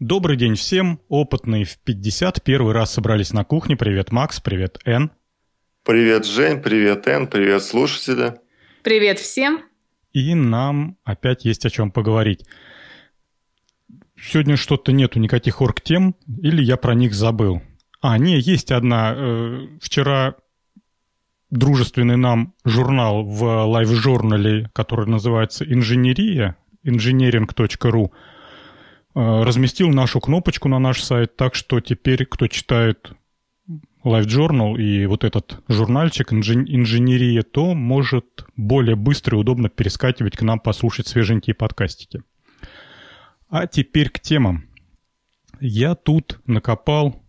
Добрый 0.00 0.38
день 0.38 0.54
всем. 0.54 0.98
Опытные 1.10 1.66
в 1.66 1.76
50 1.76 2.42
первый 2.42 2.72
раз 2.72 2.90
собрались 2.90 3.34
на 3.34 3.44
кухне. 3.44 3.76
Привет, 3.76 4.12
Макс. 4.12 4.40
Привет, 4.40 4.78
Эн. 4.86 5.10
Привет, 5.84 6.24
Жень. 6.24 6.62
Привет, 6.62 7.06
Эн. 7.06 7.26
Привет, 7.26 7.62
слушатели. 7.62 8.40
Привет 8.82 9.18
всем. 9.18 9.60
И 10.14 10.34
нам 10.34 10.96
опять 11.04 11.44
есть 11.44 11.66
о 11.66 11.70
чем 11.70 11.90
поговорить. 11.90 12.46
Сегодня 14.18 14.56
что-то 14.56 14.90
нету 14.92 15.18
никаких 15.18 15.60
орг-тем, 15.60 16.16
или 16.42 16.62
я 16.62 16.78
про 16.78 16.94
них 16.94 17.12
забыл. 17.12 17.60
А, 18.00 18.16
не, 18.16 18.40
есть 18.40 18.72
одна. 18.72 19.12
Э, 19.14 19.66
вчера 19.82 20.34
дружественный 21.50 22.16
нам 22.16 22.54
журнал 22.64 23.22
в 23.22 23.66
лайв-журнале, 23.66 24.70
который 24.72 25.06
называется 25.10 25.70
«Инженерия», 25.70 26.56
engineering.ru, 26.86 28.10
разместил 29.14 29.88
нашу 29.88 30.20
кнопочку 30.20 30.68
на 30.68 30.78
наш 30.78 31.02
сайт, 31.02 31.36
так 31.36 31.54
что 31.54 31.80
теперь, 31.80 32.26
кто 32.26 32.46
читает 32.46 33.12
Life 34.04 34.26
Journal 34.26 34.80
и 34.80 35.06
вот 35.06 35.24
этот 35.24 35.62
журнальчик 35.68 36.32
инженерия, 36.32 37.42
то 37.42 37.74
может 37.74 38.46
более 38.56 38.96
быстро 38.96 39.36
и 39.36 39.40
удобно 39.40 39.68
перескакивать 39.68 40.36
к 40.36 40.42
нам 40.42 40.58
послушать 40.58 41.06
свеженькие 41.06 41.54
подкастики. 41.54 42.22
А 43.50 43.66
теперь 43.66 44.08
к 44.10 44.20
темам. 44.20 44.68
Я 45.60 45.94
тут 45.94 46.40
накопал... 46.46 47.22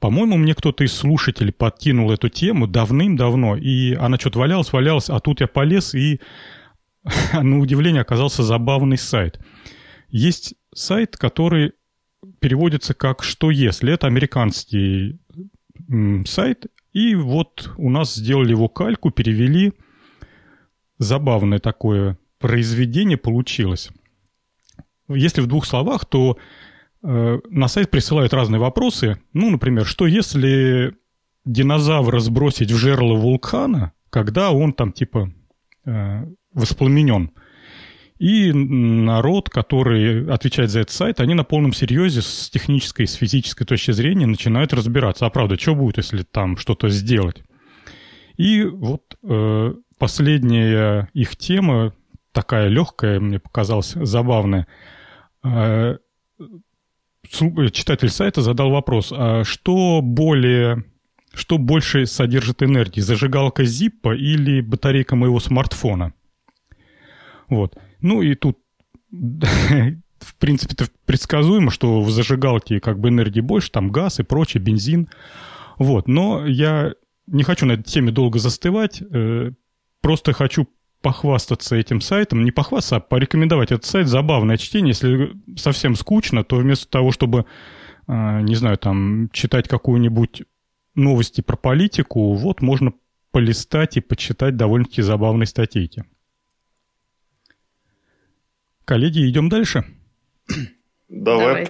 По-моему, 0.00 0.38
мне 0.38 0.54
кто-то 0.54 0.82
из 0.82 0.94
слушателей 0.94 1.52
подкинул 1.52 2.10
эту 2.10 2.30
тему 2.30 2.66
давным-давно, 2.66 3.56
и 3.56 3.92
она 3.92 4.16
что-то 4.18 4.38
валялась, 4.38 4.72
валялась, 4.72 5.10
а 5.10 5.20
тут 5.20 5.42
я 5.42 5.46
полез, 5.46 5.94
и 5.94 6.20
на 7.34 7.58
удивление 7.58 8.00
оказался 8.00 8.42
забавный 8.42 8.96
сайт. 8.96 9.38
Есть 10.08 10.54
сайт, 10.80 11.16
который 11.16 11.72
переводится 12.40 12.94
как 12.94 13.22
«что 13.22 13.50
если». 13.50 13.92
Это 13.92 14.06
американский 14.06 15.20
сайт, 16.26 16.66
и 16.92 17.14
вот 17.14 17.72
у 17.76 17.90
нас 17.90 18.14
сделали 18.14 18.50
его 18.50 18.68
кальку, 18.68 19.10
перевели. 19.10 19.72
Забавное 20.98 21.58
такое 21.58 22.18
произведение 22.38 23.16
получилось. 23.16 23.90
Если 25.08 25.40
в 25.40 25.46
двух 25.46 25.66
словах, 25.66 26.04
то 26.04 26.36
э, 27.02 27.38
на 27.48 27.68
сайт 27.68 27.90
присылают 27.90 28.34
разные 28.34 28.60
вопросы. 28.60 29.20
Ну, 29.32 29.50
например, 29.50 29.86
что 29.86 30.06
если 30.06 30.96
динозавра 31.44 32.20
сбросить 32.20 32.70
в 32.70 32.76
жерло 32.76 33.14
вулкана, 33.14 33.92
когда 34.10 34.50
он 34.50 34.72
там 34.72 34.92
типа 34.92 35.32
э, 35.84 36.26
воспламенен? 36.52 37.32
И 38.20 38.52
народ, 38.52 39.48
который 39.48 40.30
отвечает 40.30 40.68
за 40.68 40.80
этот 40.80 40.92
сайт, 40.92 41.20
они 41.20 41.32
на 41.32 41.42
полном 41.42 41.72
серьезе 41.72 42.20
с 42.20 42.50
технической, 42.50 43.06
с 43.06 43.14
физической 43.14 43.64
точки 43.64 43.92
зрения 43.92 44.26
начинают 44.26 44.74
разбираться. 44.74 45.24
А 45.24 45.30
правда, 45.30 45.58
что 45.58 45.74
будет, 45.74 45.96
если 45.96 46.22
там 46.22 46.58
что-то 46.58 46.90
сделать? 46.90 47.42
И 48.36 48.64
вот 48.64 49.16
э, 49.22 49.74
последняя 49.96 51.08
их 51.14 51.34
тема, 51.36 51.94
такая 52.32 52.68
легкая, 52.68 53.20
мне 53.20 53.38
показалась 53.38 53.92
забавная. 53.94 54.66
Э, 55.42 55.96
читатель 57.26 58.10
сайта 58.10 58.42
задал 58.42 58.70
вопрос, 58.70 59.14
а 59.16 59.44
что 59.44 60.02
более 60.02 60.84
что 61.32 61.56
больше 61.56 62.04
содержит 62.04 62.62
энергии, 62.62 63.00
зажигалка 63.00 63.62
Zippo 63.62 64.14
или 64.14 64.60
батарейка 64.60 65.16
моего 65.16 65.40
смартфона? 65.40 66.12
Вот. 67.48 67.78
Ну 68.00 68.22
и 68.22 68.34
тут, 68.34 68.58
в 69.10 70.34
принципе, 70.38 70.74
это 70.74 70.90
предсказуемо, 71.06 71.70
что 71.70 72.00
в 72.02 72.10
зажигалке 72.10 72.80
как 72.80 72.98
бы 72.98 73.08
энергии 73.08 73.40
больше, 73.40 73.70
там 73.70 73.90
газ 73.90 74.20
и 74.20 74.22
прочее, 74.22 74.62
бензин. 74.62 75.08
Вот, 75.78 76.08
но 76.08 76.46
я 76.46 76.92
не 77.26 77.42
хочу 77.42 77.66
на 77.66 77.72
этой 77.72 77.84
теме 77.84 78.12
долго 78.12 78.38
застывать, 78.38 79.02
э, 79.02 79.52
просто 80.00 80.32
хочу 80.32 80.68
похвастаться 81.02 81.76
этим 81.76 82.00
сайтом, 82.00 82.44
не 82.44 82.50
похвастаться, 82.50 82.96
а 82.96 83.00
порекомендовать 83.00 83.72
этот 83.72 83.86
сайт. 83.86 84.06
Забавное 84.06 84.58
чтение. 84.58 84.90
Если 84.90 85.32
совсем 85.56 85.94
скучно, 85.96 86.44
то 86.44 86.56
вместо 86.56 86.88
того, 86.88 87.10
чтобы, 87.10 87.46
э, 88.06 88.40
не 88.42 88.54
знаю, 88.54 88.76
там, 88.76 89.30
читать 89.32 89.68
какую-нибудь 89.68 90.42
новости 90.94 91.40
про 91.40 91.56
политику, 91.56 92.34
вот 92.34 92.60
можно 92.60 92.92
полистать 93.30 93.96
и 93.96 94.00
почитать 94.00 94.56
довольно-таки 94.56 95.02
забавные 95.02 95.46
статейки. 95.46 96.04
Коллеги, 98.84 99.28
идем 99.28 99.48
дальше. 99.48 99.84
Давай 101.08 101.68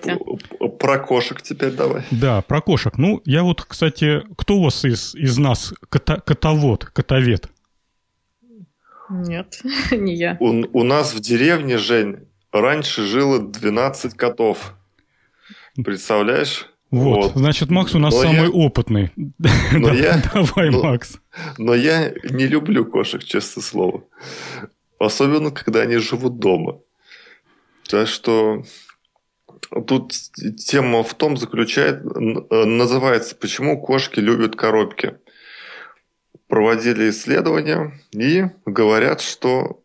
про 0.80 0.98
кошек 0.98 1.40
теперь 1.42 1.72
давай. 1.72 2.02
Да, 2.10 2.42
про 2.42 2.60
кошек. 2.60 2.96
Ну, 2.98 3.22
я 3.24 3.42
вот, 3.42 3.62
кстати, 3.62 4.22
кто 4.36 4.56
у 4.56 4.64
вас 4.64 4.84
из, 4.84 5.14
из 5.14 5.38
нас 5.38 5.74
кота, 5.88 6.16
котовод, 6.16 6.86
котовед? 6.86 7.48
Нет, 9.10 9.60
не 9.90 10.14
я. 10.14 10.36
У, 10.40 10.48
у 10.48 10.84
нас 10.84 11.14
в 11.14 11.20
деревне, 11.20 11.78
Жень, 11.78 12.26
раньше 12.52 13.06
жило 13.06 13.40
12 13.40 14.14
котов. 14.14 14.74
Представляешь? 15.76 16.66
Вот, 16.90 17.24
вот. 17.24 17.32
значит, 17.34 17.70
Макс 17.70 17.94
у 17.94 17.98
нас 17.98 18.14
но 18.14 18.22
самый 18.22 18.46
я... 18.46 18.50
опытный. 18.50 19.12
Но 19.72 19.94
я... 19.94 20.20
Давай, 20.34 20.70
но... 20.70 20.82
Макс. 20.82 21.20
Но 21.56 21.74
я 21.74 22.12
не 22.24 22.48
люблю 22.48 22.84
кошек, 22.84 23.22
честное 23.22 23.62
слово. 23.62 24.02
Особенно, 24.98 25.52
когда 25.52 25.82
они 25.82 25.98
живут 25.98 26.40
дома. 26.40 26.80
Так 27.90 28.06
что 28.06 28.62
тут 29.86 30.12
тема 30.64 31.02
в 31.02 31.14
том 31.14 31.36
заключается, 31.36 32.02
называется 32.08 33.34
«Почему 33.34 33.80
кошки 33.80 34.20
любят 34.20 34.54
коробки?». 34.54 35.18
Проводили 36.46 37.10
исследования 37.10 38.00
и 38.12 38.46
говорят, 38.64 39.20
что 39.20 39.82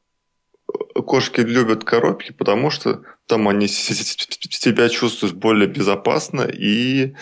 кошки 0.93 1.41
любят 1.41 1.83
коробки, 1.83 2.31
потому 2.31 2.69
что 2.69 3.03
там 3.27 3.47
они 3.47 3.67
себя 3.67 4.89
чувствуют 4.89 5.35
более 5.35 5.67
безопасно 5.67 6.41
и 6.41 7.15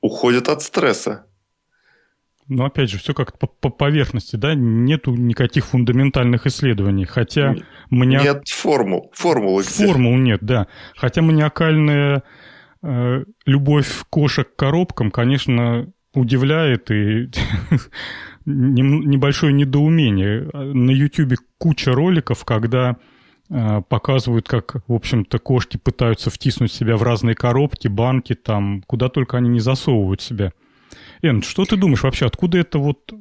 уходят 0.00 0.48
от 0.48 0.62
стресса. 0.62 1.25
Но 2.48 2.66
опять 2.66 2.90
же, 2.90 2.98
все 2.98 3.12
как 3.12 3.38
по, 3.38 3.48
по 3.48 3.70
поверхности, 3.70 4.36
да, 4.36 4.54
нету 4.54 5.14
никаких 5.14 5.66
фундаментальных 5.66 6.46
исследований. 6.46 7.04
Хотя 7.04 7.54
нет, 7.54 7.64
маниак... 7.90 8.24
Нет 8.24 8.48
формул. 8.48 9.10
Формулы 9.14 9.64
Формул 9.64 10.16
нет, 10.16 10.40
да. 10.42 10.68
Хотя 10.96 11.22
маниакальная 11.22 12.22
э, 12.82 13.24
любовь 13.46 14.04
кошек 14.10 14.48
к 14.48 14.56
коробкам, 14.56 15.10
конечно, 15.10 15.90
удивляет 16.14 16.90
и 16.92 17.30
небольшое 18.46 19.52
недоумение. 19.52 20.48
На 20.52 20.92
Ютубе 20.92 21.36
куча 21.58 21.92
роликов, 21.92 22.44
когда 22.44 22.96
э, 23.50 23.82
показывают, 23.88 24.46
как, 24.46 24.76
в 24.86 24.92
общем-то, 24.92 25.40
кошки 25.40 25.78
пытаются 25.78 26.30
втиснуть 26.30 26.72
себя 26.72 26.96
в 26.96 27.02
разные 27.02 27.34
коробки, 27.34 27.88
банки, 27.88 28.34
там, 28.34 28.82
куда 28.86 29.08
только 29.08 29.36
они 29.36 29.48
не 29.48 29.60
засовывают 29.60 30.20
себя. 30.20 30.52
Эн, 31.22 31.42
что 31.42 31.64
ты 31.64 31.76
думаешь 31.76 32.02
вообще, 32.02 32.26
откуда 32.26 32.58
это 32.58 32.78
вот 32.78 33.12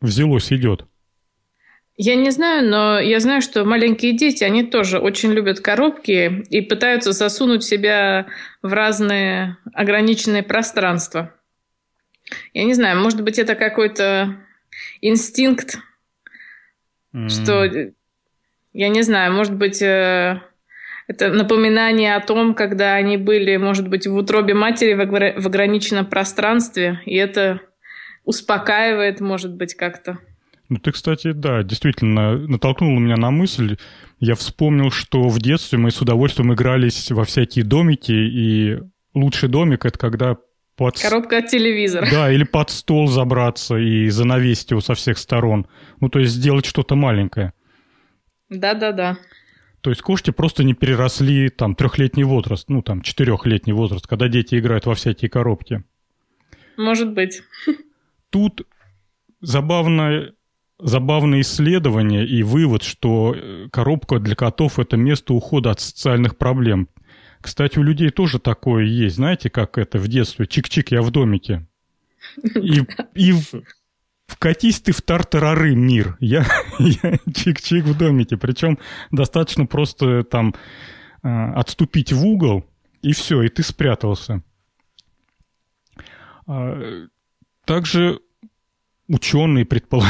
взялось, 0.00 0.52
идет? 0.52 0.86
Я 1.96 2.16
не 2.16 2.30
знаю, 2.30 2.68
но 2.68 2.98
я 2.98 3.20
знаю, 3.20 3.42
что 3.42 3.64
маленькие 3.64 4.16
дети, 4.16 4.44
они 4.44 4.64
тоже 4.64 4.98
очень 4.98 5.32
любят 5.32 5.60
коробки 5.60 6.42
и 6.48 6.60
пытаются 6.62 7.12
засунуть 7.12 7.64
себя 7.64 8.26
в 8.62 8.72
разные 8.72 9.58
ограниченные 9.74 10.42
пространства. 10.42 11.34
Я 12.54 12.64
не 12.64 12.72
знаю, 12.74 12.98
может 12.98 13.22
быть, 13.22 13.38
это 13.38 13.54
какой-то 13.54 14.36
инстинкт, 15.02 15.78
mm. 17.14 17.28
что, 17.28 17.92
я 18.72 18.88
не 18.88 19.02
знаю, 19.02 19.34
может 19.34 19.54
быть, 19.54 19.82
э, 19.82 20.40
это 21.08 21.30
напоминание 21.30 22.16
о 22.16 22.20
том, 22.20 22.54
когда 22.54 22.94
они 22.94 23.16
были, 23.16 23.56
может 23.56 23.88
быть, 23.88 24.06
в 24.06 24.14
утробе 24.14 24.54
матери 24.54 24.94
в 24.94 25.46
ограниченном 25.46 26.06
пространстве, 26.06 27.00
и 27.06 27.16
это 27.16 27.60
успокаивает, 28.24 29.20
может 29.20 29.54
быть, 29.54 29.74
как-то. 29.74 30.18
Ну, 30.68 30.78
ты, 30.78 30.92
кстати, 30.92 31.32
да, 31.32 31.62
действительно 31.62 32.38
натолкнул 32.38 32.98
меня 32.98 33.16
на 33.16 33.30
мысль. 33.30 33.76
Я 34.20 34.34
вспомнил, 34.34 34.90
что 34.90 35.28
в 35.28 35.38
детстве 35.38 35.78
мы 35.78 35.90
с 35.90 36.00
удовольствием 36.00 36.54
игрались 36.54 37.10
во 37.10 37.24
всякие 37.24 37.64
домики, 37.64 38.12
и 38.12 38.78
лучший 39.12 39.48
домик— 39.48 39.84
это 39.86 39.98
когда 39.98 40.36
под... 40.76 40.98
Коробка 40.98 41.38
от 41.38 41.48
телевизора. 41.48 42.06
Да, 42.10 42.32
или 42.32 42.44
под 42.44 42.70
стол 42.70 43.08
забраться 43.08 43.76
и 43.76 44.08
занавесить 44.08 44.70
его 44.70 44.80
со 44.80 44.94
всех 44.94 45.18
сторон. 45.18 45.66
Ну, 46.00 46.08
то 46.08 46.20
есть 46.20 46.32
сделать 46.32 46.64
что-то 46.64 46.94
маленькое. 46.94 47.52
Да-да-да. 48.48 49.18
То 49.82 49.90
есть 49.90 50.00
кошки 50.00 50.30
просто 50.30 50.62
не 50.62 50.74
переросли 50.74 51.48
там 51.48 51.74
трехлетний 51.74 52.22
возраст, 52.22 52.68
ну 52.68 52.82
там 52.82 53.02
четырехлетний 53.02 53.72
возраст, 53.72 54.06
когда 54.06 54.28
дети 54.28 54.58
играют 54.58 54.86
во 54.86 54.94
всякие 54.94 55.28
коробки. 55.28 55.82
Может 56.76 57.12
быть. 57.12 57.42
Тут 58.30 58.66
забавное, 59.40 60.34
забавное 60.78 61.40
исследование 61.40 62.24
и 62.24 62.44
вывод, 62.44 62.84
что 62.84 63.34
э, 63.34 63.68
коробка 63.72 64.20
для 64.20 64.36
котов– 64.36 64.78
это 64.78 64.96
место 64.96 65.34
ухода 65.34 65.72
от 65.72 65.80
социальных 65.80 66.38
проблем. 66.38 66.88
Кстати, 67.40 67.78
у 67.78 67.82
людей 67.82 68.10
тоже 68.10 68.38
такое 68.38 68.84
есть. 68.84 69.16
Знаете, 69.16 69.50
как 69.50 69.78
это 69.78 69.98
в 69.98 70.06
детстве? 70.06 70.46
Чик-чик, 70.46 70.86
я 70.90 71.02
в 71.02 71.10
домике. 71.10 71.66
И, 72.54 72.82
и 73.14 73.34
вкатись 74.32 74.80
ты 74.80 74.92
в 74.92 75.02
тартарары 75.02 75.74
мир. 75.74 76.16
Я, 76.20 76.46
я 76.78 77.18
чик-чик 77.28 77.82
в 77.82 77.96
домике. 77.96 78.36
Причем 78.36 78.78
достаточно 79.10 79.66
просто 79.66 80.24
там 80.24 80.54
а, 81.22 81.52
отступить 81.54 82.12
в 82.12 82.24
угол, 82.24 82.64
и 83.02 83.12
все, 83.12 83.42
и 83.42 83.48
ты 83.48 83.62
спрятался. 83.62 84.42
А, 86.46 87.06
также 87.64 88.20
ученые, 89.08 89.64
предпол... 89.64 90.02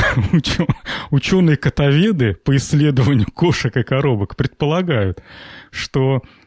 ученые 1.10 1.56
котоведы 1.56 2.34
по 2.34 2.56
исследованию 2.56 3.26
кошек 3.34 3.76
и 3.76 3.82
коробок 3.82 4.36
предполагают, 4.36 5.22
что 5.70 6.22
э, 6.22 6.41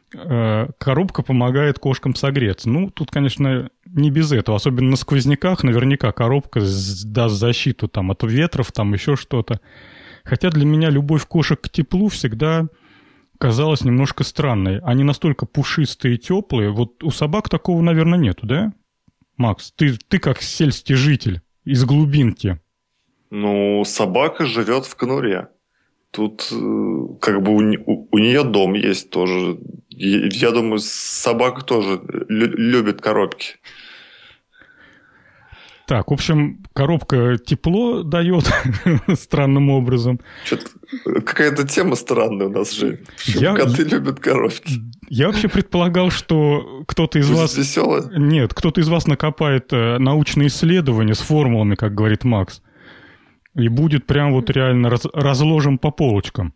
коробка 0.78 1.24
помогает 1.24 1.80
кошкам 1.80 2.16
согреться. 2.16 2.70
Ну, 2.70 2.90
тут, 2.90 3.12
конечно, 3.12 3.70
не 3.86 4.12
без 4.12 4.32
этого. 4.32 4.58
Особенно 4.58 4.92
на 4.92 4.96
сквозняках 4.96 5.64
наверняка 5.64 6.12
коробка 6.12 6.60
даст 6.60 7.36
защиту 7.36 7.88
там, 7.88 8.12
от 8.12 8.24
ветров, 8.24 8.72
там 8.72 8.94
еще 8.94 9.16
что-то. 9.16 9.60
Хотя 10.24 10.50
для 10.50 10.66
меня 10.66 10.90
любовь 10.90 11.26
кошек 11.26 11.62
к 11.62 11.70
теплу 11.70 12.10
всегда 12.10 12.68
казалась 13.38 13.84
немножко 13.84 14.24
странной. 14.24 14.80
Они 14.80 15.04
настолько 15.04 15.46
пушистые 15.46 16.16
и 16.16 16.18
теплые. 16.18 16.72
Вот 16.72 17.04
у 17.04 17.12
собак 17.12 17.50
такого, 17.50 17.82
наверное, 17.82 18.20
нету, 18.20 18.48
да? 18.48 18.74
Макс, 19.38 19.72
ты, 19.72 19.98
ты 20.08 20.20
как 20.20 20.42
сельский 20.42 20.96
житель 20.96 21.42
из 21.66 21.84
глубинки. 21.84 22.60
Ну, 23.30 23.84
собака 23.86 24.46
живет 24.46 24.86
в 24.86 24.96
конуре. 24.96 25.50
Тут 26.12 26.48
э, 26.52 27.18
как 27.20 27.42
бы 27.42 27.52
у, 27.52 28.08
у, 28.12 28.18
нее 28.18 28.44
дом 28.44 28.74
есть 28.74 29.10
тоже. 29.10 29.58
Я 29.98 30.52
думаю, 30.52 30.80
собака 30.80 31.64
тоже 31.64 32.02
любит 32.30 33.02
коробки. 33.02 33.56
Так, 35.88 36.10
в 36.10 36.14
общем, 36.14 36.64
коробка 36.74 37.38
тепло 37.38 38.02
дает 38.02 38.46
странным 39.20 39.70
образом. 39.70 40.20
Какая-то 41.04 41.68
тема 41.68 41.96
странная 41.96 42.48
у 42.48 42.50
нас, 42.50 42.74
Жень. 42.74 43.00
Я... 43.26 43.54
Коты 43.54 43.84
любят 43.84 44.20
коробки. 44.20 44.74
Я 45.10 45.28
вообще 45.28 45.48
предполагал, 45.48 46.10
что 46.10 46.84
кто-то 46.88 47.20
из 47.20 47.30
вас... 47.30 47.56
весело? 47.56 48.10
Нет, 48.18 48.54
кто-то 48.56 48.82
из 48.82 48.90
вас 48.90 49.06
накопает 49.06 49.72
э, 49.72 50.00
научные 50.00 50.48
исследования 50.48 51.14
с 51.14 51.20
формулами, 51.20 51.76
как 51.76 51.94
говорит 51.94 52.24
Макс. 52.24 52.64
И 53.54 53.68
будет 53.68 54.08
прям 54.08 54.34
вот 54.34 54.50
реально 54.50 54.90
раз... 54.90 55.06
разложен 55.14 55.78
по 55.78 55.92
полочкам. 55.92 56.56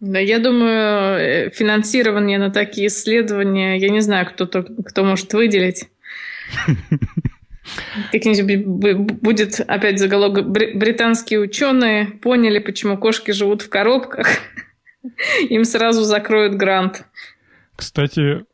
Да, 0.00 0.20
я 0.20 0.38
думаю, 0.38 0.97
э, 1.18 1.50
финансирование 1.50 2.38
на 2.38 2.50
такие 2.50 2.88
исследования, 2.88 3.76
я 3.76 3.88
не 3.90 4.00
знаю, 4.00 4.26
кто, 4.26 4.46
кто 4.46 5.04
может 5.04 5.32
выделить. 5.34 5.88
Как-нибудь 8.12 8.64
будет 9.20 9.60
опять 9.60 9.98
заголовок 9.98 10.48
«Британские 10.48 11.40
ученые 11.40 12.06
поняли, 12.06 12.58
почему 12.58 12.96
кошки 12.96 13.32
живут 13.32 13.62
в 13.62 13.68
коробках». 13.68 14.28
Им 15.50 15.64
сразу 15.64 16.02
закроют 16.04 16.54
грант. 16.54 17.04
Кстати, 17.76 18.44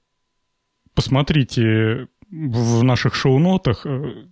посмотрите 0.94 2.08
в 2.31 2.82
наших 2.82 3.14
шоу-нотах 3.14 3.87
э, 3.87 4.26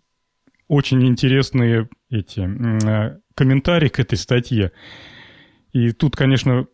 очень 0.69 1.07
интересные 1.07 1.89
эти 2.11 2.41
э, 2.41 3.19
комментарии 3.35 3.89
к 3.89 4.01
этой 4.01 4.19
статье. 4.19 4.73
И 5.73 5.93
тут, 5.93 6.17
конечно, 6.17 6.67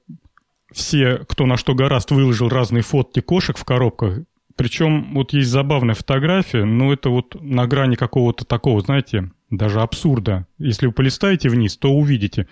все, 0.73 1.25
кто 1.29 1.47
на 1.47 1.57
что 1.57 1.75
гораст, 1.75 2.11
выложил 2.11 2.49
разные 2.49 2.83
фотки 2.83 3.21
кошек 3.21 3.57
в 3.57 3.65
коробках. 3.65 4.21
Причем 4.57 5.15
вот 5.15 5.33
есть 5.33 5.49
забавная 5.49 5.95
фотография, 5.95 6.65
но 6.65 6.93
это 6.93 7.11
вот 7.11 7.41
на 7.41 7.67
грани 7.67 7.95
какого-то 7.95 8.45
такого, 8.45 8.81
знаете, 8.81 9.31
даже 9.51 9.81
абсурда. 9.81 10.47
Если 10.59 10.87
вы 10.87 10.93
полистаете 10.93 11.49
вниз, 11.49 11.77
то 11.77 11.91
увидите. 11.91 12.49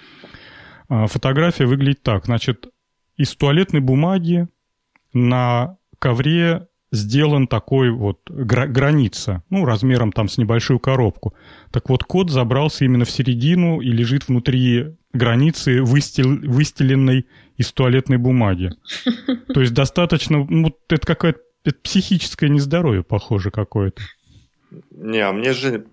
А, 0.89 1.09
фотография 1.09 1.67
выглядит 1.67 2.03
так. 2.03 2.27
Значит, 2.27 2.69
из 3.17 3.35
туалетной 3.35 3.81
бумаги 3.81 4.49
на 5.13 5.79
ковре 5.99 6.69
сделан 6.93 7.49
такой 7.49 7.91
вот 7.91 8.21
гра- 8.31 8.67
граница, 8.69 9.43
ну, 9.51 9.65
размером 9.65 10.13
там 10.13 10.29
с 10.29 10.39
небольшую 10.39 10.79
коробку. 10.79 11.35
Так 11.73 11.89
вот, 11.91 12.05
кот 12.05 12.31
забрался 12.31 12.85
именно 12.85 13.05
в 13.05 13.11
середину 13.11 13.81
и 13.81 13.91
лежит 13.91 14.29
внутри 14.29 14.97
границы, 15.13 15.83
выстел- 15.83 16.49
выстеленной 16.49 17.27
из 17.57 17.73
туалетной 17.73 18.19
бумаги. 18.19 18.71
То 19.55 19.61
есть 19.61 19.75
достаточно, 19.75 20.47
ну, 20.49 20.77
это 20.89 21.07
какая-то 21.07 21.41
это 21.67 21.79
психическое 21.83 22.49
нездоровье, 22.49 23.03
похоже, 23.03 23.51
какое-то. 23.51 24.01
Не, 24.91 25.19
а 25.21 25.33
мне 25.33 25.53
же 25.53 25.87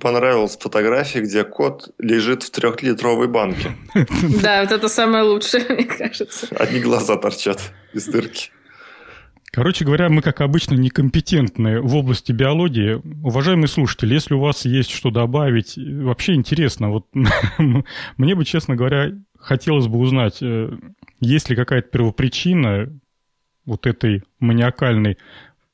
понравилась 0.00 0.56
фотография, 0.56 1.20
где 1.20 1.44
кот 1.44 1.94
лежит 1.98 2.42
в 2.42 2.50
трехлитровой 2.50 3.28
банке. 3.28 3.76
Да, 4.42 4.62
вот 4.62 4.72
это 4.72 4.88
самое 4.88 5.24
лучшее, 5.24 5.64
мне 5.68 5.84
кажется. 5.84 6.48
Одни 6.56 6.80
глаза 6.80 7.16
торчат 7.16 7.72
из 7.92 8.06
дырки. 8.06 8.50
Короче 9.52 9.84
говоря, 9.84 10.08
мы, 10.08 10.22
как 10.22 10.40
обычно, 10.42 10.74
некомпетентны 10.74 11.80
в 11.80 11.96
области 11.96 12.30
биологии. 12.30 13.00
Уважаемые 13.24 13.66
слушатели, 13.66 14.14
если 14.14 14.34
у 14.34 14.40
вас 14.40 14.64
есть 14.64 14.90
что 14.90 15.10
добавить, 15.10 15.76
вообще 15.76 16.34
интересно. 16.34 16.90
Вот 16.90 17.06
мне 18.16 18.34
бы, 18.36 18.44
честно 18.44 18.76
говоря, 18.76 19.10
хотелось 19.40 19.86
бы 19.86 19.98
узнать, 19.98 20.42
э, 20.42 20.76
есть 21.20 21.50
ли 21.50 21.56
какая-то 21.56 21.88
первопричина, 21.88 22.88
вот 23.64 23.86
этой 23.86 24.24
маниакальной 24.40 25.18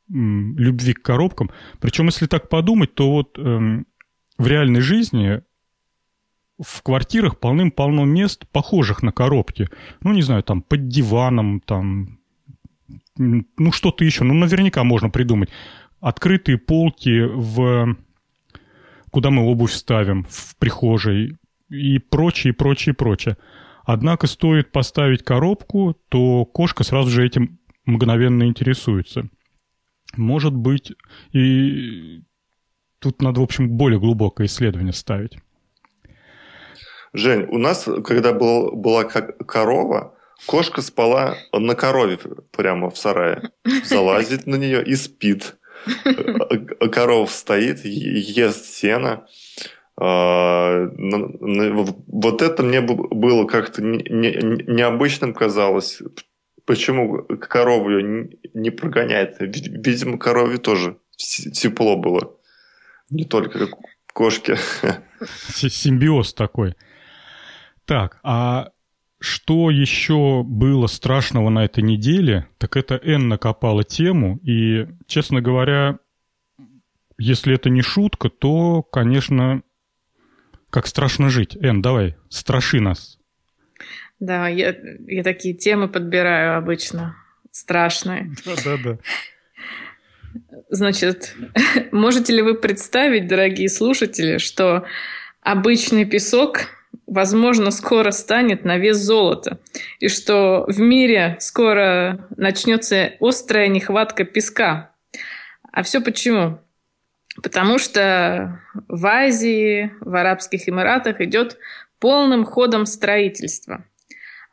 любви 0.09 0.93
к 0.93 1.03
коробкам. 1.03 1.51
Причем, 1.81 2.07
если 2.07 2.27
так 2.27 2.49
подумать, 2.49 2.95
то 2.95 3.11
вот 3.11 3.39
эм, 3.39 3.87
в 4.39 4.47
реальной 4.47 4.81
жизни 4.81 5.43
в 6.59 6.83
квартирах 6.83 7.39
полным-полно 7.39 8.05
мест, 8.05 8.47
похожих 8.49 9.03
на 9.03 9.13
коробки. 9.13 9.69
Ну, 10.01 10.13
не 10.13 10.23
знаю, 10.23 10.43
там 10.43 10.63
под 10.63 10.89
диваном, 10.89 11.61
там, 11.61 12.19
ну, 13.17 13.73
что-то 13.73 14.05
еще. 14.05 14.25
Ну, 14.25 14.35
наверняка 14.35 14.85
можно 14.85 15.11
придумать. 15.11 15.51
Открытые 16.01 16.59
полки 16.59 17.23
в 17.23 17.97
куда 19.11 19.31
мы 19.31 19.43
обувь 19.45 19.73
ставим, 19.73 20.27
в 20.29 20.57
прихожей 20.57 21.37
и 21.69 21.99
прочее, 21.99 22.53
прочее, 22.53 22.95
прочее. 22.95 23.37
Однако 23.85 24.27
стоит 24.27 24.73
поставить 24.73 25.23
коробку, 25.23 25.97
то 26.09 26.45
кошка 26.45 26.85
сразу 26.85 27.11
же 27.11 27.25
этим 27.25 27.59
мгновенно 27.85 28.45
интересуется. 28.45 29.29
Может 30.17 30.55
быть, 30.55 30.93
и 31.33 32.23
тут 32.99 33.23
надо, 33.23 33.41
в 33.41 33.45
общем, 33.45 33.71
более 33.77 34.01
глубокое 34.01 34.47
исследование 34.47 34.93
ставить. 34.93 35.39
Жень, 37.13 37.47
у 37.49 37.59
нас, 37.59 37.89
когда 38.05 38.33
был, 38.33 38.73
была 38.73 39.05
корова, 39.05 40.15
кошка 40.47 40.83
спала 40.83 41.37
на 41.53 41.75
корове 41.75 42.19
прямо 42.51 42.91
в 42.91 42.99
сарае. 42.99 43.51
Залазит 43.85 44.47
на 44.47 44.57
нее 44.57 44.85
и 44.85 44.95
спит. 44.97 45.57
Корова 46.93 47.27
стоит, 47.27 47.85
ест 47.85 48.65
сено. 48.67 49.27
А, 49.99 50.91
вот 52.07 52.43
это 52.43 52.63
мне 52.63 52.81
было 52.81 53.47
как-то 53.47 53.83
необычным 53.83 55.33
казалось. 55.33 56.03
Почему 56.67 57.23
корову 57.23 57.91
не 57.91 58.71
прогоняет? 58.71 59.37
Видимо, 59.41 60.19
корове 60.19 60.59
тоже 60.59 60.99
тепло 61.17 61.97
было. 61.97 62.37
Не 63.09 63.25
только 63.25 63.67
как 63.67 63.71
кошки. 64.13 64.57
Симбиоз 65.49 66.35
такой. 66.35 66.75
Так, 67.85 68.19
а 68.23 68.71
что 69.19 69.71
еще 69.71 70.43
было 70.45 70.89
страшного 70.89 71.49
на 71.49 71.65
этой 71.65 71.83
неделе, 71.83 72.49
так 72.59 72.77
это 72.77 73.01
Н 73.03 73.29
накопала 73.29 73.83
тему, 73.85 74.39
и, 74.43 74.87
честно 75.07 75.41
говоря, 75.41 76.01
если 77.17 77.55
это 77.55 77.71
не 77.71 77.81
шутка, 77.81 78.29
то, 78.29 78.83
конечно, 78.83 79.63
как 80.71 80.87
страшно 80.87 81.31
жить. 81.31 81.57
Н, 81.61 81.83
давай, 81.83 82.17
страши 82.29 82.81
нас. 82.81 83.19
Да, 84.19 84.49
я, 84.49 84.75
я 85.07 85.23
такие 85.23 85.55
темы 85.55 85.89
подбираю 85.89 86.57
обычно. 86.57 87.17
Страшные. 87.51 88.33
Да-да-да. 88.45 88.99
Значит, 90.69 91.35
можете 91.93 92.35
ли 92.35 92.43
вы 92.43 92.55
представить, 92.55 93.29
дорогие 93.29 93.69
слушатели, 93.69 94.39
что 94.39 94.87
обычный 95.41 96.05
песок, 96.05 96.69
возможно, 97.07 97.71
скоро 97.71 98.11
станет 98.11 98.65
на 98.65 98.79
вес 98.79 98.99
золота, 98.99 99.61
и 100.01 100.09
что 100.09 100.65
в 100.67 100.79
мире 100.81 101.37
скоро 101.41 102.27
начнется 102.37 103.13
острая 103.21 103.69
нехватка 103.69 104.25
песка? 104.25 104.93
А 105.73 105.83
все 105.83 106.01
почему? 106.01 106.61
Потому 107.43 107.79
что 107.79 108.61
в 108.89 109.07
Азии, 109.07 109.93
в 110.01 110.15
Арабских 110.15 110.69
Эмиратах 110.69 111.21
идет 111.21 111.59
полным 111.99 112.45
ходом 112.45 112.87
строительство– 112.87 113.85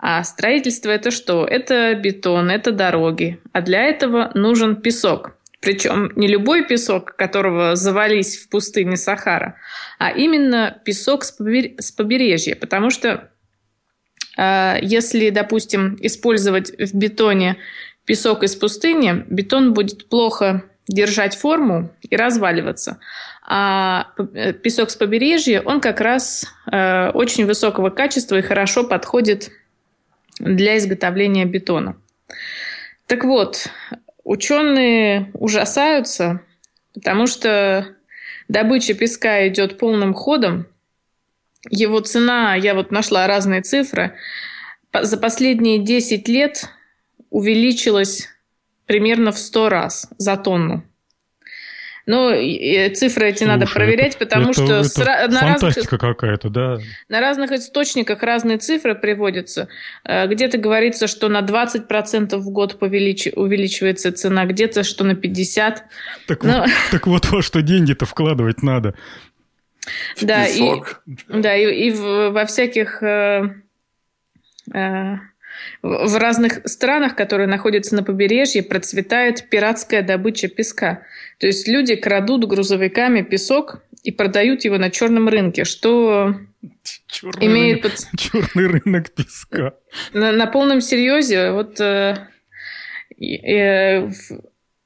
А 0.05 0.21
строительство 0.25 0.89
это 0.89 1.11
что? 1.11 1.45
Это 1.45 1.95
бетон, 1.95 2.51
это 2.51 2.73
дороги. 2.73 3.39
А 3.53 3.61
для 3.61 3.83
этого 3.83 4.31
нужен 4.33 4.75
песок. 4.75 5.37
Причем 5.61 6.11
не 6.17 6.27
любой 6.27 6.67
песок, 6.67 7.15
которого 7.15 7.77
завались 7.77 8.35
в 8.37 8.49
пустыне 8.49 8.97
Сахара, 8.97 9.55
а 9.99 10.11
именно 10.11 10.77
песок 10.83 11.23
с 11.23 11.31
побережья. 11.31 12.57
Потому 12.57 12.89
что 12.89 13.31
э, 14.37 14.79
если, 14.81 15.29
допустим, 15.29 15.97
использовать 16.01 16.77
в 16.77 16.93
бетоне 16.93 17.55
песок 18.03 18.43
из 18.43 18.57
пустыни, 18.57 19.23
бетон 19.29 19.73
будет 19.73 20.09
плохо 20.09 20.65
держать 20.87 21.35
форму 21.35 21.89
и 22.01 22.15
разваливаться. 22.15 22.99
А 23.45 24.07
э, 24.17 24.53
песок 24.53 24.89
с 24.89 24.95
побережья, 24.95 25.61
он 25.61 25.81
как 25.81 26.01
раз 26.01 26.45
э, 26.71 27.09
очень 27.11 27.45
высокого 27.45 27.89
качества 27.89 28.37
и 28.37 28.41
хорошо 28.41 28.83
подходит 28.83 29.51
для 30.39 30.77
изготовления 30.77 31.45
бетона. 31.45 31.95
Так 33.07 33.23
вот, 33.23 33.69
ученые 34.23 35.31
ужасаются, 35.33 36.41
потому 36.93 37.27
что 37.27 37.87
добыча 38.47 38.93
песка 38.93 39.47
идет 39.47 39.77
полным 39.77 40.13
ходом. 40.13 40.67
Его 41.69 41.99
цена, 42.01 42.55
я 42.55 42.73
вот 42.73 42.91
нашла 42.91 43.27
разные 43.27 43.61
цифры, 43.61 44.15
за 44.93 45.17
последние 45.17 45.79
10 45.79 46.27
лет 46.27 46.69
увеличилась 47.29 48.29
примерно 48.85 49.31
в 49.31 49.37
100 49.37 49.69
раз 49.69 50.09
за 50.17 50.37
тонну. 50.37 50.83
Ну, 52.05 52.31
цифры 52.93 53.29
эти 53.29 53.39
Слушай, 53.39 53.47
надо 53.47 53.65
проверять, 53.65 54.17
потому 54.17 54.51
это, 54.51 54.53
что 54.53 54.63
это 54.79 54.83
с, 54.83 54.97
на 54.97 55.39
фантастика 55.39 55.95
разных, 55.95 56.17
какая-то, 56.17 56.49
да. 56.49 56.77
На 57.07 57.21
разных 57.21 57.53
источниках 57.53 58.21
разные 58.23 58.57
цифры 58.57 58.93
приводятся. 58.93 59.69
Э, 60.03 60.27
где-то 60.27 60.57
говорится, 60.57 61.07
что 61.07 61.29
на 61.29 61.39
20% 61.39 62.35
в 62.35 62.49
год 62.49 62.77
повелич... 62.77 63.29
увеличивается 63.33 64.11
цена, 64.11 64.45
где-то, 64.45 64.83
что 64.83 65.05
на 65.05 65.13
50%. 65.13 65.77
Так, 66.27 66.43
Но... 66.43 66.61
вот, 66.61 66.69
так 66.91 67.07
вот 67.07 67.25
во 67.27 67.41
что 67.41 67.61
деньги-то 67.61 68.05
вкладывать 68.05 68.63
надо. 68.63 68.95
Да, 70.21 70.45
и, 70.45 70.81
да, 71.29 71.55
и, 71.55 71.87
и 71.87 71.91
во 71.91 72.45
всяких... 72.45 73.01
Э, 73.01 73.49
э, 74.73 75.15
в 75.81 76.17
разных 76.17 76.61
странах, 76.65 77.15
которые 77.15 77.47
находятся 77.47 77.95
на 77.95 78.03
побережье, 78.03 78.63
процветает 78.63 79.49
пиратская 79.49 80.01
добыча 80.01 80.47
песка. 80.47 81.03
То 81.39 81.47
есть 81.47 81.67
люди 81.67 81.95
крадут 81.95 82.45
грузовиками 82.45 83.21
песок 83.21 83.81
и 84.03 84.11
продают 84.11 84.65
его 84.65 84.77
на 84.77 84.89
черном 84.89 85.27
рынке, 85.29 85.63
что 85.63 86.35
черный 87.07 87.47
имеет... 87.47 87.83
Рынок, 87.83 87.97
под... 88.11 88.19
Черный 88.19 88.67
рынок 88.67 89.11
песка. 89.11 89.73
На, 90.13 90.31
на 90.31 90.47
полном 90.47 90.81
серьезе, 90.81 91.51
вот 91.51 91.79
э, 91.79 92.27
э, 93.19 93.99
в, 94.07 94.13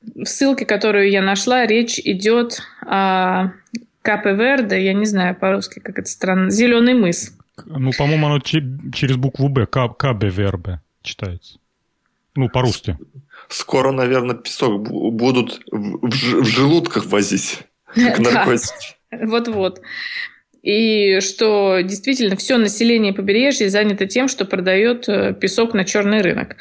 в 0.01 0.25
ссылке, 0.25 0.65
которую 0.65 1.09
я 1.09 1.21
нашла, 1.21 1.65
речь 1.65 1.99
идет 1.99 2.61
о 2.81 3.51
Капе 4.01 4.33
Верде, 4.33 4.83
я 4.83 4.93
не 4.93 5.05
знаю 5.05 5.35
по-русски, 5.35 5.79
как 5.79 5.99
это 5.99 6.09
странно, 6.09 6.49
зеленый 6.49 6.93
мыс. 6.93 7.36
Ну, 7.65 7.91
по-моему, 7.97 8.27
оно 8.27 8.39
через 8.39 9.15
букву 9.15 9.49
«Б», 9.49 9.65
«кабе 9.65 10.29
вербе» 10.29 10.81
читается. 11.01 11.59
Ну, 12.35 12.49
по-русски. 12.49 12.97
Скоро, 13.49 13.91
наверное, 13.91 14.35
песок 14.35 14.89
будут 14.89 15.61
в, 15.71 16.07
в, 16.07 16.41
в 16.41 16.45
желудках 16.45 17.05
возить, 17.07 17.61
как 17.95 18.19
наркотики. 18.19 18.95
Вот-вот. 19.11 19.81
И 20.61 21.19
что 21.21 21.79
действительно 21.79 22.35
все 22.35 22.57
население 22.57 23.13
побережья 23.13 23.69
занято 23.69 24.05
тем, 24.05 24.27
что 24.27 24.43
продает 24.43 25.07
э, 25.07 25.33
песок 25.33 25.73
на 25.73 25.85
черный 25.85 26.21
рынок. 26.21 26.57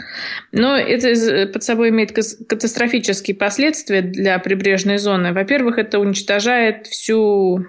Но 0.52 0.76
это 0.76 1.50
под 1.52 1.64
собой 1.64 1.88
имеет 1.88 2.12
катастрофические 2.12 3.36
последствия 3.36 4.02
для 4.02 4.38
прибрежной 4.38 4.98
зоны. 4.98 5.32
Во-первых, 5.32 5.78
это 5.78 5.98
уничтожает 5.98 6.86
всю 6.86 7.66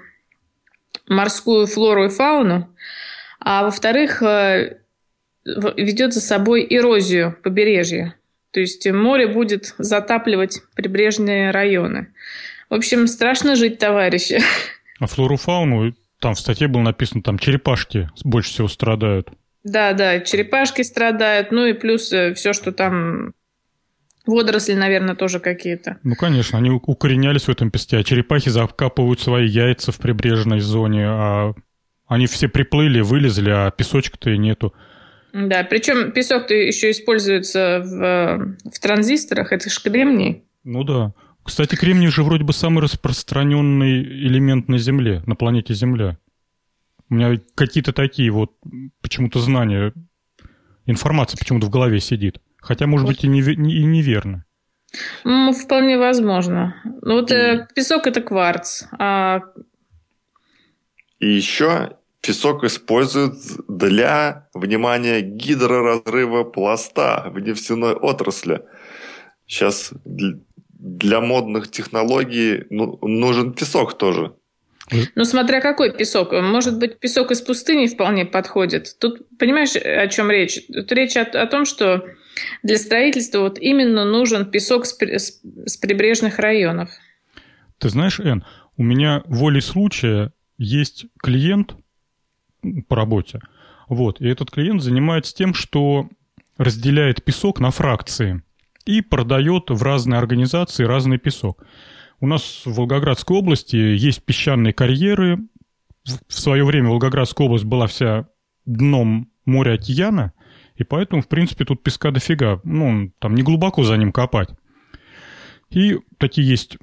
морскую 1.08 1.66
флору 1.66 2.06
и 2.06 2.10
фауну, 2.10 2.70
а 3.40 3.64
во-вторых, 3.64 4.22
э, 4.24 4.78
ведет 5.46 6.14
за 6.14 6.22
собой 6.22 6.66
эрозию 6.70 7.38
побережья. 7.44 8.16
То 8.52 8.60
есть 8.60 8.90
море 8.92 9.28
будет 9.28 9.76
затапливать 9.78 10.62
прибрежные 10.76 11.52
районы. 11.52 12.08
В 12.70 12.74
общем, 12.74 13.08
страшно 13.08 13.56
жить, 13.56 13.78
товарищи. 13.78 14.42
А 15.00 15.08
флору, 15.08 15.38
фауну, 15.38 15.94
там 16.20 16.34
в 16.34 16.40
статье 16.40 16.68
было 16.68 16.82
написано, 16.82 17.22
там 17.22 17.38
черепашки 17.38 18.10
больше 18.24 18.50
всего 18.50 18.68
страдают. 18.68 19.30
Да, 19.64 19.94
да, 19.94 20.20
черепашки 20.22 20.82
страдают, 20.82 21.52
ну 21.52 21.66
и 21.66 21.74
плюс 21.74 22.12
э, 22.12 22.34
все, 22.34 22.54
что 22.54 22.72
там 22.72 23.34
Водоросли, 24.28 24.74
наверное, 24.74 25.16
тоже 25.16 25.40
какие-то. 25.40 25.98
Ну, 26.04 26.16
конечно, 26.16 26.58
они 26.58 26.70
укоренялись 26.70 27.44
в 27.44 27.50
этом 27.50 27.72
песке, 27.72 27.98
а 27.98 28.04
черепахи 28.04 28.50
закапывают 28.50 29.22
свои 29.22 29.48
яйца 29.48 29.94
в 29.94 30.00
прибрежной 30.00 30.60
зоне, 30.60 31.06
а 31.08 31.54
они 32.08 32.28
все 32.28 32.48
приплыли, 32.48 33.02
вылезли, 33.02 33.50
а 33.50 33.72
песочка-то 33.72 34.32
и 34.32 34.38
нету. 34.38 34.74
Да, 35.34 35.64
причем 35.64 36.12
песок-то 36.12 36.54
еще 36.54 36.92
используется 36.92 37.82
в, 37.84 38.72
в 38.72 38.80
транзисторах, 38.80 39.52
это 39.52 39.70
же 39.70 39.80
кремний. 39.82 40.44
Ну 40.64 40.84
да. 40.84 41.14
Кстати, 41.44 41.76
кремний 41.76 42.08
же 42.08 42.24
вроде 42.24 42.44
бы 42.44 42.54
самый 42.54 42.82
распространенный 42.82 44.02
элемент 44.02 44.68
на 44.68 44.78
Земле, 44.78 45.22
на 45.26 45.36
планете 45.36 45.74
Земля. 45.74 46.18
У 47.10 47.16
меня 47.16 47.40
какие-то 47.56 47.94
такие 47.94 48.32
вот 48.32 48.52
почему-то 49.02 49.40
знания, 49.40 49.94
информация 50.86 51.38
почему-то 51.38 51.68
в 51.68 51.70
голове 51.70 52.00
сидит. 52.00 52.40
Хотя, 52.60 52.88
может 52.88 53.08
быть, 53.08 53.24
и, 53.24 53.28
не, 53.28 53.40
и 53.40 53.86
неверно. 53.86 54.44
Ну, 55.24 55.54
вполне 55.54 55.98
возможно. 55.98 56.76
Ну, 56.84 57.16
вот 57.16 57.32
э, 57.32 57.68
песок 57.76 58.08
это 58.08 58.22
кварц, 58.22 58.84
а 58.98 59.42
и 61.20 61.28
еще 61.28 61.98
песок 62.22 62.64
используют 62.64 63.36
для, 63.68 64.50
внимания 64.54 65.22
гидроразрыва 65.22 66.44
пласта 66.44 67.32
в 67.34 67.40
нефтяной 67.40 67.94
отрасли. 67.94 68.64
Сейчас 69.46 69.94
для 70.04 71.22
модных 71.22 71.72
технологий 71.72 72.66
ну, 72.70 73.00
нужен 73.02 73.54
песок 73.54 73.98
тоже. 73.98 74.34
Ну, 75.16 75.26
смотря 75.26 75.60
какой 75.60 75.92
песок. 75.92 76.32
Может 76.32 76.80
быть, 76.80 77.00
песок 77.00 77.32
из 77.32 77.42
пустыни 77.42 77.88
вполне 77.88 78.26
подходит. 78.26 78.96
Тут, 79.00 79.22
понимаешь, 79.38 79.76
о 79.76 80.08
чем 80.08 80.32
речь? 80.32 80.60
Тут 80.68 80.92
речь 80.94 81.18
о, 81.18 81.24
о 81.24 81.46
том, 81.46 81.66
что 81.66 82.06
для 82.64 82.78
строительства 82.78 83.40
вот 83.40 83.60
именно 83.60 84.06
нужен 84.06 84.46
песок 84.46 84.86
с, 84.86 84.98
с, 84.98 85.42
с 85.66 85.78
прибрежных 85.78 86.40
районов. 86.40 86.90
Ты 87.80 87.90
знаешь, 87.90 88.20
Эн, 88.20 88.46
у 88.78 88.84
меня 88.84 89.24
волей 89.26 89.62
случая 89.62 90.32
есть 90.58 91.06
клиент 91.22 91.76
по 92.88 92.96
работе, 92.96 93.40
вот, 93.88 94.22
и 94.22 94.28
этот 94.28 94.52
клиент 94.52 94.82
занимается 94.82 95.34
тем, 95.34 95.54
что 95.54 96.10
разделяет 96.58 97.24
песок 97.24 97.60
на 97.60 97.72
фракции 97.72 98.42
и 98.86 99.02
продает 99.02 99.70
в 99.70 99.82
разные 99.84 100.18
организации 100.18 100.84
разный 100.84 101.18
песок. 101.18 101.64
У 102.20 102.28
нас 102.28 102.64
в 102.66 102.74
Волгоградской 102.74 103.38
области 103.38 103.76
есть 103.76 104.24
песчаные 104.24 104.74
карьеры. 104.74 105.40
В 106.04 106.34
свое 106.34 106.66
время 106.66 106.90
Волгоградская 106.90 107.46
область 107.46 107.66
была 107.66 107.86
вся 107.88 108.28
дном 108.66 109.30
моря 109.46 109.74
океана, 109.74 110.34
и 110.76 110.84
поэтому, 110.84 111.22
в 111.22 111.28
принципе, 111.28 111.66
тут 111.66 111.84
песка 111.84 112.12
дофига. 112.12 112.60
Ну, 112.64 113.12
там 113.20 113.36
не 113.36 113.44
глубоко 113.44 113.84
за 113.84 113.98
ним 113.98 114.12
копать. 114.12 114.50
И 115.70 116.00
такие 116.18 116.48
есть 116.48 116.78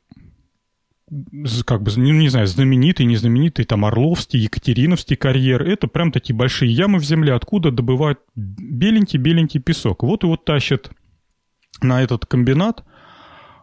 как 1.67 1.83
бы, 1.83 1.93
не, 1.97 2.13
не 2.13 2.29
знаю, 2.29 2.47
знаменитый, 2.47 3.07
незнаменитый, 3.07 3.65
там, 3.65 3.85
Орловский, 3.85 4.41
Екатериновский 4.41 5.17
карьер. 5.17 5.63
Это 5.63 5.87
прям 5.87 6.13
такие 6.13 6.35
большие 6.35 6.73
ямы 6.73 6.99
в 6.99 7.05
земле, 7.05 7.35
откуда 7.35 7.71
добывают 7.71 8.21
беленький-беленький 8.35 9.61
песок. 9.61 10.03
Вот 10.03 10.23
его 10.23 10.37
тащат 10.37 10.91
на 11.83 12.03
этот 12.03 12.27
комбинат, 12.27 12.85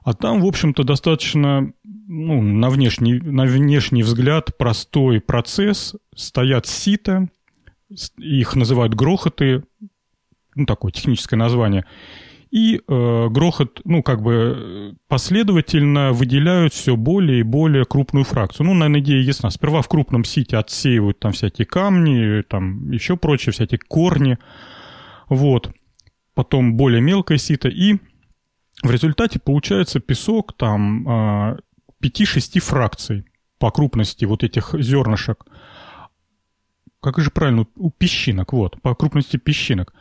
а 0.04 0.14
там, 0.14 0.42
в 0.42 0.46
общем-то, 0.46 0.84
достаточно, 0.84 1.74
ну, 1.84 2.42
на 2.42 2.70
внешний, 2.70 3.20
на 3.20 3.46
внешний 3.46 4.04
взгляд 4.04 4.58
простой 4.58 5.20
процесс. 5.20 5.96
Стоят 6.16 6.68
сито, 6.68 7.30
их 8.18 8.56
называют 8.56 8.94
грохоты, 8.94 9.64
ну, 10.56 10.66
такое 10.66 10.92
техническое 10.92 11.38
название– 11.38 11.86
и 12.52 12.82
э, 12.86 13.28
грохот, 13.30 13.80
ну, 13.86 14.04
как 14.04 14.22
бы 14.22 14.96
последовательно 15.08 16.12
выделяют 16.12 16.74
все 16.74 16.98
более 16.98 17.40
и 17.40 17.44
более 17.44 17.86
крупную 17.86 18.26
фракцию. 18.26 18.68
Ну, 18.68 18.74
наверное, 18.74 19.00
идея 19.00 19.22
ясна. 19.22 19.50
Сперва 19.50 19.82
в 19.82 19.88
крупном 19.88 20.26
сите 20.26 20.58
отсеивают 20.58 21.20
там 21.20 21.32
всякие 21.32 21.66
камни, 21.66 22.42
там 22.42 22.92
еще 22.92 23.16
прочие 23.16 23.54
всякие 23.54 23.80
корни, 23.80 24.38
вот. 25.30 25.72
Потом 26.34 26.76
более 26.76 27.02
мелкое 27.02 27.38
сито, 27.38 27.70
и 27.70 27.96
в 28.84 28.92
результате 28.92 29.40
получается 29.40 30.02
песок 30.02 30.56
там 30.58 31.08
э, 31.08 31.58
5-6 32.04 32.60
фракций 32.60 33.26
по 33.60 33.72
крупности 33.72 34.26
вот 34.26 34.44
этих 34.44 34.76
зернышек. 34.78 35.46
Как 37.00 37.18
же 37.20 37.32
правильно? 37.32 37.66
У 37.76 37.92
песчинок, 37.92 38.54
вот, 38.54 38.82
по 38.82 38.94
крупности 38.94 39.38
песчинок. 39.38 39.94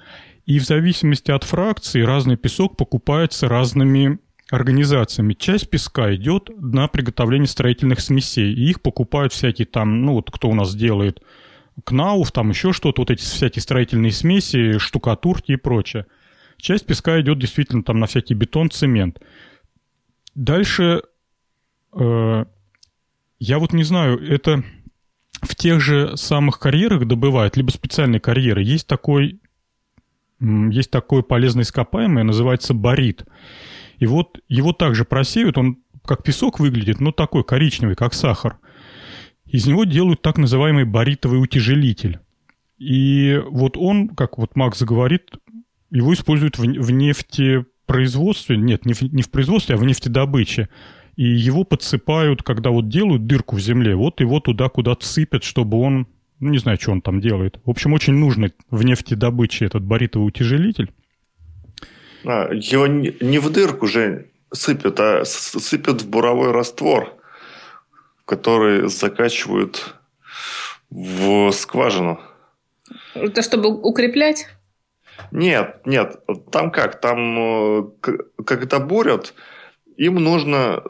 И 0.50 0.58
в 0.58 0.64
зависимости 0.64 1.30
от 1.30 1.44
фракции 1.44 2.00
разный 2.00 2.36
песок 2.36 2.76
покупается 2.76 3.46
разными 3.46 4.18
организациями. 4.50 5.34
Часть 5.34 5.70
песка 5.70 6.12
идет 6.16 6.50
на 6.56 6.88
приготовление 6.88 7.46
строительных 7.46 8.00
смесей. 8.00 8.52
И 8.52 8.70
их 8.70 8.82
покупают 8.82 9.32
всякие 9.32 9.66
там, 9.66 10.02
ну 10.02 10.14
вот 10.14 10.32
кто 10.32 10.48
у 10.48 10.54
нас 10.54 10.74
делает, 10.74 11.22
Кнауф, 11.84 12.32
там 12.32 12.48
еще 12.48 12.72
что-то, 12.72 13.02
вот 13.02 13.12
эти 13.12 13.20
всякие 13.20 13.62
строительные 13.62 14.10
смеси, 14.10 14.78
штукатурки 14.78 15.52
и 15.52 15.56
прочее. 15.56 16.06
Часть 16.56 16.84
песка 16.84 17.20
идет 17.20 17.38
действительно 17.38 17.84
там 17.84 18.00
на 18.00 18.08
всякий 18.08 18.34
бетон, 18.34 18.72
цемент. 18.72 19.20
Дальше 20.34 21.02
э, 21.96 22.44
я 23.38 23.58
вот 23.60 23.72
не 23.72 23.84
знаю, 23.84 24.18
это 24.18 24.64
в 25.42 25.54
тех 25.54 25.80
же 25.80 26.16
самых 26.16 26.58
карьерах 26.58 27.06
добывают, 27.06 27.56
либо 27.56 27.70
специальные 27.70 28.18
карьеры. 28.18 28.64
Есть 28.64 28.88
такой, 28.88 29.38
есть 30.40 30.90
такое 30.90 31.22
полезное 31.22 31.64
ископаемое, 31.64 32.24
называется 32.24 32.74
барит. 32.74 33.24
И 33.98 34.06
вот 34.06 34.40
его 34.48 34.72
также 34.72 35.04
просеют, 35.04 35.58
он 35.58 35.78
как 36.04 36.22
песок 36.22 36.58
выглядит, 36.58 37.00
но 37.00 37.12
такой 37.12 37.44
коричневый, 37.44 37.94
как 37.94 38.14
сахар. 38.14 38.58
Из 39.46 39.66
него 39.66 39.84
делают 39.84 40.22
так 40.22 40.38
называемый 40.38 40.84
баритовый 40.84 41.42
утяжелитель. 41.42 42.20
И 42.78 43.40
вот 43.50 43.76
он, 43.76 44.08
как 44.08 44.38
вот 44.38 44.56
Макс 44.56 44.82
говорит, 44.82 45.32
его 45.90 46.14
используют 46.14 46.56
в, 46.58 46.62
в 46.62 46.90
нефтепроизводстве, 46.90 48.56
нет, 48.56 48.86
не 48.86 48.94
в, 48.94 49.02
не 49.02 49.22
в 49.22 49.30
производстве, 49.30 49.74
а 49.74 49.78
в 49.78 49.84
нефтедобыче 49.84 50.68
и 51.16 51.24
его 51.24 51.64
подсыпают, 51.64 52.42
когда 52.42 52.70
вот 52.70 52.88
делают 52.88 53.26
дырку 53.26 53.56
в 53.56 53.60
земле, 53.60 53.94
вот 53.94 54.20
его 54.20 54.40
туда 54.40 54.70
куда-то 54.70 55.04
сыпят, 55.04 55.44
чтобы 55.44 55.78
он, 55.78 56.06
ну, 56.40 56.50
не 56.50 56.58
знаю, 56.58 56.78
что 56.80 56.92
он 56.92 57.02
там 57.02 57.20
делает. 57.20 57.60
В 57.64 57.70
общем, 57.70 57.92
очень 57.92 58.14
нужный 58.14 58.54
в 58.70 58.82
нефтедобыче 58.82 59.66
этот 59.66 59.84
баритовый 59.84 60.28
утяжелитель. 60.28 60.92
А, 62.24 62.48
его 62.52 62.86
не, 62.86 63.14
не 63.20 63.38
в 63.38 63.50
дырку 63.50 63.86
же 63.86 64.30
сыпят, 64.52 64.98
а 65.00 65.24
сыпят 65.24 66.02
в 66.02 66.08
буровой 66.08 66.52
раствор, 66.52 67.14
который 68.24 68.88
закачивают 68.88 69.94
в 70.90 71.52
скважину. 71.52 72.20
Это 73.14 73.42
чтобы 73.42 73.68
укреплять? 73.68 74.48
Нет, 75.30 75.86
нет. 75.86 76.20
Там 76.50 76.70
как? 76.70 77.00
Там, 77.00 77.38
э, 77.38 77.82
когда 78.44 78.78
бурят, 78.78 79.34
им 79.96 80.16
нужно 80.16 80.82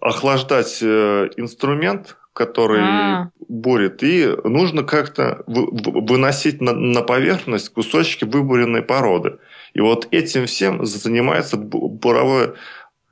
охлаждать 0.00 0.78
э, 0.82 1.28
инструмент, 1.36 2.16
который 2.40 2.80
А-а-а. 2.80 3.30
бурит, 3.48 4.02
и 4.02 4.34
нужно 4.44 4.82
как-то 4.82 5.42
выносить 5.46 6.62
на, 6.62 6.72
на 6.72 7.02
поверхность 7.02 7.68
кусочки 7.68 8.24
выбуренной 8.24 8.80
породы. 8.80 9.36
И 9.74 9.80
вот 9.80 10.08
этим 10.10 10.46
всем 10.46 10.86
занимается 10.86 11.58
буровой 11.58 12.54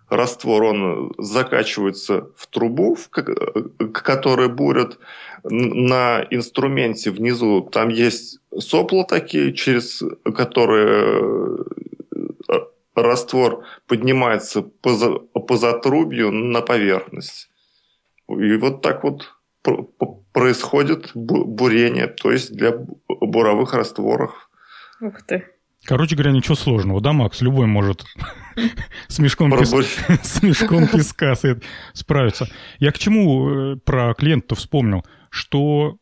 раствор. 0.09 0.63
Он 0.63 1.13
закачивается 1.19 2.31
в 2.37 2.47
трубу, 2.47 2.95
в 2.95 3.11
которой 3.93 4.49
бурят. 4.49 4.99
На 5.45 6.27
инструменте 6.31 7.11
внизу 7.11 7.69
там 7.71 7.91
есть 7.91 8.39
сопла 8.59 9.05
такие, 9.05 9.53
через 9.53 10.03
которые 10.35 11.67
раствор 12.95 13.65
поднимается 13.87 14.63
по, 14.63 15.19
по 15.19 15.57
затрубью 15.59 16.33
на 16.33 16.63
поверхность. 16.63 17.48
И 18.29 18.57
вот 18.57 18.83
так 18.83 19.05
вот 19.05 19.35
происходит 20.33 21.11
бурение, 21.15 22.07
то 22.07 22.31
есть 22.31 22.53
для 22.55 22.73
буровых 23.09 23.75
растворов. 23.75 24.51
Ух 25.01 25.23
ты. 25.27 25.45
Короче 25.85 26.17
говоря, 26.17 26.33
ничего 26.33 26.55
сложного, 26.55 27.01
да, 27.01 27.13
Макс? 27.13 27.41
Любой 27.41 27.67
может 27.67 28.05
с 29.09 29.19
мешком, 29.19 29.51
песка, 29.51 30.19
с 30.23 30.43
мешком 30.43 30.89
песка 30.89 31.35
справиться. 31.93 32.49
Я 32.79 32.93
к 32.93 32.99
чему 32.99 33.51
э, 33.51 33.77
про 33.77 34.15
клиента 34.15 34.55
вспомнил, 34.55 35.05
что 35.31 35.97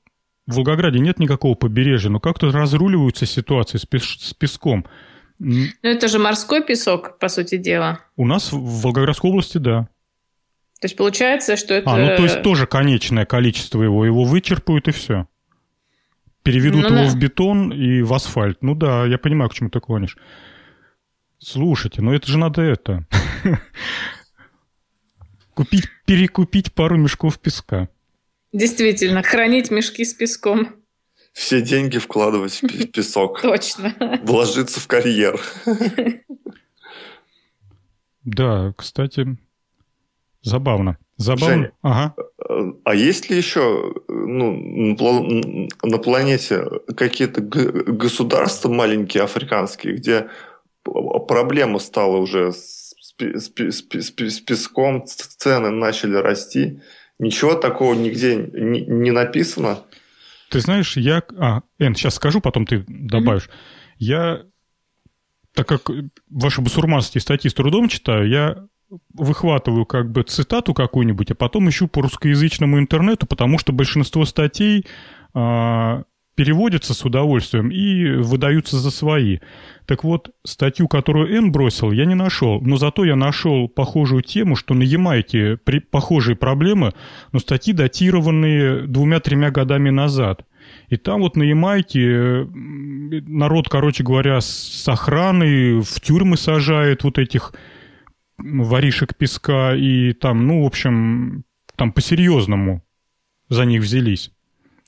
в 0.46 0.56
Волгограде 0.56 0.98
нет 0.98 1.18
никакого 1.18 1.54
побережья, 1.54 2.08
но 2.08 2.20
как-то 2.20 2.50
разруливаются 2.50 3.26
ситуации 3.26 3.78
с 3.78 4.34
песком. 4.34 4.86
Ну, 5.38 5.66
это 5.82 6.08
же 6.08 6.18
морской 6.18 6.64
песок, 6.64 7.18
по 7.18 7.28
сути 7.28 7.56
дела. 7.56 8.00
У 8.16 8.26
нас 8.26 8.52
в 8.52 8.82
Волгоградской 8.82 9.30
области, 9.30 9.58
да. 9.58 9.88
То 10.80 10.86
есть 10.86 10.96
получается, 10.96 11.56
что 11.56 11.74
это... 11.74 11.90
А, 11.90 11.96
ну 11.96 12.16
то 12.16 12.22
есть 12.22 12.42
тоже 12.42 12.66
конечное 12.66 13.24
количество 13.24 13.82
его, 13.82 14.04
его 14.04 14.24
вычерпают 14.24 14.88
и 14.88 14.90
все. 14.90 15.26
Переведут 16.42 16.82
ну, 16.82 16.88
его 16.88 17.04
да. 17.04 17.10
в 17.10 17.16
бетон 17.18 17.72
и 17.72 18.02
в 18.02 18.12
асфальт. 18.12 18.58
Ну 18.62 18.74
да, 18.74 19.06
я 19.06 19.18
понимаю, 19.18 19.50
к 19.50 19.54
чему 19.54 19.70
ты 19.70 19.80
клонишь. 19.80 20.16
Слушайте, 21.38 22.02
ну 22.02 22.12
это 22.12 22.26
же 22.28 22.38
надо 22.38 22.62
это... 22.62 23.06
Купить, 25.54 25.88
перекупить 26.04 26.74
пару 26.74 26.98
мешков 26.98 27.38
песка. 27.38 27.88
Действительно, 28.52 29.22
хранить 29.22 29.70
мешки 29.70 30.04
с 30.04 30.12
песком 30.12 30.76
все 31.36 31.60
деньги 31.60 31.98
вкладывать 31.98 32.62
в 32.62 32.86
песок. 32.86 33.40
Точно. 33.42 33.94
Вложиться 34.22 34.80
в 34.80 34.86
карьер. 34.86 35.40
Да, 38.28 38.74
кстати, 38.76 39.36
забавно. 40.46 40.98
Забавно. 41.16 41.54
Женя, 41.54 41.72
ага. 41.82 42.14
А 42.84 42.94
есть 42.94 43.30
ли 43.30 43.36
еще 43.36 43.94
ну, 44.08 45.68
на 45.82 45.98
планете 45.98 46.64
какие-то 46.96 47.40
государства 47.40 48.68
маленькие 48.68 49.24
африканские, 49.24 49.96
где 49.96 50.28
проблема 50.84 51.78
стала 51.78 52.18
уже 52.18 52.52
с, 52.52 52.94
с, 53.00 53.14
с, 53.18 53.84
с 53.90 54.40
песком, 54.40 55.04
цены 55.06 55.70
начали 55.70 56.16
расти? 56.16 56.80
Ничего 57.18 57.54
такого 57.54 57.94
нигде 57.94 58.36
не, 58.36 58.82
не 58.82 59.10
написано? 59.10 59.78
Ты 60.50 60.60
знаешь, 60.60 60.96
я... 60.96 61.22
А, 61.38 61.62
Эн, 61.78 61.94
сейчас 61.94 62.16
скажу, 62.16 62.40
потом 62.40 62.66
ты 62.66 62.84
добавишь. 62.86 63.48
Mm-hmm. 63.48 63.96
Я, 63.98 64.42
так 65.54 65.66
как 65.66 65.90
ваши 66.28 66.60
басурманские 66.60 67.22
статьи 67.22 67.50
с 67.50 67.54
трудом 67.54 67.88
читаю, 67.88 68.28
я 68.28 68.66
выхватываю 69.14 69.86
как 69.86 70.10
бы 70.10 70.22
цитату 70.22 70.74
какую-нибудь, 70.74 71.30
а 71.30 71.34
потом 71.34 71.68
ищу 71.68 71.88
по 71.88 72.02
русскоязычному 72.02 72.78
интернету, 72.78 73.26
потому 73.26 73.58
что 73.58 73.72
большинство 73.72 74.24
статей 74.24 74.86
а, 75.34 76.04
переводятся 76.36 76.94
с 76.94 77.04
удовольствием 77.04 77.70
и 77.70 78.22
выдаются 78.22 78.76
за 78.76 78.90
свои. 78.90 79.38
Так 79.86 80.04
вот, 80.04 80.30
статью, 80.44 80.86
которую 80.86 81.34
Н 81.34 81.50
бросил, 81.50 81.90
я 81.90 82.04
не 82.04 82.14
нашел, 82.14 82.60
но 82.60 82.76
зато 82.76 83.04
я 83.04 83.16
нашел 83.16 83.68
похожую 83.68 84.22
тему, 84.22 84.54
что 84.54 84.74
на 84.74 84.82
Ямайке 84.82 85.56
при, 85.56 85.80
похожие 85.80 86.36
проблемы, 86.36 86.92
но 87.32 87.38
статьи 87.38 87.72
датированные 87.72 88.86
двумя-тремя 88.86 89.50
годами 89.50 89.90
назад. 89.90 90.44
И 90.88 90.96
там 90.96 91.20
вот 91.20 91.36
на 91.36 91.42
Ямайке 91.42 92.46
народ, 92.52 93.68
короче 93.68 94.04
говоря, 94.04 94.40
с 94.40 94.86
охраной 94.88 95.80
в 95.80 96.00
тюрьмы 96.00 96.36
сажает 96.36 97.02
вот 97.02 97.18
этих 97.18 97.52
воришек 98.38 99.16
песка, 99.16 99.74
и 99.74 100.12
там, 100.12 100.46
ну, 100.46 100.62
в 100.62 100.66
общем, 100.66 101.44
там 101.76 101.92
по-серьезному 101.92 102.82
за 103.48 103.64
них 103.64 103.82
взялись. 103.82 104.30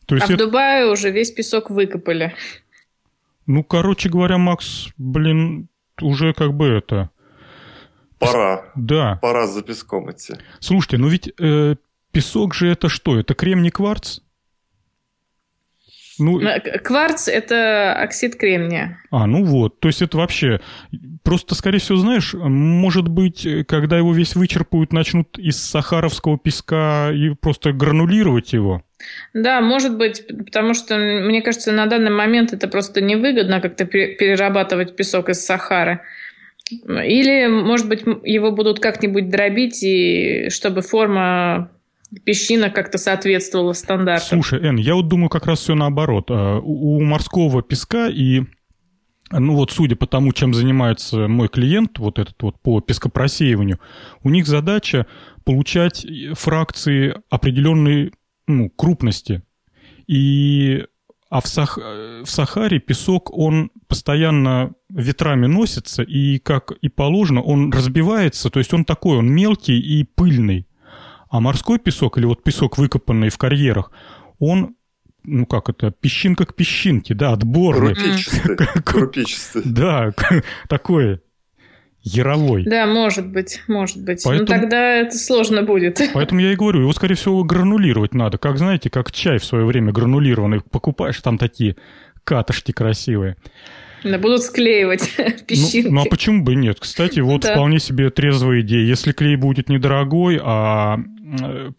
То 0.06 0.14
есть 0.14 0.30
а 0.30 0.34
это... 0.34 0.44
в 0.44 0.46
Дубае 0.46 0.87
уже 0.90 1.11
весь 1.11 1.30
песок 1.30 1.70
выкопали. 1.70 2.34
Ну, 3.46 3.62
короче 3.62 4.08
говоря, 4.08 4.38
Макс, 4.38 4.88
блин, 4.96 5.68
уже 6.00 6.32
как 6.32 6.54
бы 6.54 6.68
это... 6.68 7.11
Пора. 8.18 8.64
Да. 8.74 9.18
Пора 9.22 9.46
за 9.46 9.62
песком 9.62 10.11
идти. 10.11 10.34
Слушайте, 10.58 10.98
ну 10.98 11.08
ведь 11.08 11.32
э, 11.38 11.76
песок 12.11 12.54
же 12.54 12.68
это 12.68 12.88
что? 12.88 13.18
Это 13.18 13.34
кремний 13.34 13.70
кварц? 13.70 14.20
Ну, 16.18 16.40
Кварц– 16.83 17.28
это 17.28 17.94
оксид 17.94 18.37
кремния. 18.37 18.98
А, 19.11 19.26
ну 19.26 19.44
вот. 19.44 19.81
То 19.81 19.88
есть 19.88 20.02
это 20.02 20.16
вообще... 20.18 20.61
Просто, 21.22 21.54
скорее 21.54 21.78
всего, 21.78 21.98
знаешь, 21.98 22.33
может 22.35 23.09
быть, 23.09 23.46
когда 23.66 23.98
его 23.98 24.14
весь 24.14 24.35
вычерпают, 24.35 24.92
начнут 24.92 25.38
из 25.38 25.62
сахаровского 25.62 26.38
песка 26.38 27.11
и 27.12 27.35
просто 27.35 27.72
гранулировать 27.72 28.54
его? 28.54 28.83
Да, 29.35 29.61
может 29.61 29.96
быть, 29.96 30.26
потому 30.26 30.74
что, 30.74 30.96
мне 30.96 31.42
кажется, 31.42 31.70
на 31.70 31.87
данный 31.87 32.11
момент 32.11 32.52
это 32.52 32.66
просто 32.66 33.00
невыгодно 33.00 33.61
как-то 33.61 33.85
перерабатывать 33.85 34.96
песок 34.96 35.28
из 35.28 35.44
Сахары. 35.44 36.00
Или, 36.70 37.46
может 37.46 37.88
быть, 37.88 38.02
его 38.24 38.50
будут 38.50 38.81
как-нибудь 38.81 39.28
дробить, 39.31 39.83
и 39.83 40.48
чтобы 40.50 40.83
форма 40.83 41.70
песчина 42.25 42.71
как-то 42.71 42.99
соответствовала 42.99 43.73
стандартам. 43.73 44.42
Слушай, 44.42 44.61
Эн, 44.66 44.77
я 44.77 44.94
вот 44.94 45.09
думаю 45.09 45.29
как 45.29 45.47
раз 45.47 45.61
все 45.61 45.75
наоборот. 45.75 46.31
А, 46.31 46.59
у 46.59 47.01
морского 47.01 47.62
песка 47.62 48.09
и 48.09 48.42
ну 49.31 49.55
вот 49.55 49.71
судя 49.71 49.94
по 49.94 50.07
тому, 50.07 50.33
чем 50.33 50.55
занимается 50.55 51.29
мой 51.29 51.49
клиент, 51.49 51.99
вот 51.99 52.18
этот 52.18 52.40
вот 52.42 52.61
по 52.62 52.81
пескопросеиванию, 52.81 53.79
у 54.23 54.31
них 54.31 54.47
задача 54.47 55.07
получать 55.44 56.07
фракции 56.33 57.14
определенной 57.29 58.12
ну, 58.47 58.71
крупности. 58.71 59.42
И 60.07 60.85
А 61.29 61.42
в, 61.42 61.47
Сах... 61.47 61.77
в 61.77 62.27
Сахаре 62.27 62.81
песок, 62.81 63.31
он 63.37 63.71
постоянно 63.87 64.73
ветрами 64.88 65.47
носится, 65.47 66.03
и, 66.03 66.38
как 66.38 66.73
и 66.81 66.88
положено, 66.88 67.42
он 67.42 67.71
разбивается, 67.71 68.49
то 68.49 68.59
есть 68.59 68.73
он 68.73 68.87
такой, 68.87 69.18
он 69.18 69.31
мелкий 69.31 69.79
и 69.79 70.05
пыльный. 70.05 70.67
А 71.31 71.41
морской 71.41 71.79
песок, 71.79 72.19
или 72.19 72.27
вот 72.27 72.43
песок, 72.43 72.79
выкопанный 72.79 73.29
в 73.29 73.38
карьерах, 73.38 73.91
он 74.38 74.75
ну 75.25 75.47
как 75.47 75.69
это, 75.69 75.91
песчинка 75.91 76.47
к 76.47 76.55
песчинке, 76.55 77.14
да, 77.14 77.33
отборный. 77.33 77.95
Крупичистый. 77.95 78.57
Крупичистый. 78.85 79.62
Да, 79.64 80.12
такое 80.69 81.21
яровой. 82.03 82.64
Да, 82.64 82.87
может 82.87 83.27
быть, 83.27 83.62
может 83.69 84.03
быть. 84.03 84.23
Поэтому, 84.25 84.49
Но 84.49 84.61
тогда 84.61 84.97
это 84.97 85.17
сложно 85.17 85.62
будет. 85.62 86.01
Поэтому 86.14 86.41
я 86.41 86.53
и 86.53 86.57
говорю, 86.57 86.81
его, 86.81 86.93
скорее 86.93 87.14
всего, 87.14 87.43
гранулировать 87.45 88.14
надо. 88.14 88.38
Как, 88.38 88.59
знаете, 88.59 88.91
как 88.91 89.12
чай 89.12 89.38
в 89.38 89.45
свое 89.45 89.64
время 89.64 89.93
гранулированный. 89.93 90.61
Покупаешь, 90.61 91.21
там 91.21 91.38
такие 91.38 91.77
катышки 92.25 92.73
красивые. 92.73 93.37
Да 94.05 94.17
будут 94.19 94.43
склеивать 94.43 95.11
песчинки. 95.47 95.88
Ну, 95.88 95.95
ну 95.97 96.03
а 96.03 96.05
почему 96.09 96.45
бы 96.45 96.55
нет? 96.55 96.79
Кстати, 96.79 97.21
вот 97.21 97.43
да. 97.43 97.53
вполне 97.53 97.81
себе 97.81 98.11
трезвая 98.11 98.61
идея. 98.61 98.87
Если 98.87 99.12
клей 99.12 99.37
будет 99.37 99.69
недорогой, 99.69 100.38
а 100.41 100.99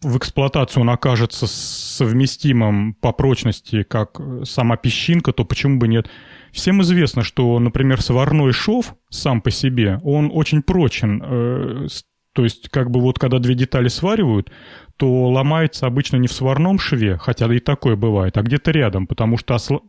в 0.01 0.17
эксплуатацию 0.17 0.81
он 0.81 0.89
окажется 0.89 1.47
совместимым 1.47 2.93
по 2.93 3.11
прочности, 3.11 3.83
как 3.83 4.19
сама 4.43 4.77
песчинка, 4.77 5.31
то 5.31 5.45
почему 5.45 5.79
бы 5.79 5.87
нет? 5.87 6.09
Всем 6.51 6.81
известно, 6.81 7.23
что, 7.23 7.59
например, 7.59 8.01
сварной 8.01 8.51
шов 8.51 8.95
сам 9.09 9.41
по 9.41 9.51
себе, 9.51 9.99
он 10.03 10.29
очень 10.33 10.61
прочен. 10.61 11.23
Э, 11.23 11.87
то 12.33 12.43
есть, 12.43 12.69
как 12.69 12.91
бы 12.91 13.01
вот 13.01 13.17
когда 13.17 13.39
две 13.39 13.55
детали 13.55 13.87
сваривают, 13.87 14.51
то 14.97 15.29
ломается 15.29 15.87
обычно 15.87 16.17
не 16.17 16.27
в 16.27 16.33
сварном 16.33 16.79
шве, 16.79 17.17
хотя 17.17 17.53
и 17.53 17.59
такое 17.59 17.95
бывает, 17.95 18.37
а 18.37 18.41
где-то 18.41 18.71
рядом, 18.71 19.07
потому 19.07 19.37
что 19.37 19.55
осла... 19.55 19.79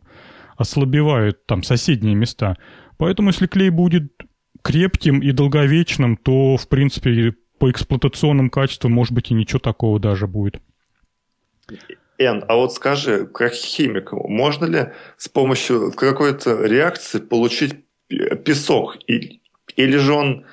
ослабевают 0.57 1.45
там 1.45 1.63
соседние 1.63 2.15
места. 2.15 2.57
Поэтому, 2.97 3.29
если 3.29 3.47
клей 3.47 3.69
будет 3.69 4.11
крепким 4.63 5.19
и 5.19 5.31
долговечным, 5.31 6.17
то, 6.17 6.57
в 6.57 6.67
принципе, 6.67 7.33
по 7.61 7.69
эксплуатационным 7.69 8.49
качествам, 8.49 8.91
может 8.91 9.13
быть, 9.13 9.29
и 9.29 9.35
ничего 9.35 9.59
такого 9.59 9.99
даже 9.99 10.25
будет. 10.25 10.55
Эн, 12.17 12.43
а 12.47 12.55
вот 12.55 12.73
скажи, 12.73 13.27
как 13.27 13.53
химик, 13.53 14.13
можно 14.13 14.65
ли 14.65 14.87
с 15.17 15.29
помощью 15.29 15.91
какой-то 15.91 16.65
реакции 16.65 17.19
получить 17.19 17.75
песок? 18.07 18.97
Или 19.05 19.97
же 19.97 20.11
он 20.11 20.45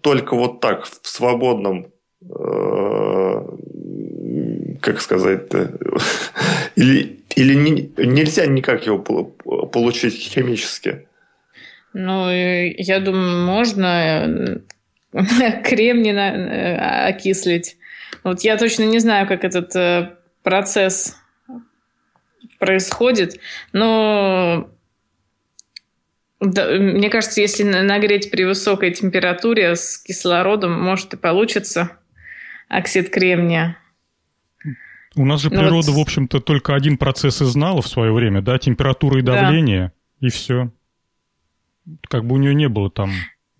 только 0.00 0.34
вот 0.34 0.60
так, 0.62 0.86
в 0.86 1.06
свободном, 1.06 1.88
э, 2.22 3.46
как 4.80 5.02
сказать-то, 5.02 5.70
или, 6.76 7.20
или 7.36 7.54
не, 7.54 7.92
нельзя 7.98 8.46
никак 8.46 8.86
его 8.86 9.00
получить 9.00 10.14
химически? 10.14 11.06
Ну, 11.92 12.30
я 12.30 13.00
думаю, 13.00 13.44
можно 13.44 14.62
кремний 15.64 16.12
э, 16.12 17.08
окислить. 17.08 17.76
Вот 18.24 18.40
я 18.40 18.56
точно 18.56 18.84
не 18.84 18.98
знаю, 18.98 19.28
как 19.28 19.44
этот 19.44 19.74
э, 19.76 20.16
процесс 20.42 21.16
происходит, 22.58 23.38
но 23.72 24.70
да, 26.40 26.68
мне 26.72 27.10
кажется, 27.10 27.40
если 27.40 27.62
нагреть 27.62 28.30
при 28.30 28.44
высокой 28.44 28.90
температуре 28.92 29.76
с 29.76 29.98
кислородом, 29.98 30.72
может 30.72 31.14
и 31.14 31.16
получится 31.16 31.92
оксид 32.68 33.10
кремния. 33.10 33.78
У 35.16 35.24
нас 35.24 35.42
же 35.42 35.50
ну 35.50 35.60
природа, 35.60 35.92
вот... 35.92 35.98
в 35.98 36.00
общем-то, 36.00 36.40
только 36.40 36.74
один 36.74 36.98
процесс 36.98 37.40
и 37.40 37.44
знала 37.44 37.82
в 37.82 37.86
свое 37.86 38.12
время, 38.12 38.42
да, 38.42 38.58
температура 38.58 39.20
и 39.20 39.22
давление, 39.22 39.92
да. 40.20 40.26
и 40.26 40.30
все. 40.30 40.72
Как 42.08 42.24
бы 42.24 42.34
у 42.34 42.38
нее 42.38 42.54
не 42.54 42.68
было 42.68 42.90
там 42.90 43.12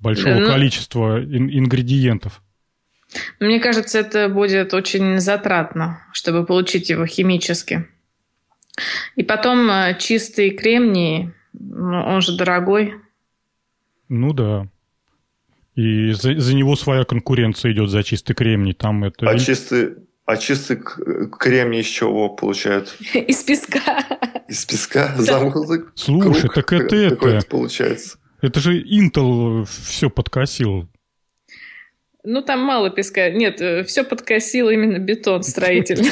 большого 0.05 0.35
ну... 0.35 0.47
количества 0.47 1.21
ин- 1.21 1.51
ингредиентов. 1.51 2.43
Мне 3.41 3.59
кажется, 3.61 3.99
это 3.99 4.29
будет 4.29 4.75
очень 4.75 5.19
затратно, 5.19 6.01
чтобы 6.13 6.45
получить 6.45 6.91
его 6.91 7.07
химически. 7.07 7.87
И 9.17 9.23
потом 9.23 9.71
э, 9.71 9.97
чистый 9.99 10.51
кремний, 10.51 11.31
ну, 11.53 12.03
он 12.05 12.21
же 12.21 12.37
дорогой. 12.37 12.95
Ну 14.09 14.33
да. 14.33 14.67
И 15.77 16.13
за, 16.13 16.39
за 16.39 16.55
него 16.55 16.77
своя 16.77 17.05
конкуренция 17.05 17.73
идет 17.73 17.91
за 17.91 18.03
чистый 18.03 18.35
кремний. 18.35 18.75
Там 18.75 19.05
это... 19.05 19.29
А 19.29 19.39
чистый, 19.39 19.95
а 20.27 20.37
чистый 20.37 20.81
кремний 21.39 21.81
из 21.81 21.87
чего 21.87 22.29
получают? 22.29 22.97
Из 23.15 23.43
песка. 23.43 24.05
Из 24.49 24.65
песка? 24.65 25.15
Замазок? 25.19 25.93
Слушай, 25.95 26.51
так 26.53 26.73
это 26.73 26.97
это... 26.97 27.41
получается. 27.49 28.19
Это 28.45 28.61
же 28.61 28.83
Intel 28.83 29.65
все 29.65 30.11
подкосил. 30.11 30.87
Ну, 32.25 32.43
там 32.43 32.61
мало 32.61 32.91
песка. 32.91 33.31
Нет, 33.31 33.61
э, 33.63 33.85
все 33.85 34.05
подкосил 34.05 34.69
именно 34.69 34.99
бетон 34.99 35.43
строительный. 35.43 36.11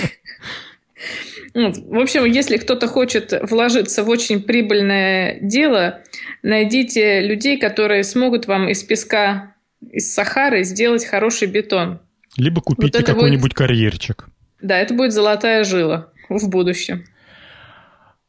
В 1.55 1.99
общем, 1.99 2.25
если 2.25 2.57
кто-то 2.57 2.88
хочет 2.88 3.35
вложиться 3.51 4.03
в 4.03 4.09
очень 4.09 4.42
прибыльное 4.42 5.38
дело, 5.42 6.01
найдите 6.42 7.21
людей, 7.21 7.59
которые 7.59 8.05
смогут 8.05 8.47
вам 8.47 8.71
из 8.71 8.83
песка, 8.83 9.55
из 9.90 10.14
Сахары 10.14 10.64
сделать 10.64 11.05
хороший 11.05 11.49
бетон. 11.49 12.01
Либо 12.38 12.62
купите 12.62 13.01
вот 13.01 13.07
какой-нибудь 13.07 13.42
будет... 13.42 13.55
карьерчик. 13.55 14.29
Да, 14.62 14.79
это 14.79 14.95
будет 14.95 15.12
золотая 15.12 15.64
жила 15.64 16.09
в 16.31 16.49
будущем. 16.49 17.05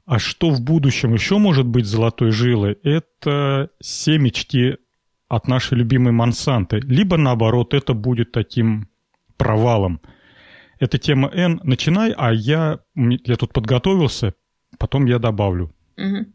А 0.06 0.20
что 0.20 0.50
в 0.50 0.62
будущем 0.62 1.14
еще 1.14 1.38
может 1.38 1.66
быть 1.66 1.86
золотой 1.86 2.32
жилой? 2.32 2.78
Это 2.84 3.70
семечки 3.82 4.78
от 5.30 5.48
нашей 5.48 5.78
любимой 5.78 6.12
Монсанты. 6.12 6.80
Либо 6.80 7.18
наоборот, 7.18 7.74
это 7.74 7.94
будет 7.94 8.32
таким 8.32 8.90
провалом. 9.38 10.02
Это 10.80 10.98
тема 10.98 11.30
N. 11.34 11.62
Начинай, 11.64 12.14
а 12.18 12.34
я, 12.34 12.80
я 12.96 13.36
тут 13.38 13.54
подготовился, 13.54 14.34
потом 14.78 15.06
я 15.06 15.20
добавлю. 15.20 15.74
Угу. 15.98 16.26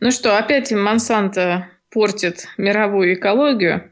Ну 0.00 0.10
что, 0.10 0.36
опять 0.36 0.70
Монсанто 0.70 1.68
портит 1.90 2.48
мировую 2.58 3.14
экологию. 3.14 3.90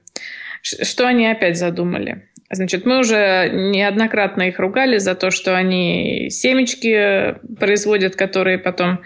Что 0.63 1.07
они 1.07 1.27
опять 1.27 1.59
задумали? 1.59 2.28
Значит, 2.51 2.87
мы 2.87 3.01
уже 3.01 3.51
неоднократно 3.53 4.49
их 4.49 4.59
ругали 4.59 4.97
за 4.97 5.15
то, 5.15 5.31
что 5.31 5.55
они 5.55 6.31
семечки 6.31 7.37
производят, 7.59 8.17
которые 8.17 8.59
потом 8.59 9.03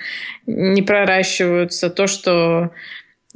не 0.47 0.83
проращиваются, 0.83 1.91
то, 1.91 2.07
что 2.07 2.71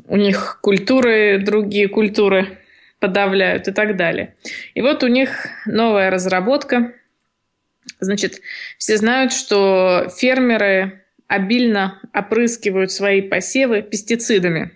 у 0.07 0.17
них 0.17 0.61
культуры, 0.63 1.39
другие 1.39 1.89
культуры 1.89 2.59
подавляют 3.01 3.67
и 3.67 3.73
так 3.73 3.97
далее. 3.97 4.37
И 4.75 4.81
вот 4.81 5.03
у 5.03 5.09
них 5.09 5.49
новая 5.67 6.11
разработка. 6.11 6.93
Значит, 7.99 8.41
все 8.79 8.97
знают, 8.99 9.33
что 9.33 10.09
фермеры 10.17 11.03
обильно 11.27 12.01
опрыскивают 12.15 12.93
свои 12.93 13.23
посевы 13.23 13.83
пестицидами, 13.83 14.71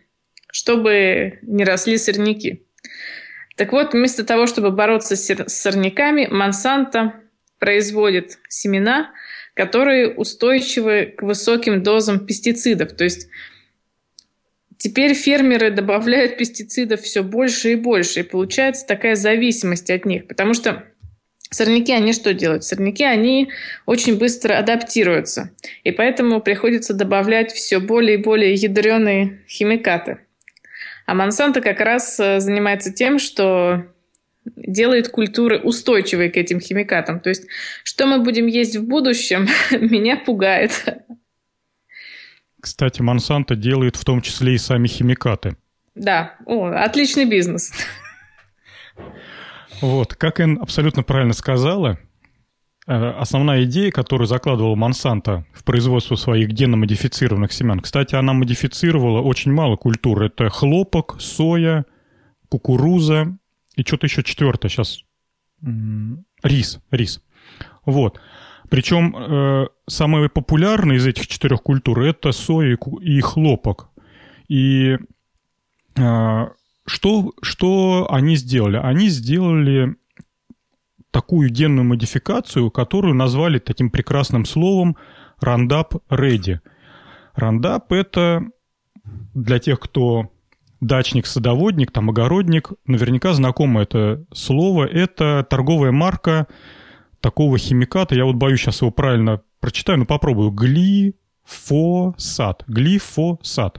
чтобы 0.51 1.39
не 1.43 1.65
росли 1.65 1.97
сорняки. 1.99 2.65
Так 3.61 3.73
вот, 3.73 3.93
вместо 3.93 4.25
того, 4.25 4.47
чтобы 4.47 4.71
бороться 4.71 5.17
с 5.17 5.49
сорняками, 5.49 6.27
Монсанто 6.31 7.13
производит 7.59 8.39
семена, 8.49 9.11
которые 9.53 10.15
устойчивы 10.15 11.13
к 11.15 11.21
высоким 11.21 11.83
дозам 11.83 12.25
пестицидов. 12.25 12.95
То 12.95 13.05
есть 13.05 13.29
теперь 14.79 15.13
фермеры 15.13 15.71
добавляют 15.71 16.39
пестицидов 16.39 17.03
все 17.03 17.23
больше 17.23 17.73
и 17.73 17.75
больше, 17.75 18.21
и 18.21 18.23
получается 18.23 18.87
такая 18.87 19.15
зависимость 19.15 19.91
от 19.91 20.07
них, 20.07 20.27
потому 20.27 20.55
что 20.55 20.87
Сорняки, 21.51 21.93
они 21.93 22.15
что 22.15 22.33
делают? 22.33 22.65
Сорняки, 22.65 23.05
они 23.05 23.51
очень 23.85 24.17
быстро 24.17 24.57
адаптируются. 24.57 25.51
И 25.85 25.91
поэтому 25.91 26.41
приходится 26.41 26.95
добавлять 26.95 27.53
все 27.53 27.79
более 27.79 28.15
и 28.15 28.23
более 28.23 28.55
ядреные 28.55 29.41
химикаты. 29.49 30.21
А 31.11 31.15
Монсанто 31.15 31.61
как 31.61 31.81
раз 31.81 32.21
э, 32.21 32.39
занимается 32.39 32.93
тем, 32.93 33.19
что 33.19 33.85
делает 34.45 35.09
культуры 35.09 35.59
устойчивые 35.59 36.31
к 36.31 36.37
этим 36.37 36.61
химикатам. 36.61 37.19
То 37.19 37.31
есть, 37.31 37.49
что 37.83 38.07
мы 38.07 38.23
будем 38.23 38.47
есть 38.47 38.77
в 38.77 38.87
будущем, 38.87 39.49
меня 39.73 40.17
пугает. 40.19 40.71
Кстати, 42.61 43.03
Монсанто 43.03 43.57
делает 43.57 43.97
в 43.97 44.05
том 44.05 44.23
числе 44.23 44.55
и 44.55 44.59
сами 44.59 44.87
химикаты. 44.87 45.57
Да, 45.97 46.37
О, 46.47 46.69
отличный 46.69 47.25
бизнес. 47.25 47.73
Вот, 49.81 50.15
как 50.15 50.39
Эн 50.39 50.61
абсолютно 50.63 51.03
правильно 51.03 51.33
сказала, 51.33 51.99
основная 52.91 53.65
идея, 53.65 53.93
которую 53.93 54.27
закладывала 54.27 54.75
Монсанто 54.75 55.45
в 55.53 55.63
производство 55.63 56.17
своих 56.17 56.49
генно-модифицированных 56.49 57.53
семян, 57.53 57.81
кстати, 57.81 58.17
она 58.17 58.33
модифицировала 58.33 59.21
очень 59.21 59.53
мало 59.53 59.77
культур. 59.77 60.23
Это 60.23 60.49
хлопок, 60.49 61.17
соя, 61.21 61.85
кукуруза 62.49 63.39
и 63.77 63.83
что-то 63.83 64.07
еще 64.07 64.23
четвертое 64.25 64.69
сейчас. 64.69 65.05
Рис, 66.43 66.81
рис. 66.91 67.23
Вот. 67.85 68.21
Причем 68.71 69.15
э, 69.17 69.67
самые 69.87 70.29
популярные 70.29 70.99
из 70.99 71.07
этих 71.07 71.27
четырех 71.27 71.63
культур 71.63 72.03
это 72.03 72.33
соя 72.33 72.77
и 73.03 73.21
хлопок. 73.21 73.91
И 74.49 74.97
э, 75.97 76.49
что, 76.87 77.33
что 77.43 78.09
они 78.11 78.37
сделали? 78.37 78.79
Они 78.79 79.09
сделали 79.09 79.97
такую 81.21 81.51
генную 81.51 81.85
модификацию, 81.85 82.71
которую 82.71 83.15
назвали 83.15 83.59
таким 83.59 83.91
прекрасным 83.91 84.47
словом 84.47 84.97
Roundup 85.45 86.01
Ready. 86.09 86.61
Roundup– 87.37 87.83
это 87.91 88.47
для 89.35 89.59
тех, 89.59 89.79
кто 89.81 90.31
дачник, 90.81 91.27
садоводник, 91.27 91.93
там, 91.93 92.09
огородник, 92.09 92.73
наверняка 92.87 93.35
знакомо 93.35 93.83
это 93.83 94.25
слово. 94.33 94.87
Это 94.87 95.47
торговая 95.49 95.93
марка 95.93 96.47
такого 97.21 97.59
химиката, 97.59 98.15
я 98.15 98.25
вот 98.25 98.37
боюсь 98.37 98.61
сейчас 98.61 98.81
его 98.81 98.91
правильно 98.91 99.43
прочитаю, 99.61 99.99
но 99.99 100.07
попробую. 100.07 100.51
Глифосат. 100.53 101.15
Глифосат. 102.67 103.79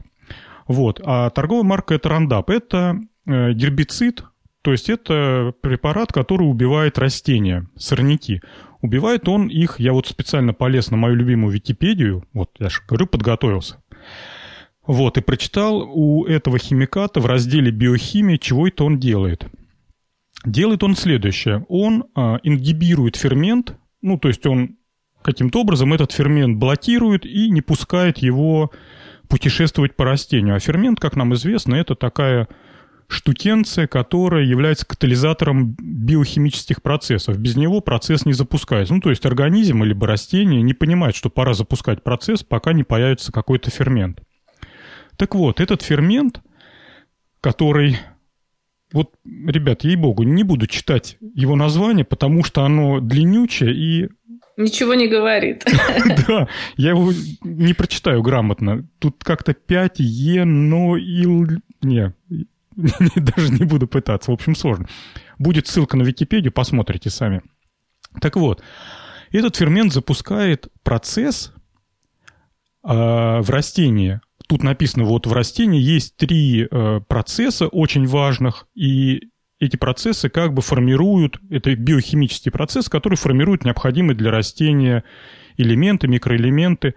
Вот. 0.67 1.01
А 1.03 1.31
торговая 1.31 1.63
марка 1.63 1.95
это 1.95 2.07
Roundup. 2.09 2.53
Это 2.53 2.99
э, 3.25 3.53
гербицид, 3.53 4.25
то 4.61 4.71
есть 4.71 4.89
это 4.89 5.53
препарат, 5.61 6.13
который 6.13 6.43
убивает 6.43 6.97
растения, 6.99 7.67
сорняки. 7.75 8.41
Убивает 8.81 9.27
он 9.27 9.47
их, 9.47 9.79
я 9.79 9.93
вот 9.93 10.07
специально 10.07 10.53
полез 10.53 10.91
на 10.91 10.97
мою 10.97 11.15
любимую 11.15 11.53
Википедию, 11.53 12.25
вот 12.33 12.51
я 12.59 12.69
же 12.69 12.81
говорю, 12.87 13.07
подготовился. 13.07 13.83
Вот, 14.85 15.17
и 15.17 15.21
прочитал 15.21 15.83
у 15.83 16.25
этого 16.25 16.57
химиката 16.57 17.19
в 17.19 17.25
разделе 17.25 17.71
биохимии, 17.71 18.37
чего 18.37 18.67
это 18.67 18.83
он 18.83 18.99
делает. 18.99 19.45
Делает 20.43 20.83
он 20.83 20.95
следующее. 20.95 21.65
Он 21.69 22.05
а, 22.15 22.39
ингибирует 22.41 23.15
фермент, 23.15 23.75
ну, 24.01 24.17
то 24.17 24.27
есть 24.27 24.45
он 24.47 24.77
каким-то 25.21 25.61
образом 25.61 25.93
этот 25.93 26.11
фермент 26.11 26.57
блокирует 26.57 27.25
и 27.27 27.51
не 27.51 27.61
пускает 27.61 28.17
его 28.17 28.71
путешествовать 29.29 29.95
по 29.95 30.03
растению. 30.03 30.55
А 30.55 30.59
фермент, 30.59 30.99
как 30.99 31.15
нам 31.15 31.33
известно, 31.35 31.75
это 31.75 31.93
такая 31.93 32.47
штукенция, 33.11 33.87
которая 33.87 34.43
является 34.43 34.85
катализатором 34.85 35.75
биохимических 35.79 36.81
процессов. 36.81 37.37
Без 37.37 37.55
него 37.55 37.81
процесс 37.81 38.25
не 38.25 38.33
запускается. 38.33 38.93
Ну, 38.93 39.01
то 39.01 39.09
есть 39.09 39.25
организм 39.25 39.83
либо 39.83 40.07
растение 40.07 40.61
не 40.61 40.73
понимает, 40.73 41.15
что 41.15 41.29
пора 41.29 41.53
запускать 41.53 42.03
процесс, 42.03 42.43
пока 42.43 42.73
не 42.73 42.83
появится 42.83 43.31
какой-то 43.31 43.69
фермент. 43.69 44.21
Так 45.17 45.35
вот, 45.35 45.59
этот 45.59 45.81
фермент, 45.81 46.41
который... 47.41 47.97
Вот, 48.93 49.11
ребят, 49.23 49.83
ей-богу, 49.83 50.23
не 50.23 50.43
буду 50.43 50.67
читать 50.67 51.17
его 51.33 51.55
название, 51.55 52.03
потому 52.03 52.43
что 52.43 52.63
оно 52.63 52.99
длиннючее 52.99 53.73
и... 53.73 54.09
Ничего 54.57 54.93
не 54.93 55.07
говорит. 55.07 55.65
Да, 56.27 56.47
я 56.75 56.89
его 56.89 57.11
не 57.43 57.73
прочитаю 57.73 58.21
грамотно. 58.21 58.87
Тут 58.99 59.23
как-то 59.23 59.53
5 59.53 59.99
е, 59.99 60.43
но 60.45 60.97
ил... 60.97 61.47
Не, 61.81 62.13
даже 63.15 63.51
не 63.51 63.65
буду 63.65 63.87
пытаться. 63.87 64.31
В 64.31 64.33
общем, 64.33 64.55
сложно. 64.55 64.87
Будет 65.37 65.67
ссылка 65.67 65.97
на 65.97 66.03
Википедию, 66.03 66.51
посмотрите 66.51 67.09
сами. 67.09 67.41
Так 68.19 68.35
вот, 68.35 68.63
этот 69.31 69.55
фермент 69.55 69.93
запускает 69.93 70.67
процесс 70.83 71.53
э, 72.83 72.89
в 72.91 73.49
растении. 73.49 74.19
Тут 74.47 74.63
написано, 74.63 75.05
вот 75.05 75.27
в 75.27 75.33
растении 75.33 75.79
есть 75.79 76.17
три 76.17 76.67
э, 76.69 76.99
процесса 77.07 77.67
очень 77.67 78.05
важных, 78.05 78.67
и 78.75 79.29
эти 79.59 79.77
процессы 79.77 80.27
как 80.27 80.53
бы 80.53 80.61
формируют, 80.61 81.39
это 81.49 81.75
биохимический 81.75 82.51
процесс, 82.51 82.89
который 82.89 83.15
формирует 83.15 83.63
необходимые 83.63 84.17
для 84.17 84.31
растения 84.31 85.03
элементы, 85.55 86.07
микроэлементы 86.07 86.95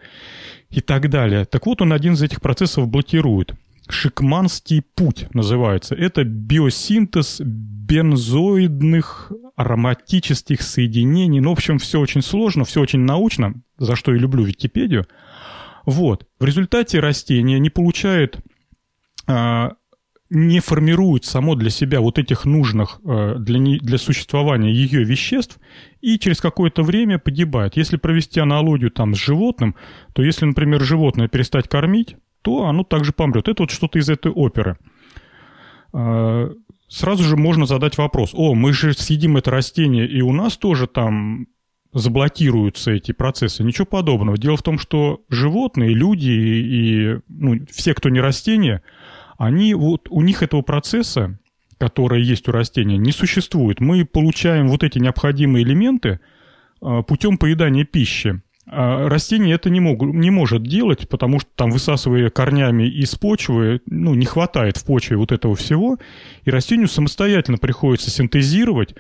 и 0.71 0.81
так 0.81 1.11
далее. 1.11 1.45
Так 1.45 1.67
вот, 1.67 1.83
он 1.83 1.93
один 1.93 2.15
из 2.15 2.23
этих 2.23 2.41
процессов 2.41 2.89
блокирует. 2.89 3.55
Шикманский 3.89 4.83
путь 4.83 5.27
называется. 5.35 5.95
Это 5.95 6.25
биосинтез 6.25 7.41
бензоидных 7.41 9.31
ароматических 9.57 10.63
соединений. 10.63 11.41
Ну, 11.41 11.51
в 11.51 11.53
общем, 11.53 11.79
все 11.79 12.01
очень 12.01 12.23
сложно, 12.23 12.65
все 12.65 12.81
очень 12.81 13.01
научно, 13.01 13.55
за 13.79 13.95
что 13.95 14.13
я 14.13 14.19
люблю 14.19 14.45
Википедию. 14.45 15.07
Вот. 15.85 16.27
В 16.41 16.45
результате 16.45 17.01
растение 17.01 17.59
не 17.59 17.69
получает, 17.69 18.39
а, 19.27 19.73
не 20.31 20.61
формирует 20.61 21.27
само 21.27 21.55
для 21.55 21.71
себя 21.71 22.01
вот 22.01 22.19
этих 22.19 22.47
нужных 22.47 23.01
а, 23.05 23.37
для, 23.37 23.59
не, 23.59 23.79
для 23.79 23.99
существования 23.99 24.73
ее 24.73 25.05
веществ 25.05 25.59
и 26.01 26.19
через 26.19 26.41
какое-то 26.41 26.83
время 26.83 27.19
погибает. 27.19 27.77
Если 27.77 27.99
провести 27.99 28.41
аналогию 28.41 28.91
там 28.91 29.15
с 29.15 29.19
животным, 29.19 29.77
то 30.15 30.23
если, 30.23 30.47
например, 30.47 30.83
животное 30.83 31.29
перестать 31.29 31.69
кормить, 31.69 32.17
то 32.45 32.67
оно 32.67 32.85
также 32.85 33.13
помрет. 33.13 33.49
Это 33.49 33.63
вот 33.63 33.71
что-то 33.71 33.99
из 33.99 34.11
этой 34.11 34.31
оперы. 34.31 34.77
А, 35.95 36.51
сразу 36.89 37.25
же 37.25 37.37
можно 37.37 37.65
задать 37.65 37.97
вопрос, 37.97 38.33
о, 38.35 38.55
мы 38.55 38.75
же 38.75 38.93
съедим 38.93 39.39
это 39.39 39.51
растение, 39.51 40.07
и 40.07 40.21
у 40.21 40.33
нас 40.33 40.59
тоже 40.59 40.87
там 40.87 41.47
заблокируются 41.95 42.91
эти 42.91 43.13
процессы. 43.13 43.65
Ничего 43.65 43.87
подобного. 43.87 44.37
Дело 44.37 44.59
в 44.59 44.63
том, 44.63 44.79
что 44.79 45.23
животные, 45.31 45.95
люди 45.95 46.31
и, 46.31 47.19
ну, 47.29 47.65
все, 47.71 47.95
кто 47.95 48.11
не 48.11 48.21
растения, 48.21 48.83
они 49.39 49.73
вот 49.73 50.09
у 50.11 50.21
них 50.21 50.43
этого 50.43 50.61
процесса, 50.61 51.39
который 51.79 52.23
есть 52.23 52.47
у 52.49 52.53
растения, 52.53 52.99
не 52.99 53.13
существует. 53.13 53.81
Мы 53.81 54.05
получаем 54.05 54.69
вот 54.69 54.83
эти 54.85 54.99
необходимые 54.99 55.65
элементы 55.65 56.21
а, 56.83 57.03
путем 57.03 57.39
поедания 57.39 57.85
пищи. 57.85 58.43
А 58.67 59.09
растение 59.09 59.55
это 59.57 59.69
не, 59.69 59.81
мог, 59.81 60.03
не 60.03 60.31
может 60.31 60.63
делать, 60.63 61.09
потому 61.09 61.39
что 61.39 61.51
там, 61.55 61.71
высасывая 61.71 62.31
корнями 62.31 62.85
из 62.85 63.15
почвы, 63.15 63.83
ну, 63.87 64.15
не 64.15 64.25
хватает 64.25 64.79
в 64.79 64.85
почве 64.85 65.17
вот 65.17 65.33
этого 65.33 65.55
всего, 65.55 65.99
и 66.45 66.51
растению 66.51 66.89
самостоятельно 66.89 67.59
приходится 67.59 68.11
синтезировать 68.11 68.95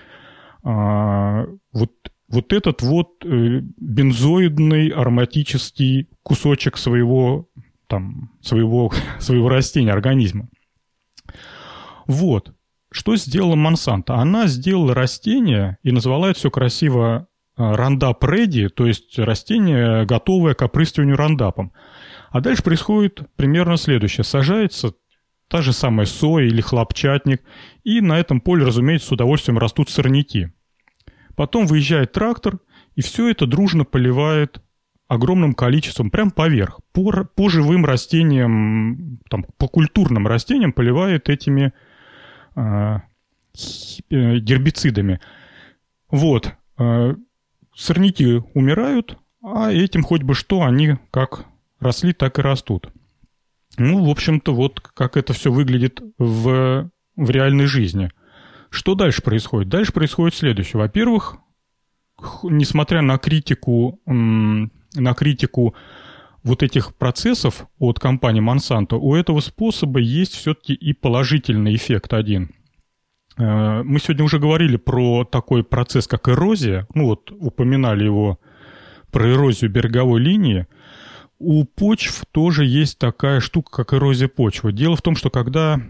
а, 0.62 1.46
вот, 1.72 1.92
вот 2.28 2.52
этот 2.52 2.82
вот 2.82 3.24
э, 3.24 3.60
бензоидный 3.78 4.88
ароматический 4.88 6.08
кусочек 6.22 6.76
своего, 6.76 7.48
там, 7.86 8.32
своего, 8.42 8.92
своего 9.18 9.48
растения, 9.48 9.92
организма. 9.92 10.48
Вот. 12.06 12.52
Что 12.90 13.16
сделала 13.16 13.56
Монсанто? 13.56 14.14
Она 14.14 14.46
сделала 14.46 14.94
растение 14.94 15.78
и 15.82 15.90
назвала 15.90 16.30
это 16.30 16.38
все 16.38 16.50
красиво 16.50 17.28
рандап 17.56 18.24
ready, 18.24 18.68
то 18.68 18.86
есть 18.86 19.18
растение, 19.18 20.04
готовое 20.06 20.54
к 20.54 20.62
опрыскиванию 20.62 21.16
рандапом. 21.16 21.72
А 22.30 22.40
дальше 22.40 22.62
происходит 22.62 23.22
примерно 23.36 23.76
следующее. 23.76 24.24
Сажается 24.24 24.94
та 25.48 25.62
же 25.62 25.72
самая 25.72 26.06
соя 26.06 26.46
или 26.46 26.60
хлопчатник, 26.60 27.42
и 27.84 28.00
на 28.00 28.18
этом 28.18 28.40
поле, 28.40 28.64
разумеется, 28.64 29.08
с 29.08 29.12
удовольствием 29.12 29.58
растут 29.58 29.88
сорняки. 29.88 30.48
Потом 31.36 31.66
выезжает 31.66 32.12
трактор, 32.12 32.58
и 32.96 33.02
все 33.02 33.28
это 33.28 33.46
дружно 33.46 33.84
поливает 33.84 34.60
огромным 35.06 35.52
количеством, 35.52 36.10
прям 36.10 36.30
поверх, 36.30 36.80
по, 36.92 37.24
по 37.24 37.48
живым 37.48 37.84
растениям, 37.84 39.20
там, 39.28 39.44
по 39.58 39.68
культурным 39.68 40.26
растениям 40.26 40.72
поливает 40.72 41.28
этими 41.28 41.72
э, 42.56 42.98
гербицидами. 44.10 45.20
Вот. 46.10 46.52
А, 46.78 47.14
сорняки 47.76 48.42
умирают, 48.54 49.18
а 49.42 49.72
этим 49.72 50.02
хоть 50.02 50.22
бы 50.22 50.34
что, 50.34 50.62
они 50.62 50.96
как 51.10 51.46
росли, 51.80 52.12
так 52.12 52.38
и 52.38 52.42
растут. 52.42 52.90
Ну, 53.76 54.04
в 54.04 54.10
общем-то, 54.10 54.54
вот 54.54 54.80
как 54.80 55.16
это 55.16 55.32
все 55.32 55.50
выглядит 55.50 56.00
в, 56.18 56.90
в 57.16 57.30
реальной 57.30 57.66
жизни. 57.66 58.10
Что 58.70 58.94
дальше 58.94 59.22
происходит? 59.22 59.68
Дальше 59.68 59.92
происходит 59.92 60.36
следующее. 60.36 60.80
Во-первых, 60.80 61.36
несмотря 62.44 63.02
на 63.02 63.18
критику, 63.18 64.00
на 64.06 65.14
критику 65.14 65.74
вот 66.42 66.62
этих 66.62 66.94
процессов 66.94 67.66
от 67.78 67.98
компании 67.98 68.42
Monsanto, 68.42 68.96
у 68.96 69.14
этого 69.14 69.40
способа 69.40 69.98
есть 70.00 70.34
все-таки 70.34 70.74
и 70.74 70.92
положительный 70.92 71.74
эффект 71.74 72.12
один– 72.12 72.50
мы 73.36 73.98
сегодня 73.98 74.24
уже 74.24 74.38
говорили 74.38 74.76
про 74.76 75.24
такой 75.24 75.64
процесс, 75.64 76.06
как 76.06 76.28
эрозия. 76.28 76.86
Ну 76.94 77.06
вот 77.06 77.32
упоминали 77.32 78.04
его 78.04 78.38
про 79.10 79.30
эрозию 79.30 79.70
береговой 79.70 80.20
линии. 80.20 80.66
У 81.38 81.64
почв 81.64 82.24
тоже 82.32 82.64
есть 82.64 82.98
такая 82.98 83.40
штука, 83.40 83.84
как 83.84 83.94
эрозия 83.94 84.28
почвы. 84.28 84.72
Дело 84.72 84.96
в 84.96 85.02
том, 85.02 85.16
что 85.16 85.30
когда 85.30 85.80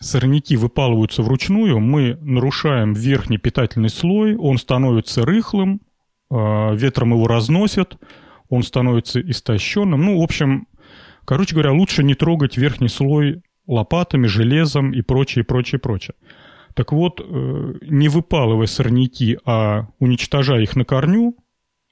сорняки 0.00 0.56
выпалываются 0.56 1.22
вручную, 1.22 1.80
мы 1.80 2.18
нарушаем 2.20 2.92
верхний 2.92 3.38
питательный 3.38 3.88
слой, 3.88 4.36
он 4.36 4.58
становится 4.58 5.24
рыхлым, 5.24 5.80
э, 6.30 6.76
ветром 6.76 7.12
его 7.12 7.26
разносят, 7.26 7.98
он 8.48 8.62
становится 8.62 9.20
истощенным. 9.20 10.04
Ну, 10.04 10.20
в 10.20 10.22
общем, 10.22 10.66
короче 11.24 11.54
говоря, 11.54 11.72
лучше 11.72 12.04
не 12.04 12.14
трогать 12.14 12.56
верхний 12.56 12.88
слой 12.88 13.42
лопатами, 13.66 14.26
железом 14.26 14.92
и 14.92 15.02
прочее, 15.02 15.44
прочее, 15.44 15.78
прочее. 15.78 16.14
Так 16.76 16.92
вот, 16.92 17.22
э, 17.24 17.74
не 17.80 18.08
выпалывая 18.08 18.66
сорняки, 18.66 19.38
а 19.46 19.88
уничтожая 19.98 20.60
их 20.60 20.76
на 20.76 20.84
корню, 20.84 21.34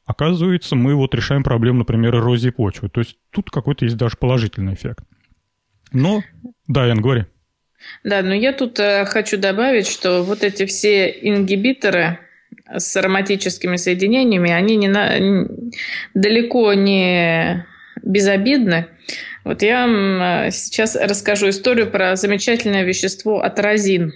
оказывается, 0.05 0.77
мы 0.77 0.95
вот 0.95 1.15
решаем 1.15 1.43
проблему, 1.43 1.79
например, 1.79 2.15
эрозии 2.17 2.51
почвы. 2.51 2.91
То 2.91 3.01
есть 3.01 3.17
тут 3.31 3.51
какой-то 3.51 3.87
есть 3.87 3.97
даже 3.97 4.19
положительный 4.19 4.75
эффект. 4.75 5.03
Но, 5.91 6.23
да, 6.69 6.85
Ян, 6.87 7.01
говори. 7.01 7.25
Да, 8.03 8.21
но 8.21 8.35
я 8.35 8.53
тут 8.53 8.79
э, 8.79 9.07
хочу 9.07 9.39
добавить, 9.39 9.87
что 9.87 10.23
вот 10.23 10.45
эти 10.45 10.67
все 10.67 11.09
ингибиторы 11.09 12.19
с 12.71 12.95
ароматическими 12.95 13.77
соединениями, 13.77 14.51
они 14.51 14.77
не 14.77 14.89
на, 14.89 15.49
далеко 16.13 16.75
не 16.75 17.67
безобидны. 18.03 18.89
Вот 19.45 19.63
я 19.63 19.87
вам 19.87 20.23
э, 20.23 20.51
сейчас 20.51 20.95
расскажу 20.95 21.49
историю 21.49 21.91
про 21.91 22.17
замечательное 22.17 22.85
вещество 22.85 23.41
атразин, 23.43 24.13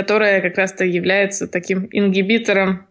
которое 0.00 0.40
как 0.40 0.56
раз-то 0.56 0.84
является 0.84 1.46
таким 1.46 1.88
ингибитором 1.90 2.86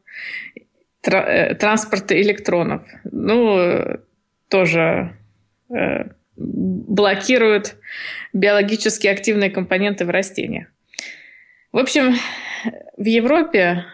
Э, 1.01 1.55
транспорта 1.55 2.19
электронов. 2.21 2.83
Ну, 3.09 3.97
тоже 4.49 5.15
э, 5.69 6.09
блокируют 6.35 7.75
биологически 8.33 9.07
активные 9.07 9.49
компоненты 9.49 10.05
в 10.05 10.09
растениях. 10.09 10.67
В 11.71 11.77
общем, 11.77 12.15
в 12.97 13.05
Европе, 13.05 13.85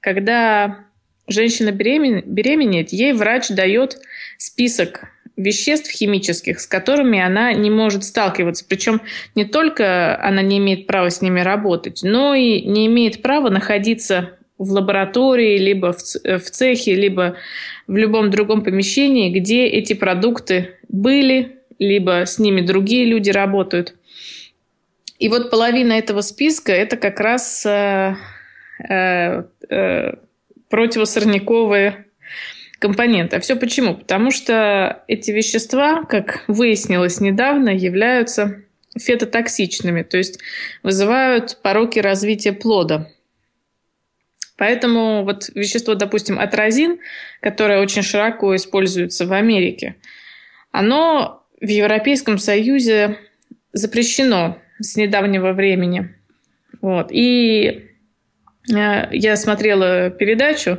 когда 0.00 0.84
женщина 1.26 1.72
беремен, 1.72 2.22
беременеет, 2.24 2.90
ей 2.90 3.12
врач 3.12 3.48
дает 3.48 3.98
список 4.38 5.08
веществ 5.36 5.90
химических, 5.90 6.60
с 6.60 6.66
которыми 6.66 7.20
она 7.20 7.52
не 7.52 7.70
может 7.70 8.04
сталкиваться. 8.04 8.64
Причем 8.68 9.00
не 9.34 9.44
только 9.44 10.20
она 10.22 10.42
не 10.42 10.58
имеет 10.58 10.86
права 10.86 11.10
с 11.10 11.22
ними 11.22 11.40
работать, 11.40 12.00
но 12.02 12.34
и 12.34 12.60
не 12.62 12.86
имеет 12.86 13.22
права 13.22 13.48
находиться 13.48 14.30
в 14.58 14.70
лаборатории, 14.72 15.58
либо 15.58 15.92
в 15.92 16.50
цехе, 16.50 16.94
либо 16.94 17.36
в 17.86 17.96
любом 17.96 18.30
другом 18.30 18.62
помещении, 18.62 19.30
где 19.30 19.66
эти 19.66 19.94
продукты 19.94 20.76
были, 20.88 21.56
либо 21.78 22.24
с 22.26 22.38
ними 22.38 22.60
другие 22.60 23.04
люди 23.04 23.30
работают. 23.30 23.94
И 25.18 25.28
вот 25.28 25.50
половина 25.50 25.92
этого 25.92 26.20
списка– 26.20 26.72
это 26.72 26.96
как 26.96 27.20
раз 27.20 27.64
э, 27.64 28.16
э, 28.88 29.44
э, 29.68 30.14
противосорняковые 30.68 32.06
компоненты. 32.82 33.36
А 33.36 33.40
все 33.40 33.56
почему? 33.56 33.96
Потому 33.96 34.30
что 34.30 35.02
эти 35.08 35.30
вещества, 35.30 36.04
как 36.04 36.44
выяснилось 36.48 37.20
недавно, 37.20 37.70
являются 37.70 38.62
фетотоксичными, 38.98 40.02
то 40.02 40.18
есть 40.18 40.38
вызывают 40.82 41.58
пороки 41.62 41.98
развития 41.98 42.52
плода– 42.52 43.08
Поэтому 44.62 45.24
вот 45.24 45.48
вещество, 45.56 45.96
допустим, 45.96 46.38
атразин, 46.38 47.00
которое 47.40 47.80
очень 47.80 48.02
широко 48.02 48.54
используется 48.54 49.26
в 49.26 49.32
Америке, 49.32 49.96
оно 50.70 51.44
в 51.60 51.66
Европейском 51.66 52.38
Союзе 52.38 53.18
запрещено 53.72 54.58
с 54.78 54.94
недавнего 54.94 55.52
времени. 55.52 56.14
Вот. 56.80 57.08
И 57.10 57.90
я 58.68 59.36
смотрела 59.36 60.10
передачу, 60.10 60.78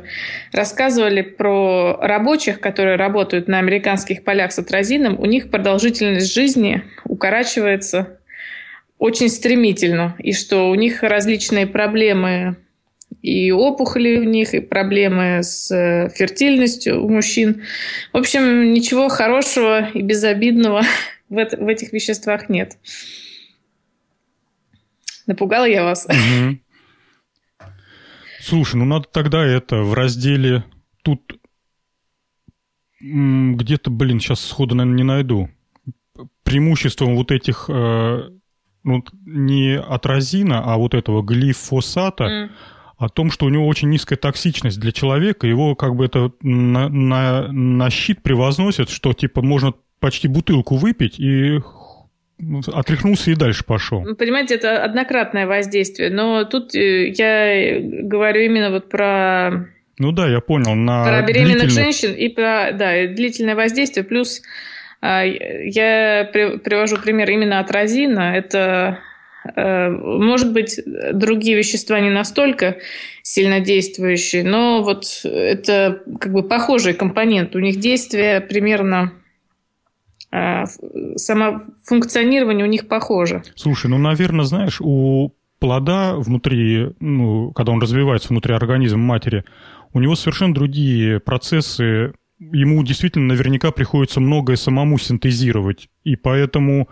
рассказывали 0.52 1.20
про 1.20 1.98
рабочих, 2.00 2.60
которые 2.60 2.96
работают 2.96 3.46
на 3.46 3.58
американских 3.58 4.24
полях 4.24 4.52
с 4.52 4.58
атразином. 4.58 5.20
У 5.20 5.26
них 5.26 5.50
продолжительность 5.50 6.32
жизни 6.32 6.82
укорачивается 7.04 8.18
очень 8.98 9.28
стремительно, 9.28 10.14
и 10.18 10.32
что 10.32 10.70
у 10.70 10.74
них 10.74 11.02
различные 11.02 11.66
проблемы 11.66 12.56
и 13.20 13.50
опухоли 13.52 14.18
в 14.18 14.24
них, 14.24 14.54
и 14.54 14.60
проблемы 14.60 15.42
с 15.42 15.70
э, 15.70 16.10
фертильностью 16.10 17.02
у 17.02 17.08
мужчин. 17.08 17.62
В 18.12 18.18
общем, 18.18 18.72
ничего 18.72 19.08
хорошего 19.08 19.88
и 19.94 20.02
безобидного 20.02 20.82
в, 21.28 21.38
это, 21.38 21.56
в 21.56 21.68
этих 21.68 21.92
веществах 21.92 22.48
нет. 22.48 22.78
Напугала 25.26 25.64
я 25.64 25.84
вас? 25.84 26.06
Угу. 26.06 26.58
Слушай, 28.44 28.76
ну 28.76 28.84
надо 28.84 29.06
тогда 29.10 29.42
это 29.42 29.76
в 29.82 29.94
разделе 29.94 30.64
тут 31.02 31.20
где-то, 33.00 33.90
блин, 33.90 34.20
сейчас 34.20 34.40
сходу, 34.40 34.74
наверное, 34.74 34.96
не 34.98 35.02
найду. 35.02 35.48
Преимуществом 36.42 37.16
вот 37.16 37.30
этих 37.30 37.66
э, 37.68 38.30
ну, 38.82 39.04
не 39.24 39.78
атразина, 39.78 40.62
а 40.62 40.76
вот 40.76 40.94
этого 40.94 41.22
глифосата 41.22 42.24
mm 42.24 42.50
о 42.96 43.08
том, 43.08 43.32
что 43.32 43.46
у 43.46 43.48
него 43.48 43.66
очень 43.66 43.90
низкая 43.90 44.16
токсичность 44.16 44.78
для 44.78 44.92
человека, 44.92 45.48
его 45.48 45.74
как 45.74 45.96
бы 45.96 46.04
это 46.04 46.30
на, 46.42 46.88
на, 46.88 47.48
на 47.50 47.90
щит 47.90 48.22
превозносят, 48.22 48.88
что 48.88 49.12
типа 49.12 49.42
можно 49.42 49.74
почти 49.98 50.28
бутылку 50.28 50.76
выпить 50.76 51.18
и 51.18 51.60
отряхнулся 52.72 53.30
и 53.30 53.34
дальше 53.34 53.64
пошел. 53.64 54.04
Понимаете, 54.16 54.54
это 54.54 54.82
однократное 54.82 55.46
воздействие, 55.46 56.10
но 56.10 56.44
тут 56.44 56.74
э, 56.74 57.08
я 57.08 57.78
говорю 57.80 58.42
именно 58.42 58.70
вот 58.70 58.88
про... 58.88 59.68
Ну 59.98 60.12
да, 60.12 60.28
я 60.28 60.40
понял. 60.40 60.74
На 60.74 61.04
про 61.04 61.22
беременных 61.22 61.68
длительное... 61.68 61.84
женщин 61.84 62.12
и 62.12 62.28
про 62.28 62.72
да, 62.72 63.06
длительное 63.06 63.54
воздействие. 63.54 64.04
Плюс 64.04 64.42
а, 65.00 65.22
я 65.22 66.28
привожу 66.32 66.96
пример 66.96 67.30
именно 67.30 67.60
атразина. 67.60 68.36
Это 68.36 68.98
Э, 69.56 69.88
может 69.90 70.52
быть, 70.52 70.80
другие 71.12 71.56
вещества 71.56 72.00
не 72.00 72.10
настолько 72.10 72.78
сильно 73.22 73.60
действующие, 73.60 74.44
но 74.44 74.82
вот 74.82 75.04
это 75.24 76.02
как 76.20 76.32
бы 76.32 76.42
похожий 76.42 76.94
компонент. 76.94 77.54
У 77.54 77.58
них 77.58 77.78
действие 77.78 78.40
примерно 78.40 79.12
само 81.16 81.62
функционирование 81.84 82.66
у 82.66 82.68
них 82.68 82.88
похоже. 82.88 83.42
Слушай, 83.54 83.90
ну, 83.90 83.98
наверное, 83.98 84.44
знаешь, 84.44 84.80
у 84.80 85.32
плода 85.58 86.16
внутри, 86.16 86.90
ну, 87.00 87.52
когда 87.52 87.72
он 87.72 87.80
развивается 87.80 88.28
внутри 88.28 88.54
организма 88.54 89.02
матери, 89.02 89.44
у 89.92 90.00
него 90.00 90.16
совершенно 90.16 90.54
другие 90.54 91.20
процессы. 91.20 92.14
Ему 92.38 92.82
действительно 92.82 93.26
наверняка 93.26 93.70
приходится 93.70 94.20
многое 94.20 94.56
самому 94.56 94.98
синтезировать. 94.98 95.88
И 96.02 96.16
поэтому 96.16 96.88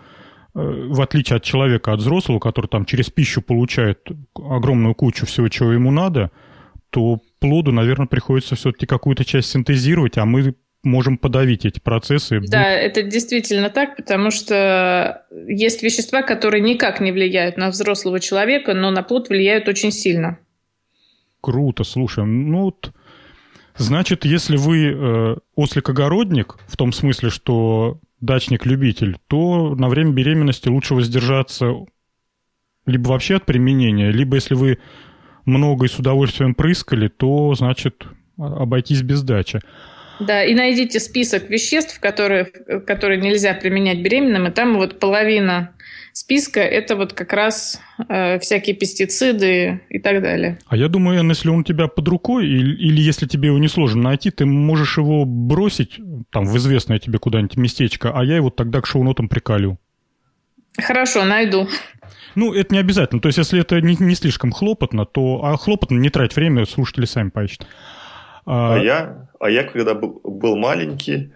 в 0.53 1.01
отличие 1.01 1.37
от 1.37 1.43
человека, 1.43 1.93
от 1.93 1.99
взрослого, 1.99 2.39
который 2.39 2.67
там 2.67 2.85
через 2.85 3.09
пищу 3.09 3.41
получает 3.41 4.07
огромную 4.35 4.93
кучу 4.95 5.25
всего, 5.25 5.49
чего 5.49 5.71
ему 5.71 5.91
надо, 5.91 6.31
то 6.91 7.19
плоду, 7.39 7.71
наверное, 7.71 8.05
приходится 8.05 8.55
все-таки 8.55 8.85
какую-то 8.85 9.25
часть 9.25 9.49
синтезировать, 9.49 10.17
а 10.17 10.25
мы 10.25 10.53
можем 10.83 11.17
подавить 11.17 11.65
эти 11.65 11.79
процессы. 11.79 12.41
Да, 12.41 12.69
это 12.69 13.03
действительно 13.03 13.69
так, 13.69 13.95
потому 13.95 14.31
что 14.31 15.25
есть 15.47 15.81
вещества, 15.81 16.21
которые 16.21 16.61
никак 16.61 16.99
не 16.99 17.11
влияют 17.11 17.57
на 17.57 17.69
взрослого 17.69 18.19
человека, 18.19 18.73
но 18.73 18.91
на 18.91 19.01
плод 19.01 19.29
влияют 19.29 19.67
очень 19.67 19.91
сильно. 19.91 20.37
Круто, 21.41 21.83
слушай, 21.83 22.25
ну 22.25 22.63
вот... 22.63 22.91
Значит, 23.75 24.23
если 24.23 24.55
вы 24.55 24.85
э, 24.85 25.35
ослик-огородник, 25.55 26.59
в 26.67 26.77
том 26.77 26.93
смысле, 26.93 27.31
что 27.31 27.99
дачник-любитель, 28.21 29.17
то 29.25 29.73
на 29.73 29.89
время 29.89 30.11
беременности 30.11 30.69
лучше 30.69 30.93
воздержаться 30.93 31.73
либо 32.85 33.07
вообще 33.07 33.37
от 33.37 33.47
применения, 33.47 34.11
либо 34.11 34.35
если 34.35 34.53
вы 34.53 34.77
много 35.45 35.85
и 35.85 35.89
с 35.89 35.97
удовольствием 35.97 36.53
прыскали, 36.53 37.07
то, 37.07 37.55
значит, 37.55 38.05
обойтись 38.37 39.01
без 39.01 39.23
дачи. 39.23 39.59
Да, 40.19 40.43
и 40.43 40.53
найдите 40.53 40.99
список 40.99 41.49
веществ, 41.49 41.99
которые, 41.99 42.45
которые 42.45 43.19
нельзя 43.19 43.53
применять 43.53 44.01
беременным, 44.01 44.47
и 44.47 44.51
там 44.51 44.75
вот 44.75 44.99
половина 44.99 45.73
списка– 46.13 46.59
это 46.61 46.95
вот 46.95 47.13
как 47.13 47.33
раз 47.33 47.81
э, 48.07 48.39
всякие 48.39 48.75
пестициды 48.75 49.81
и 49.89 49.99
так 49.99 50.21
далее. 50.21 50.59
А 50.67 50.77
я 50.77 50.87
думаю, 50.87 51.19
Энн, 51.19 51.29
если 51.29 51.49
он 51.49 51.59
у 51.59 51.63
тебя 51.63 51.87
под 51.87 52.07
рукой, 52.07 52.47
или, 52.47 52.75
или 52.75 53.01
если 53.01 53.27
тебе 53.27 53.47
его 53.47 53.57
несложно 53.57 54.03
найти, 54.03 54.29
ты 54.29 54.45
можешь 54.45 54.97
его 54.97 55.25
бросить 55.25 55.99
там 56.31 56.45
в 56.45 56.55
известное 56.57 56.99
тебе 56.99 57.17
куда-нибудь 57.17 57.57
местечко, 57.57 58.11
а 58.13 58.23
я 58.23 58.35
его 58.35 58.49
тогда 58.49 58.81
к 58.81 58.85
шоу-нотам 58.85 59.27
приколю. 59.27 59.79
Хорошо, 60.77 61.25
найду. 61.25 61.67
Ну, 62.35 62.53
это 62.53 62.73
не 62.73 62.79
обязательно. 62.79 63.21
То 63.21 63.29
есть, 63.29 63.37
если 63.37 63.61
это 63.61 63.79
не, 63.81 63.95
не 63.99 64.15
слишком 64.15 64.51
хлопотно, 64.51 65.05
то... 65.05 65.43
А 65.43 65.55
хлопотно 65.57 65.97
не 65.97 66.09
трать 66.09 66.35
время, 66.35 66.65
слушатели 66.65 67.05
сами 67.05 67.29
поищут. 67.29 67.67
А, 68.45 68.75
а, 68.75 68.77
я, 68.79 69.29
а 69.39 69.49
я, 69.49 69.63
когда 69.63 69.93
был, 69.93 70.21
был 70.23 70.55
маленький, 70.57 71.33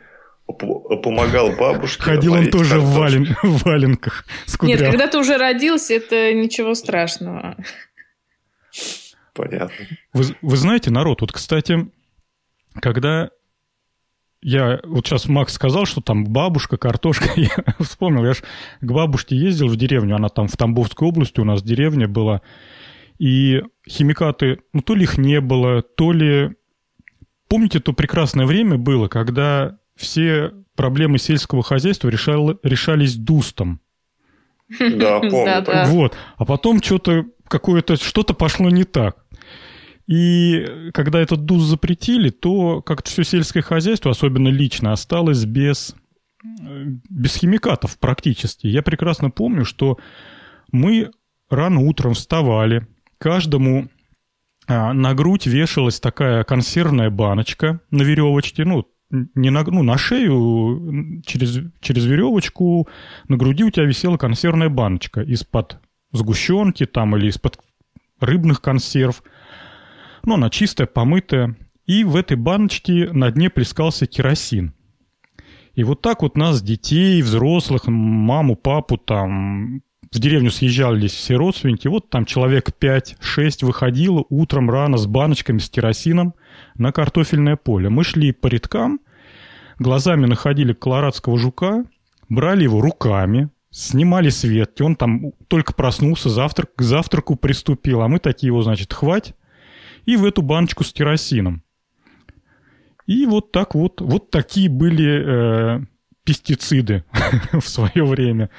помогал 0.48 1.52
бабушке. 1.56 2.04
Ходил 2.04 2.34
он 2.34 2.50
тоже 2.50 2.80
в, 2.80 2.94
вален, 2.94 3.36
в 3.44 3.64
валенках 3.64 4.26
с 4.46 4.62
Нет, 4.62 4.82
когда 4.82 5.08
ты 5.08 5.18
уже 5.18 5.38
родился, 5.38 5.94
это 5.94 6.34
ничего 6.34 6.74
страшного. 6.74 7.56
Понятно. 9.34 9.86
Вы, 10.14 10.24
вы 10.42 10.58
знаете, 10.58 10.90
народ, 10.90 11.22
вот, 11.22 11.32
кстати, 11.32 11.90
когда 12.82 13.30
я 14.42 14.80
вот 14.84 15.06
сейчас 15.06 15.28
Макс 15.28 15.54
сказал, 15.54 15.86
что 15.86 16.02
там 16.02 16.26
бабушка, 16.26 16.78
картошка, 16.78 17.30
я 17.36 17.50
вспомнил, 17.80 18.26
я 18.26 18.34
же 18.34 18.42
к 18.82 18.92
бабушке 18.92 19.36
ездил 19.36 19.68
в 19.68 19.76
деревню, 19.76 20.16
она 20.16 20.30
там 20.30 20.48
в 20.48 20.58
Тамбовской 20.58 21.08
области 21.08 21.40
у 21.40 21.44
нас 21.44 21.64
деревня 21.64 22.08
была, 22.08 22.42
и 23.20 23.62
химикаты, 23.88 24.60
ну 24.74 24.82
то 24.82 24.96
ли 24.96 25.04
их 25.04 25.18
не 25.18 25.42
было, 25.42 25.82
то 25.82 26.12
ли 26.12 26.56
помните, 27.48 27.80
то 27.80 27.94
прекрасное 27.94 28.46
время 28.46 28.78
было, 28.78 29.08
когда 29.08 29.78
все 29.96 30.54
проблемы 30.76 31.18
сельского 31.18 31.64
хозяйства 31.64 32.10
решал, 32.10 32.60
решались 32.64 33.16
дустом. 33.16 33.82
Да, 34.80 35.20
помню. 35.22 35.86
Вот. 35.88 36.16
А 36.38 36.46
потом 36.46 36.82
что-то 36.82 37.26
какое-то, 37.48 37.96
что-то 37.96 38.34
пошло 38.34 38.70
не 38.70 38.84
так. 38.84 39.26
И 40.08 40.66
когда 40.94 41.20
этот 41.20 41.44
ДУС 41.46 41.64
запретили, 41.64 42.30
то 42.30 42.82
как-то 42.82 43.10
все 43.10 43.24
сельское 43.24 43.62
хозяйство, 43.62 44.12
особенно 44.12 44.48
лично, 44.48 44.94
осталось 44.94 45.44
без, 45.44 45.96
без 46.42 47.36
химикатов 47.36 47.98
практически. 48.00 48.68
Я 48.68 48.84
прекрасно 48.84 49.30
помню, 49.32 49.66
что 49.66 49.98
мы 50.72 51.12
рано 51.50 51.82
утром 51.82 52.14
вставали, 52.14 52.88
каждому 53.18 53.90
на 54.68 55.14
грудь 55.14 55.46
вешалась 55.46 56.00
такая 56.00 56.44
консервная 56.44 57.10
баночка 57.10 57.80
на 57.90 58.04
веревочке, 58.04 58.66
ну, 58.66 58.86
не 59.10 59.50
на, 59.50 59.64
ну, 59.64 59.84
на 59.84 59.98
шею, 59.98 61.22
через, 61.26 61.60
через 61.80 62.06
веревочку 62.06 62.88
на 63.28 63.38
груди 63.38 63.64
у 63.64 63.70
тебя 63.70 63.86
висела 63.86 64.18
консервная 64.18 64.70
баночка 64.70 65.22
из-под 65.22 65.80
сгущенки 66.12 66.86
там 66.86 67.16
или 67.16 67.28
из-под 67.28 67.60
рыбных 68.20 68.62
консерв. 68.62 69.24
Ну, 70.24 70.34
она 70.34 70.50
чистая, 70.50 70.88
помытая. 70.88 71.56
И 71.86 72.04
в 72.04 72.18
этой 72.18 72.36
баночке 72.36 73.10
на 73.14 73.32
дне 73.32 73.50
плескался 73.50 74.08
керосин. 74.08 74.74
И 75.74 75.84
вот 75.84 76.02
так 76.02 76.24
вот 76.24 76.36
нас, 76.36 76.62
детей, 76.62 77.22
взрослых, 77.22 77.88
маму, 77.88 78.56
папу, 78.56 78.98
там, 78.98 79.84
в 80.12 80.20
деревню 80.20 80.52
съезжались 80.52 81.12
все 81.12 81.36
родственники, 81.36 81.88
вот 81.88 82.10
там 82.10 82.26
человек 82.26 82.70
5-6 82.80 83.66
выходило 83.66 84.26
утром 84.30 84.70
рано 84.70 84.98
с 84.98 85.06
баночками 85.06 85.58
с 85.58 85.70
керосином 85.70 86.34
на 86.76 86.92
картофельное 86.92 87.56
поле. 87.56 87.90
Мы 87.90 88.04
шли 88.04 88.32
по 88.32 88.48
рядкам, 88.48 89.00
глазами 89.80 90.26
находили 90.26 90.74
колорадского 90.74 91.38
жука, 91.38 91.86
брали 92.30 92.64
его 92.64 92.82
руками, 92.82 93.50
снимали 93.70 94.30
свет, 94.30 94.80
и 94.80 94.84
он 94.84 94.96
там 94.96 95.34
только 95.48 95.74
проснулся, 95.74 96.30
завтрак, 96.30 96.74
к 96.76 96.82
завтраку 96.82 97.36
приступил, 97.36 98.02
а 98.02 98.08
мы 98.08 98.20
такие 98.20 98.48
его, 98.48 98.62
значит, 98.64 98.94
хвать, 98.94 99.34
и 100.06 100.16
в 100.16 100.26
эту 100.26 100.42
баночку 100.42 100.84
с 100.84 100.94
керосином. 100.94 101.64
И 103.06 103.26
вот 103.26 103.52
так 103.52 103.76
вот, 103.76 104.02
вот 104.02 104.32
такие 104.32 104.70
были 104.70 105.78
э, 105.80 105.80
пестициды 106.24 107.06
в 107.54 107.68
свое 107.68 108.06
время 108.06 108.50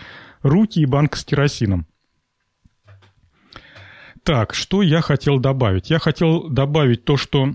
руки 0.42 0.80
и 0.80 0.86
банка 0.86 1.18
с 1.18 1.24
керосином. 1.24 1.86
Так, 4.22 4.54
что 4.54 4.82
я 4.82 5.00
хотел 5.00 5.38
добавить? 5.38 5.90
Я 5.90 5.98
хотел 5.98 6.48
добавить 6.48 7.04
то, 7.04 7.16
что 7.16 7.54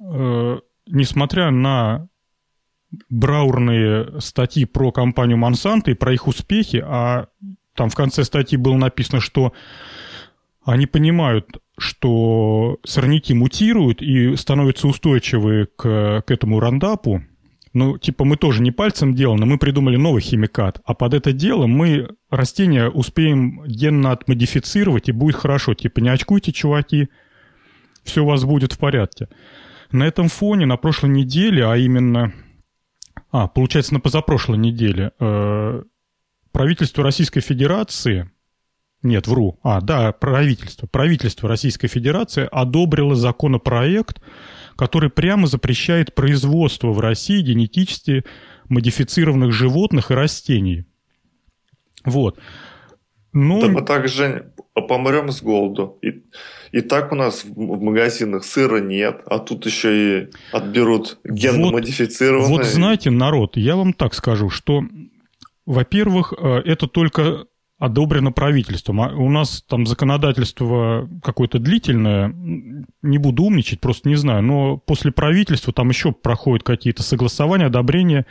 э, 0.00 0.60
несмотря 0.86 1.50
на 1.50 2.08
браурные 3.10 4.20
статьи 4.20 4.64
про 4.64 4.92
компанию 4.92 5.36
Монсанто 5.36 5.90
и 5.90 5.94
про 5.94 6.14
их 6.14 6.26
успехи, 6.26 6.82
а 6.84 7.26
там 7.74 7.90
в 7.90 7.94
конце 7.94 8.24
статьи 8.24 8.56
было 8.56 8.76
написано, 8.76 9.20
что 9.20 9.52
они 10.64 10.86
понимают, 10.86 11.58
что 11.78 12.78
сорняки 12.84 13.34
мутируют 13.34 14.02
и 14.02 14.36
становятся 14.36 14.88
устойчивы 14.88 15.68
к, 15.76 16.22
к 16.26 16.30
этому 16.30 16.60
рандапу, 16.60 17.22
ну, 17.78 17.96
типа, 17.96 18.24
мы 18.24 18.36
тоже 18.36 18.60
не 18.60 18.72
пальцем 18.72 19.14
деланы, 19.14 19.46
мы 19.46 19.56
придумали 19.56 19.96
новый 19.96 20.20
химикат, 20.20 20.80
а 20.84 20.94
под 20.94 21.14
это 21.14 21.32
дело 21.32 21.66
мы 21.66 22.08
растения 22.28 22.88
успеем 22.88 23.62
генно 23.66 24.10
отмодифицировать, 24.10 25.08
и 25.08 25.12
будет 25.12 25.36
хорошо. 25.36 25.74
Типа, 25.74 26.00
не 26.00 26.08
очкуйте, 26.08 26.52
чуваки, 26.52 27.08
все 28.02 28.22
у 28.22 28.26
вас 28.26 28.44
будет 28.44 28.72
в 28.72 28.78
порядке. 28.78 29.28
На 29.92 30.04
этом 30.06 30.28
фоне 30.28 30.66
на 30.66 30.76
прошлой 30.76 31.10
неделе, 31.10 31.64
а 31.64 31.76
именно... 31.76 32.32
А, 33.30 33.46
получается, 33.46 33.94
на 33.94 34.00
позапрошлой 34.00 34.58
неделе 34.58 35.12
э, 35.20 35.82
правительство 36.52 37.04
Российской 37.04 37.40
Федерации... 37.40 38.30
Нет, 39.02 39.28
вру. 39.28 39.60
А, 39.62 39.80
да, 39.80 40.10
правительство. 40.10 40.88
Правительство 40.88 41.48
Российской 41.48 41.86
Федерации 41.86 42.48
одобрило 42.50 43.14
законопроект, 43.14 44.20
который 44.78 45.10
прямо 45.10 45.48
запрещает 45.48 46.14
производство 46.14 46.92
в 46.92 47.00
России 47.00 47.42
генетически 47.42 48.24
модифицированных 48.68 49.52
животных 49.52 50.12
и 50.12 50.14
растений. 50.14 50.84
Вот. 52.04 52.38
Ну, 53.32 53.60
да 53.60 53.68
мы 53.68 53.82
так, 53.82 54.06
Жень, 54.06 54.42
помрем 54.86 55.32
с 55.32 55.42
голоду. 55.42 55.98
И, 56.00 56.22
и 56.70 56.80
так 56.80 57.10
у 57.10 57.16
нас 57.16 57.44
в 57.44 57.82
магазинах 57.82 58.44
сыра 58.44 58.78
нет, 58.80 59.22
а 59.26 59.40
тут 59.40 59.66
еще 59.66 59.90
и 60.22 60.28
отберут 60.52 61.18
генно-модифицированные. 61.24 62.48
Вот, 62.48 62.58
вот 62.58 62.66
знаете, 62.66 63.10
народ, 63.10 63.56
я 63.56 63.74
вам 63.74 63.92
так 63.92 64.14
скажу, 64.14 64.48
что, 64.48 64.84
во-первых, 65.66 66.32
э, 66.38 66.62
это 66.64 66.86
только 66.86 67.46
одобрено 67.78 68.32
правительством. 68.32 69.00
А 69.00 69.08
у 69.08 69.30
нас 69.30 69.62
там 69.62 69.86
законодательство 69.86 71.08
какое-то 71.22 71.58
длительное, 71.58 72.34
не 73.02 73.18
буду 73.18 73.44
умничать, 73.44 73.80
просто 73.80 74.08
не 74.08 74.16
знаю, 74.16 74.42
но 74.42 74.76
после 74.76 75.12
правительства 75.12 75.72
там 75.72 75.88
еще 75.88 76.12
проходят 76.12 76.64
какие-то 76.64 77.02
согласования, 77.02 77.66
одобрения, 77.66 78.26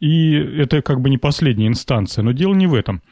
и 0.00 0.32
это 0.34 0.82
как 0.82 1.00
бы 1.00 1.08
не 1.08 1.18
последняя 1.18 1.66
инстанция. 1.66 2.22
Но 2.22 2.32
дело 2.32 2.54
не 2.54 2.66
в 2.66 2.74
этом. 2.74 3.02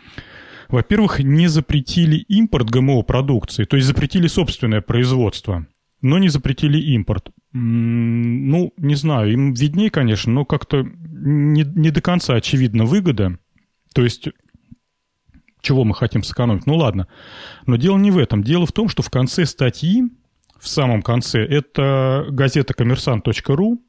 Во-первых, 0.69 1.21
не 1.21 1.49
запретили 1.49 2.17
импорт 2.17 2.71
ГМО-продукции, 2.71 3.65
то 3.65 3.77
есть 3.77 3.89
запретили 3.89 4.27
собственное 4.27 4.81
производство, 4.81 5.67
но 6.03 6.19
не 6.19 6.29
запретили 6.29 6.79
импорт. 6.79 7.31
Ну, 7.53 8.73
не 8.77 8.95
знаю, 8.95 9.33
им 9.33 9.53
виднее, 9.55 9.91
конечно, 9.91 10.33
но 10.33 10.45
как-то 10.45 10.83
не, 10.83 11.65
не 11.65 11.91
до 11.91 12.01
конца 12.01 12.35
очевидна 12.35 12.85
выгода. 12.85 13.39
То 13.95 14.03
есть 14.03 14.29
чего 15.63 15.85
мы 15.85 15.95
хотим 15.95 16.23
сэкономить. 16.23 16.67
Ну 16.67 16.75
ладно. 16.75 17.09
Но 17.67 17.77
дело 17.77 17.97
не 17.97 18.11
в 18.11 18.19
этом. 18.19 18.45
Дело 18.45 18.67
в 18.67 18.73
том, 18.73 18.89
что 18.89 19.03
в 19.03 19.11
конце 19.11 19.47
статьи, 19.47 20.03
в 20.59 20.69
самом 20.69 21.03
конце, 21.03 21.41
это 21.45 22.27
газета 22.29 22.75
коммерсант.ру. 22.75 23.83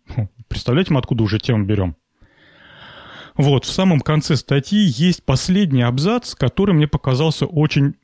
Представляете, 0.48 0.94
мы 0.94 1.00
откуда 1.00 1.24
уже 1.24 1.40
тему 1.40 1.66
берем? 1.66 1.98
Вот, 3.36 3.66
в 3.66 3.72
самом 3.72 4.00
конце 4.00 4.36
статьи 4.36 4.80
есть 4.80 5.26
последний 5.26 5.82
абзац, 5.82 6.36
который 6.36 6.76
мне 6.76 6.88
показался 6.88 7.48
очень 7.48 7.96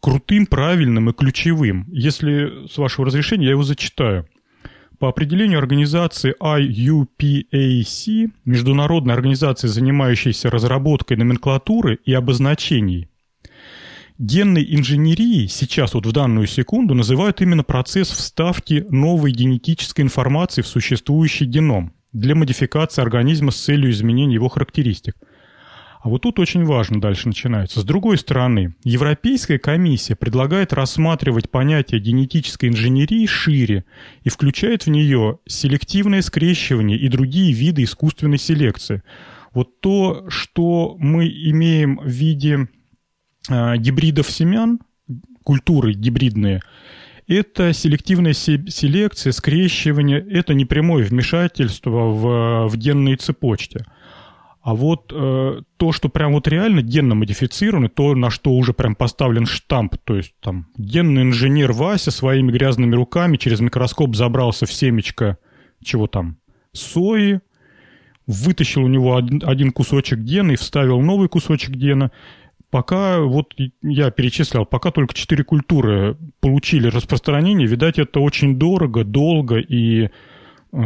крутым, 0.00 0.46
правильным 0.46 1.10
и 1.10 1.12
ключевым. 1.12 1.86
Если, 1.90 2.68
с 2.68 2.78
вашего 2.78 3.06
разрешения, 3.06 3.46
я 3.46 3.50
его 3.52 3.64
зачитаю. 3.64 4.28
По 4.98 5.08
определению 5.08 5.60
организации 5.60 6.34
IUPAC, 6.40 8.32
международной 8.44 9.14
организации, 9.14 9.68
занимающейся 9.68 10.50
разработкой 10.50 11.16
номенклатуры 11.16 12.00
и 12.04 12.12
обозначений, 12.12 13.08
генной 14.18 14.66
инженерией 14.74 15.46
сейчас 15.46 15.94
вот 15.94 16.04
в 16.04 16.10
данную 16.10 16.48
секунду 16.48 16.94
называют 16.94 17.40
именно 17.40 17.62
процесс 17.62 18.08
вставки 18.08 18.86
новой 18.90 19.30
генетической 19.30 20.00
информации 20.00 20.62
в 20.62 20.66
существующий 20.66 21.44
геном 21.44 21.92
для 22.12 22.34
модификации 22.34 23.00
организма 23.00 23.52
с 23.52 23.56
целью 23.56 23.92
изменения 23.92 24.34
его 24.34 24.48
характеристик– 24.48 25.14
а 26.00 26.08
вот 26.08 26.22
тут 26.22 26.38
очень 26.38 26.64
важно 26.64 27.00
дальше 27.00 27.26
начинается. 27.26 27.80
С 27.80 27.84
другой 27.84 28.18
стороны, 28.18 28.74
Европейская 28.84 29.58
комиссия 29.58 30.14
предлагает 30.14 30.72
рассматривать 30.72 31.50
понятие 31.50 32.00
генетической 32.00 32.68
инженерии 32.68 33.26
шире 33.26 33.84
и 34.22 34.28
включает 34.28 34.86
в 34.86 34.90
нее 34.90 35.38
селективное 35.46 36.22
скрещивание 36.22 36.96
и 36.96 37.08
другие 37.08 37.52
виды 37.52 37.82
искусственной 37.82 38.38
селекции. 38.38 39.02
Вот 39.52 39.80
то, 39.80 40.26
что 40.28 40.96
мы 40.98 41.26
имеем 41.26 41.98
в 41.98 42.06
виде 42.08 42.68
э, 43.48 43.76
гибридов 43.78 44.30
семян, 44.30 44.78
культуры 45.42 45.94
гибридные, 45.94 46.60
это 47.26 47.72
селективная 47.72 48.34
селекция, 48.34 49.32
скрещивание, 49.32 50.20
это 50.20 50.54
непрямое 50.54 51.04
вмешательство 51.04 51.90
в, 51.90 52.68
в 52.68 52.76
генные 52.76 53.16
цепочки– 53.16 53.84
а 54.68 54.74
вот 54.74 55.14
э, 55.14 55.62
то, 55.78 55.92
что 55.92 56.10
прям 56.10 56.34
вот 56.34 56.46
реально 56.46 56.82
генно 56.82 57.14
модифицировано, 57.14 57.88
то, 57.88 58.14
на 58.14 58.28
что 58.28 58.50
уже 58.50 58.74
прям 58.74 58.94
поставлен 58.94 59.46
штамп, 59.46 59.96
то 60.04 60.14
есть 60.14 60.34
там 60.40 60.66
генный 60.76 61.22
инженер 61.22 61.72
Вася 61.72 62.10
своими 62.10 62.52
грязными 62.52 62.94
руками 62.94 63.38
через 63.38 63.60
микроскоп 63.60 64.14
забрался 64.14 64.66
в 64.66 64.72
семечко 64.72 65.38
чего 65.82 66.06
там, 66.06 66.36
сои, 66.72 67.40
вытащил 68.26 68.84
у 68.84 68.88
него 68.88 69.16
один, 69.16 69.40
один 69.42 69.72
кусочек 69.72 70.18
гена 70.18 70.52
и 70.52 70.56
вставил 70.56 71.00
новый 71.00 71.30
кусочек 71.30 71.70
гена. 71.70 72.12
Пока, 72.68 73.20
вот 73.20 73.54
я 73.80 74.10
перечислял, 74.10 74.66
пока 74.66 74.90
только 74.90 75.14
четыре 75.14 75.44
культуры 75.44 76.18
получили 76.40 76.88
распространение, 76.88 77.66
видать, 77.66 77.98
это 77.98 78.20
очень 78.20 78.58
дорого, 78.58 79.02
долго 79.02 79.56
и 79.56 80.10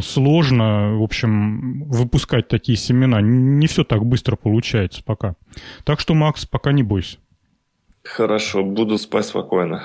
сложно, 0.01 0.97
в 0.97 1.03
общем, 1.03 1.85
выпускать 1.85 2.49
такие 2.49 2.77
семена. 2.77 3.21
Не 3.21 3.67
все 3.67 3.85
так 3.85 4.05
быстро 4.05 4.37
получается 4.37 5.03
пока. 5.05 5.35
Так 5.85 6.01
что, 6.01 6.15
Макс, 6.15 6.47
пока 6.47 6.73
не 6.73 6.83
бойся. 6.83 7.19
Хорошо, 8.05 8.65
буду 8.65 8.99
спать 8.99 9.27
спокойно. 9.27 9.85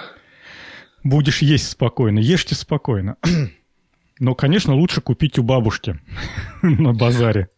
Будешь 1.03 1.41
есть 1.41 1.69
спокойно, 1.69 2.19
ешьте 2.19 2.55
спокойно. 2.55 3.17
Но, 4.19 4.35
конечно, 4.35 4.73
лучше 4.73 5.01
купить 5.01 5.37
у 5.37 5.43
бабушки 5.43 5.99
на 6.61 6.93
базаре. 6.93 7.49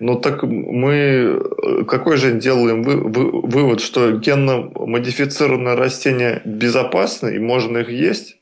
Ну 0.00 0.18
так 0.18 0.42
мы 0.42 1.40
какой 1.86 2.16
же 2.16 2.38
делаем 2.38 2.82
вы, 2.82 2.96
вы, 2.96 3.40
вывод, 3.42 3.80
что 3.80 4.10
генно 4.18 4.70
модифицированные 4.74 5.76
растения 5.76 6.42
безопасны 6.44 7.36
и 7.36 7.38
можно 7.38 7.78
их 7.78 7.88
есть? 7.88 8.36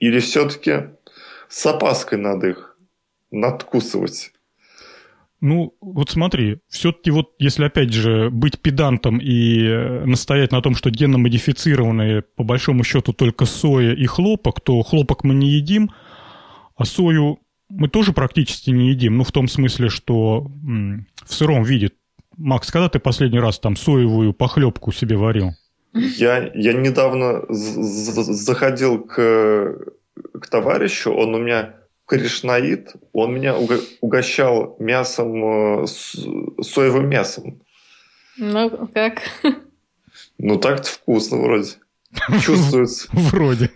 Или 0.00 0.20
все-таки 0.20 0.90
с 1.48 1.64
опаской 1.66 2.18
надо 2.18 2.48
их 2.48 2.67
надкусывать? 3.30 4.32
Ну, 5.40 5.74
вот 5.80 6.10
смотри, 6.10 6.58
все-таки 6.68 7.12
вот 7.12 7.30
если, 7.38 7.64
опять 7.64 7.92
же, 7.92 8.28
быть 8.30 8.58
педантом 8.58 9.18
и 9.18 9.62
э, 9.62 10.04
настоять 10.04 10.50
на 10.50 10.60
том, 10.60 10.74
что 10.74 10.90
генно-модифицированные, 10.90 12.22
по 12.22 12.42
большому 12.42 12.82
счету, 12.82 13.12
только 13.12 13.44
соя 13.44 13.94
и 13.94 14.04
хлопок, 14.06 14.60
то 14.60 14.82
хлопок 14.82 15.22
мы 15.22 15.34
не 15.34 15.48
едим, 15.50 15.90
а 16.76 16.84
сою 16.84 17.38
мы 17.68 17.88
тоже 17.88 18.12
практически 18.12 18.70
не 18.70 18.88
едим. 18.88 19.16
Ну, 19.18 19.24
в 19.24 19.30
том 19.30 19.46
смысле, 19.46 19.90
что 19.90 20.50
м, 20.64 21.06
в 21.24 21.32
сыром 21.32 21.62
виде. 21.62 21.92
Макс, 22.36 22.70
когда 22.70 22.88
ты 22.88 22.98
последний 22.98 23.40
раз 23.40 23.60
там 23.60 23.76
соевую 23.76 24.32
похлебку 24.32 24.90
себе 24.90 25.16
варил? 25.16 25.52
Я, 25.92 26.50
я 26.54 26.72
недавно 26.72 27.42
заходил 27.48 29.04
к, 29.04 29.78
к 30.40 30.46
товарищу, 30.48 31.12
он 31.12 31.34
у 31.34 31.38
меня 31.38 31.74
Кришнаид, 32.08 32.94
он 33.12 33.34
меня 33.34 33.54
угощал 34.00 34.76
мясом, 34.78 35.82
э, 35.82 35.86
соевым 35.86 37.08
мясом. 37.08 37.60
Ну, 38.38 38.88
как? 38.94 39.20
Ну, 40.38 40.58
так-то 40.58 40.88
вкусно 40.88 41.36
вроде. 41.38 41.72
Чувствуется. 42.42 43.08
Вроде. 43.12 43.70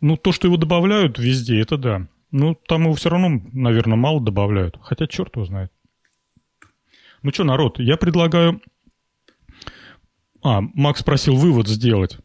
Ну, 0.00 0.16
то, 0.16 0.32
что 0.32 0.48
его 0.48 0.56
добавляют 0.56 1.18
везде, 1.18 1.60
это 1.60 1.76
да. 1.76 2.08
Ну, 2.32 2.56
там 2.56 2.82
его 2.82 2.94
все 2.94 3.10
равно, 3.10 3.40
наверное, 3.52 3.96
мало 3.96 4.20
добавляют. 4.20 4.76
Хотя 4.82 5.06
черт 5.06 5.36
его 5.36 5.44
знает. 5.44 5.70
Ну 7.22 7.32
что, 7.32 7.44
народ, 7.44 7.78
я 7.78 7.96
предлагаю... 7.96 8.60
А, 10.42 10.60
Макс 10.60 11.02
просил 11.02 11.36
вывод 11.36 11.68
сделать. 11.68 12.18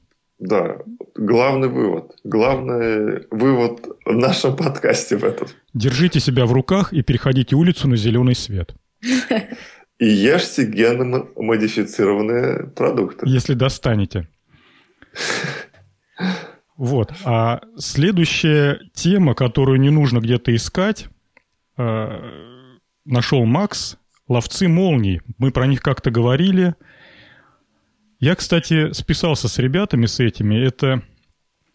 Да, 0.44 0.78
главный 1.16 1.70
вывод. 1.70 2.18
Главный 2.26 3.26
вывод 3.32 3.88
в 4.04 4.12
нашем 4.12 4.58
подкасте 4.58 5.16
в 5.16 5.24
этом. 5.24 5.48
Держите 5.74 6.20
себя 6.20 6.46
в 6.46 6.52
руках 6.52 6.92
и 6.92 7.02
переходите 7.02 7.56
улицу 7.56 7.88
на 7.88 7.96
зеленый 7.96 8.36
свет. 8.36 8.76
И 10.00 10.06
ешьте 10.06 10.66
генно-модифицированные 10.66 12.68
продукты. 12.76 13.26
Если 13.26 13.54
достанете. 13.54 14.28
Вот. 16.76 17.14
А 17.24 17.62
следующая 17.78 18.82
тема, 18.94 19.36
которую 19.36 19.80
не 19.80 19.92
нужно 19.92 20.20
где-то 20.20 20.54
искать, 20.54 21.08
э, 21.78 22.20
нашел 23.06 23.46
Макс. 23.46 23.98
Ловцы 24.28 24.68
молний. 24.68 25.22
Мы 25.38 25.52
про 25.52 25.68
них 25.68 25.82
как-то 25.82 26.12
говорили. 26.12 26.76
Я, 28.24 28.36
кстати, 28.36 28.94
списался 28.94 29.50
с 29.50 29.60
ребятами 29.60 30.06
с 30.06 30.22
этими. 30.22 30.56
Это 30.56 31.02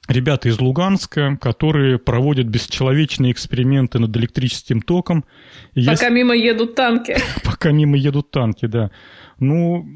ребята 0.09 0.49
из 0.49 0.59
Луганска, 0.59 1.37
которые 1.39 1.99
проводят 1.99 2.47
бесчеловечные 2.47 3.33
эксперименты 3.33 3.99
над 3.99 4.17
электрическим 4.17 4.81
током. 4.81 5.27
Пока 5.75 6.07
я... 6.07 6.09
мимо 6.09 6.35
едут 6.35 6.75
танки. 6.75 7.19
Пока 7.45 7.71
мимо 7.71 7.99
едут 7.99 8.31
танки, 8.31 8.65
да. 8.65 8.91
Ну, 9.39 9.87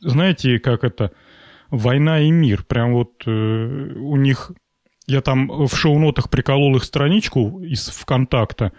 знаете, 0.00 0.58
как 0.58 0.82
это... 0.82 1.12
«Война 1.68 2.20
и 2.20 2.30
мир». 2.30 2.64
Прям 2.64 2.94
вот 2.94 3.24
э, 3.26 3.30
у 3.30 4.16
них... 4.16 4.52
Я 5.06 5.20
там 5.20 5.66
в 5.66 5.76
шоу-нотах 5.76 6.30
приколол 6.30 6.76
их 6.76 6.84
страничку 6.84 7.60
из 7.60 7.86
ВКонтакта. 7.90 8.72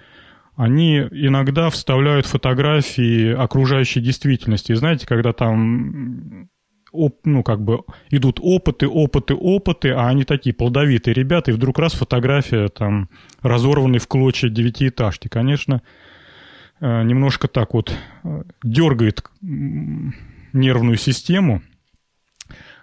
Они 0.56 0.98
иногда 0.98 1.70
вставляют 1.70 2.26
фотографии 2.26 3.32
окружающей 3.32 4.02
действительности. 4.02 4.72
И 4.72 4.76
знаете, 4.76 5.06
когда 5.06 5.32
там 5.32 6.50
оп, 6.92 7.20
ну, 7.24 7.44
как 7.44 7.62
бы 7.62 7.82
идут 8.10 8.40
опыты, 8.42 8.88
опыты, 8.88 9.36
опыты, 9.36 9.92
а 9.92 10.08
они 10.08 10.24
такие 10.24 10.54
плодовитые 10.54 11.14
ребята, 11.14 11.52
и 11.52 11.54
вдруг 11.54 11.80
раз 11.80 11.94
фотография 11.94 12.68
там 12.70 13.10
разорванной 13.42 14.00
в 14.00 14.08
клочья 14.08 14.50
девятиэтажки. 14.50 15.28
Конечно, 15.28 15.82
э, 16.80 17.04
немножко 17.04 17.48
так 17.48 17.74
вот 17.74 17.94
э, 18.24 18.44
дергает 18.64 19.24
нервную 19.42 20.98
систему. 20.98 21.62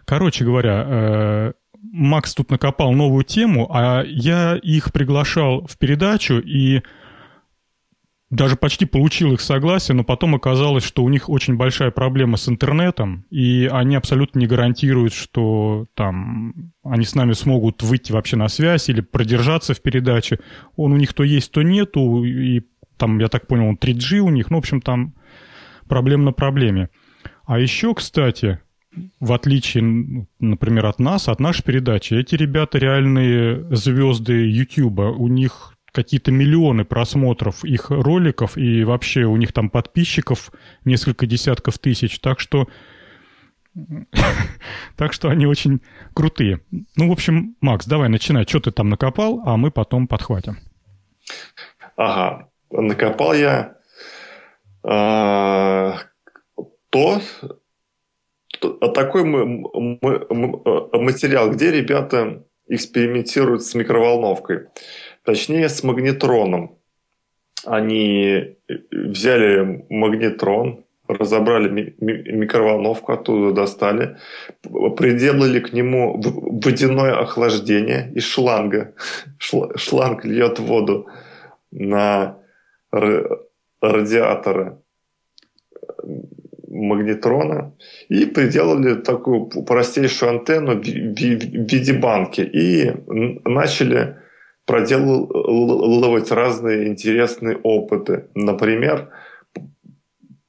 Короче 0.05 0.45
говоря, 0.45 0.85
э, 0.87 1.53
Макс 1.93 2.35
тут 2.35 2.51
накопал 2.51 2.93
новую 2.93 3.25
тему, 3.25 3.69
а 3.73 4.03
я 4.05 4.57
их 4.57 4.93
приглашал 4.93 5.67
в 5.67 5.79
передачу, 5.79 6.39
и 6.39 6.83
даже 8.31 8.57
почти 8.57 8.87
получил 8.87 9.33
их 9.33 9.41
согласие, 9.41 9.95
но 9.95 10.03
потом 10.03 10.35
оказалось, 10.35 10.85
что 10.85 11.05
у 11.05 11.09
них 11.09 11.29
очень 11.29 11.57
большая 11.57 11.93
проблема 11.93 12.37
с 12.37 12.49
интернетом, 12.49 13.25
и 13.31 13.69
они 13.71 13.95
абсолютно 13.95 14.41
не 14.41 14.47
гарантируют, 14.47 15.13
что 15.13 15.87
там 15.95 16.73
они 16.83 17.05
с 17.05 17.15
нами 17.15 17.35
смогут 17.35 17.83
выйти 17.83 18.11
вообще 18.13 18.37
на 18.37 18.49
связь 18.49 18.89
или 18.89 19.01
продержаться 19.01 19.75
в 19.75 19.83
передаче. 19.83 20.41
Он 20.75 20.93
у 20.93 20.97
них 20.97 21.15
то 21.15 21.23
есть, 21.23 21.53
то 21.53 21.63
нету, 21.63 22.25
и 22.25 22.63
там, 22.97 23.19
я 23.19 23.29
так 23.29 23.47
понял, 23.47 23.75
3G 23.75 24.19
у 24.19 24.31
них, 24.31 24.51
ну, 24.51 24.57
в 24.57 24.61
общем, 24.61 24.81
там 24.81 25.15
проблем 25.89 26.25
на 26.25 26.33
проблеме. 26.33 26.89
А 27.45 27.61
еще, 27.61 27.95
кстати, 27.95 28.59
в 29.21 29.33
отличие, 29.33 30.29
например, 30.41 30.87
от 30.87 30.99
нас, 30.99 31.29
от 31.29 31.39
нашей 31.39 31.63
передачи, 31.63 32.15
эти 32.15 32.35
ребята 32.35 32.79
реальные 32.79 33.75
звезды 33.77 34.51
Ютуба. 34.51 35.13
У 35.13 35.29
них 35.29 35.76
какие-то 35.97 36.31
миллионы 36.31 36.85
просмотров 36.85 37.65
их 37.65 37.91
роликов, 37.91 38.59
и 38.59 38.85
вообще 38.85 39.25
у 39.25 39.37
них 39.37 39.53
там 39.53 39.71
подписчиков 39.71 40.53
несколько 40.85 41.27
десятков 41.27 41.79
тысяч, 41.79 42.21
так 42.21 42.39
что 42.39 42.69
так 44.97 45.13
что 45.13 45.29
они 45.29 45.47
очень 45.47 45.81
крутые. 46.15 46.61
Ну, 46.97 47.09
в 47.09 47.13
общем, 47.13 47.57
Макс, 47.61 47.87
давай 47.87 48.09
начинай. 48.09 48.47
Что 48.47 48.61
ты 48.61 48.71
там 48.71 48.91
накопал, 48.91 49.43
а 49.45 49.57
мы 49.57 49.71
потом 49.71 50.07
подхватим. 50.07 50.59
Ага. 51.97 52.49
Накопал 52.71 53.33
я 53.33 53.77
э, 54.83 55.93
то, 56.91 57.21
такой 58.95 59.25
материал, 59.25 61.51
где 61.51 61.71
ребята 61.71 62.45
экспериментируют 62.69 63.63
с 63.63 63.75
микроволновкой. 63.75 64.69
Точнее, 65.27 65.69
с 65.69 65.83
магнетроном. 65.83 66.79
Они 67.65 68.57
взяли 68.93 69.85
магнетрон, 69.91 70.85
разобрали 71.09 71.97
микроволновку, 71.99 73.13
оттуда 73.13 73.53
достали, 73.53 74.19
приделали 74.63 75.59
к 75.59 75.73
нему 75.73 76.23
водяное 76.65 77.19
охлаждение 77.19 78.13
из 78.15 78.25
шланга. 78.25 78.95
Шланг 79.39 80.25
льет 80.25 80.61
воду 80.61 81.09
на 81.73 82.39
радиаторы 83.81 84.79
магнетрона 86.69 87.75
и 88.09 88.27
приделали 88.27 88.95
такую 88.95 89.47
простейшую 89.47 90.39
антенну 90.39 90.81
в 90.81 90.85
виде 90.85 91.95
банки 91.95 92.43
и 92.43 92.93
начали 93.45 94.19
проделывать 94.67 96.31
разные 96.31 96.89
интересные 96.89 97.57
опыты. 97.57 98.29
Например, 98.35 99.09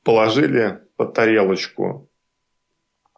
положили 0.04 0.80
под 0.98 1.14
тарелочку 1.14 2.10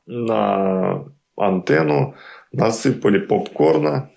на 0.06 1.06
антенну, 1.38 2.14
насыпали 2.52 3.18
попкорна, 3.20 4.12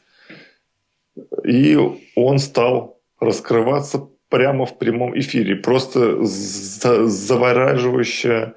и 1.45 1.79
он 2.17 2.39
стал 2.39 3.01
раскрываться 3.21 4.09
прямо 4.29 4.67
в 4.67 4.77
прямом 4.79 5.17
эфире. 5.19 5.57
Просто 5.57 6.25
завораживающее 6.25 8.55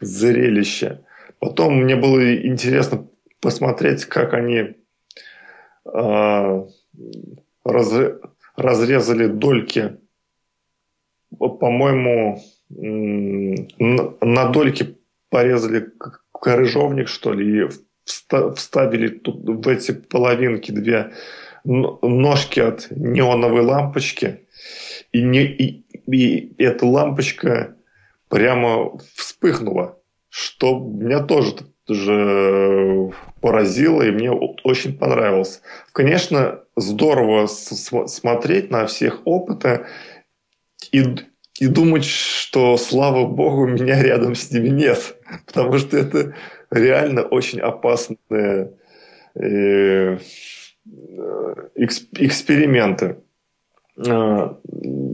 зрелище. 0.00 1.04
Потом 1.38 1.82
мне 1.82 1.96
было 1.96 2.46
интересно 2.46 3.06
посмотреть, 3.40 4.04
как 4.06 4.34
они 4.34 4.76
э, 5.84 6.66
раз, 7.64 7.92
разрезали 8.56 9.26
дольки, 9.26 9.98
по-моему, 11.38 12.42
на 12.68 14.48
дольки 14.48 14.96
порезали 15.30 15.90
крыжовник, 16.32 17.08
что 17.08 17.32
ли, 17.32 17.64
и 17.64 17.68
вставили 18.04 19.08
тут 19.08 19.64
в 19.64 19.68
эти 19.68 19.92
половинки 19.92 20.70
две 20.70 21.12
ножки 21.64 22.60
от 22.60 22.88
неоновой 22.90 23.62
лампочки. 23.62 24.46
И, 25.12 25.22
не, 25.22 25.44
и, 25.44 25.84
и 26.10 26.54
эта 26.62 26.86
лампочка 26.86 27.76
прямо 28.28 28.98
вспыхнула, 29.14 29.98
что 30.28 30.78
меня 30.78 31.22
тоже 31.22 31.56
же 31.88 33.12
поразило, 33.42 34.02
и 34.02 34.10
мне 34.10 34.30
очень 34.30 34.96
понравилось. 34.96 35.60
Конечно, 35.92 36.60
здорово 36.76 37.46
смотреть 37.46 38.70
на 38.70 38.86
всех 38.86 39.20
опыты 39.26 39.84
и, 40.92 41.04
и 41.58 41.66
думать, 41.66 42.04
что, 42.04 42.78
слава 42.78 43.26
богу, 43.26 43.66
меня 43.66 44.00
рядом 44.02 44.34
с 44.34 44.50
ними 44.50 44.68
нет. 44.68 45.16
Потому 45.46 45.76
что 45.78 45.98
это 45.98 46.34
реально 46.70 47.22
очень 47.22 47.60
опасные 47.60 48.72
э, 49.34 50.18
эксперименты. 51.74 53.16
А, 54.08 54.56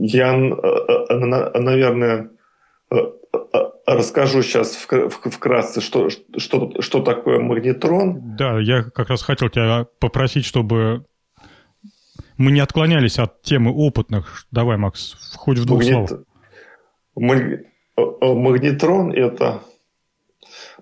я, 0.01 0.37
наверное, 0.37 2.29
расскажу 3.95 4.41
сейчас 4.41 4.75
вкратце, 4.75 5.81
что, 5.81 6.09
что, 6.09 6.81
что 6.81 7.01
такое 7.01 7.39
магнетрон. 7.39 8.35
Да, 8.37 8.59
я 8.59 8.83
как 8.83 9.09
раз 9.09 9.21
хотел 9.21 9.49
тебя 9.49 9.85
попросить, 9.99 10.45
чтобы 10.45 11.05
мы 12.37 12.51
не 12.51 12.59
отклонялись 12.59 13.19
от 13.19 13.41
темы 13.41 13.73
опытных. 13.73 14.45
Давай, 14.51 14.77
Макс, 14.77 15.15
хоть 15.35 15.57
в 15.57 15.65
двух 15.65 15.79
Магнит... 15.79 16.09
словах. 16.09 16.25
Магнетрон 18.21 19.11
это 19.11 19.61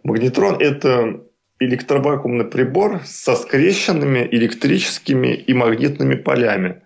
магнетрон 0.03 0.57
это 0.59 1.21
электровакуумный 1.59 2.45
прибор 2.45 3.01
со 3.05 3.35
скрещенными 3.35 4.27
электрическими 4.31 5.33
и 5.33 5.53
магнитными 5.53 6.15
полями. 6.15 6.83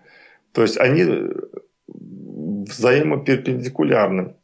То 0.52 0.62
есть 0.62 0.78
они 0.78 1.04
взаимоперпендикулярны. 1.86 4.36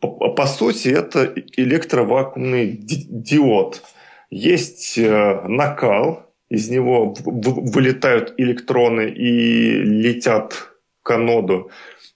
По, 0.00 0.08
по 0.08 0.46
сути, 0.46 0.88
это 0.88 1.32
электровакуумный 1.56 2.78
диод. 2.78 3.82
Есть 4.30 4.98
э, 4.98 5.42
накал, 5.48 6.26
из 6.48 6.68
него 6.68 7.14
вылетают 7.24 8.34
электроны 8.36 9.08
и 9.08 9.72
летят 9.72 10.72
к 11.02 11.10
аноду. 11.12 11.70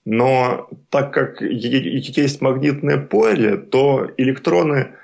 Но 0.05 0.68
так 0.89 1.12
как 1.12 1.41
есть 1.41 2.41
магнитное 2.41 2.99
поле, 2.99 3.57
то 3.57 4.11
электроны 4.16 4.95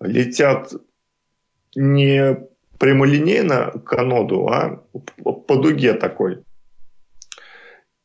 летят 0.00 0.72
не 1.74 2.38
прямолинейно 2.78 3.72
к 3.84 3.92
аноду, 3.94 4.48
а 4.48 4.82
по 5.24 5.56
дуге 5.56 5.94
такой. 5.94 6.42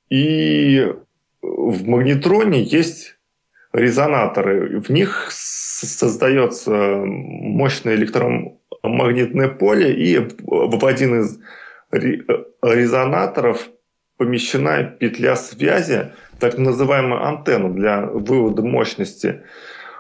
И 0.10 0.94
в 1.42 1.88
магнетроне 1.88 2.62
есть 2.62 3.17
резонаторы. 3.74 4.80
В 4.80 4.90
них 4.90 5.28
создается 5.32 6.72
мощное 6.72 7.96
электромагнитное 7.96 9.50
поле, 9.50 9.94
и 9.94 10.18
в 10.42 10.86
один 10.86 11.22
из 11.22 11.40
резонаторов 11.92 13.70
помещена 14.18 14.84
петля 14.84 15.36
связи, 15.36 16.12
так 16.40 16.58
называемая 16.58 17.22
антенна 17.28 17.70
для 17.74 18.06
вывода 18.06 18.64
мощности. 18.64 19.44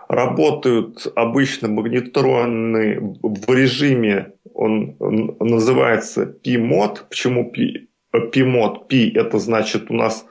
Работают 0.10 1.08
обычно 1.16 1.68
магнетроны 1.68 3.18
в 3.22 3.54
режиме, 3.54 4.34
он 4.54 4.96
называется 5.40 6.26
P-мод. 6.26 7.06
Почему 7.10 7.52
P-мод? 7.52 8.88
P 8.88 9.12
это 9.14 9.38
значит 9.38 9.92
у 9.92 9.94
нас 9.94 10.26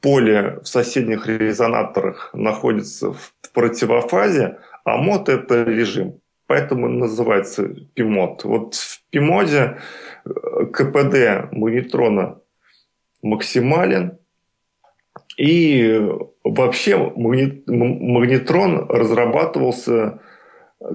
поле 0.00 0.60
в 0.62 0.68
соседних 0.68 1.26
резонаторах 1.26 2.30
находится 2.32 3.12
в 3.12 3.32
противофазе, 3.52 4.58
а 4.84 4.96
мод 4.96 5.28
это 5.28 5.64
режим. 5.64 6.20
Поэтому 6.46 6.88
называется 6.88 7.68
пимод. 7.94 8.44
Вот 8.44 8.74
в 8.74 9.02
пимоде 9.10 9.78
э, 10.24 10.66
КПД 10.72 11.52
магнетрона 11.52 12.38
максимален. 13.22 14.18
И 15.36 16.00
вообще 16.42 16.96
магнетрон 16.96 18.86
разрабатывался 18.88 20.20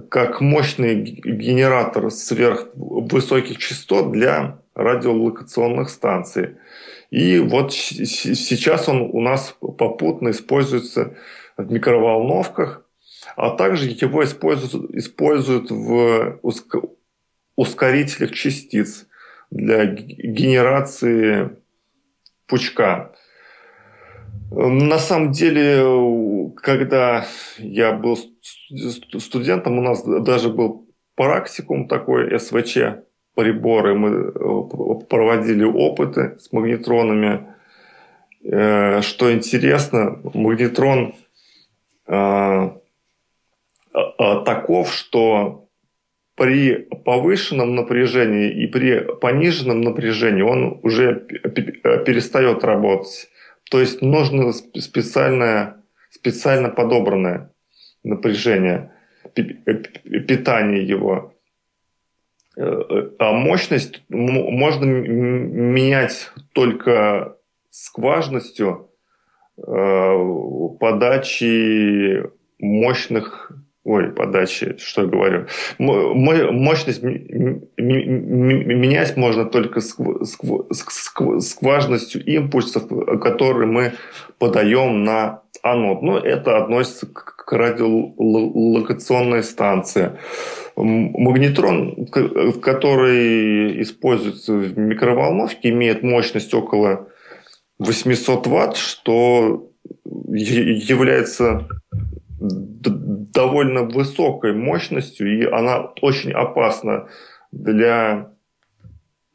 как 0.10 0.42
мощный 0.42 0.96
генератор 0.96 2.10
сверхвысоких 2.10 3.58
частот 3.58 4.12
для 4.12 4.60
радиолокационных 4.76 5.90
станций. 5.90 6.58
И 7.14 7.38
вот 7.38 7.74
сейчас 7.74 8.90
он 8.90 9.02
у 9.02 9.22
нас 9.22 9.56
попутно 9.78 10.32
используется 10.32 11.16
в 11.58 11.72
микроволновках, 11.72 12.90
а 13.36 13.52
также 13.52 13.90
его 13.90 14.24
используют, 14.24 14.96
используют 14.96 15.70
в 15.70 16.40
ускорителях 17.56 18.32
частиц 18.32 19.06
для 19.52 19.86
генерации 19.86 21.52
пучка. 22.48 23.12
На 24.50 24.98
самом 24.98 25.34
деле, 25.34 26.52
когда 26.64 27.28
я 27.60 27.92
был 27.92 28.18
студентом, 29.20 29.78
у 29.78 29.84
нас 29.84 30.04
даже 30.04 30.50
был 30.50 30.90
практикум 31.14 31.88
такой 31.88 32.40
СВЧ 32.40 32.78
приборы, 33.36 33.96
мы 33.96 34.10
э, 34.10 35.06
проводили 35.10 35.64
опыты 35.64 36.38
с 36.40 36.52
магнетронами. 36.52 37.48
Э, 38.44 39.02
что 39.02 39.34
интересно, 39.34 40.20
магнетрон 40.34 41.16
э, 42.08 42.70
таков, 44.46 44.94
что 44.94 45.68
при 46.36 46.88
повышенном 47.06 47.76
напряжении 47.76 48.50
и 48.64 48.68
при 48.68 49.00
пониженном 49.22 49.82
напряжении 49.82 50.42
он 50.42 50.80
уже 50.82 51.16
перестает 52.06 52.64
работать. 52.64 53.30
То 53.70 53.80
есть 53.80 54.02
нужно 54.02 54.52
специальное, 54.52 55.84
специально 56.10 56.70
подобранное 56.70 57.52
напряжение, 58.04 58.92
питание 59.34 60.86
его. 60.86 61.33
А 62.56 63.32
мощность 63.32 64.04
можно 64.10 64.86
менять 64.86 66.32
только 66.54 67.38
скважностью 67.72 68.92
э, 69.58 70.18
подачи 70.80 72.24
мощных 72.60 73.52
Ой, 73.86 74.12
подачи, 74.12 74.78
что 74.78 75.02
я 75.02 75.08
говорю. 75.08 75.46
Мощность 75.78 77.04
менять 77.04 79.18
можно 79.18 79.46
только 79.46 79.82
скважностью 81.42 82.26
импульсов, 82.26 82.88
которые 83.22 83.68
мы 83.68 83.92
подаем 84.40 85.04
на 85.04 85.42
анод. 85.62 86.02
Но 86.02 86.18
это 86.18 86.64
относится 86.64 87.08
к 87.08 87.52
радиолокационной 87.52 89.44
станции. 89.44 90.12
Магнетрон, 90.78 92.08
который 92.62 93.82
используется 93.82 94.54
в 94.54 94.78
микроволновке, 94.78 95.70
имеет 95.70 96.04
мощность 96.04 96.54
около 96.54 97.10
800 97.80 98.48
ватт, 98.48 98.78
что 98.78 99.70
является 100.06 101.68
довольно 102.40 103.84
высокой 103.84 104.54
мощностью, 104.54 105.40
и 105.40 105.46
она 105.46 105.92
очень 106.02 106.32
опасна 106.32 107.08
для 107.52 108.32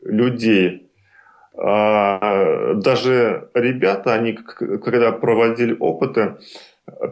людей. 0.03 0.91
А, 1.57 2.75
даже 2.75 3.49
ребята, 3.55 4.15
они 4.15 4.33
когда 4.35 5.13
проводили 5.13 5.77
опыты, 5.79 6.37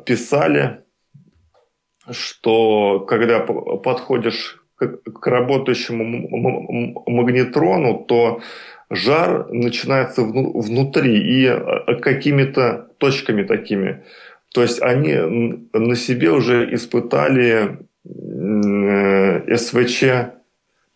писали, 0.04 0.82
что 2.10 3.00
когда 3.00 3.40
подходишь 3.40 4.62
к 4.76 5.26
работающему 5.26 6.04
магнетрону, 7.06 8.04
то 8.04 8.40
жар 8.90 9.48
начинается 9.50 10.22
внутри 10.22 11.18
и 11.18 11.46
а, 11.46 11.94
какими-то 11.96 12.90
точками 12.98 13.42
такими. 13.42 14.04
То 14.56 14.62
есть 14.62 14.80
они 14.80 15.12
на 15.74 15.94
себе 15.96 16.30
уже 16.30 16.74
испытали 16.74 17.78
э, 18.06 19.54
СВЧ 19.54 20.32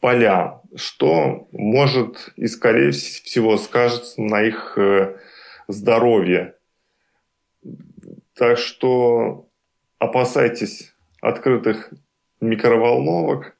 поля, 0.00 0.62
что 0.74 1.46
может 1.52 2.32
и, 2.36 2.46
скорее 2.46 2.92
всего, 2.92 3.58
скажется 3.58 4.22
на 4.22 4.40
их 4.40 4.78
э, 4.78 5.14
здоровье. 5.68 6.54
Так 8.32 8.56
что 8.56 9.46
опасайтесь 9.98 10.94
открытых 11.20 11.92
микроволновок. 12.40 13.58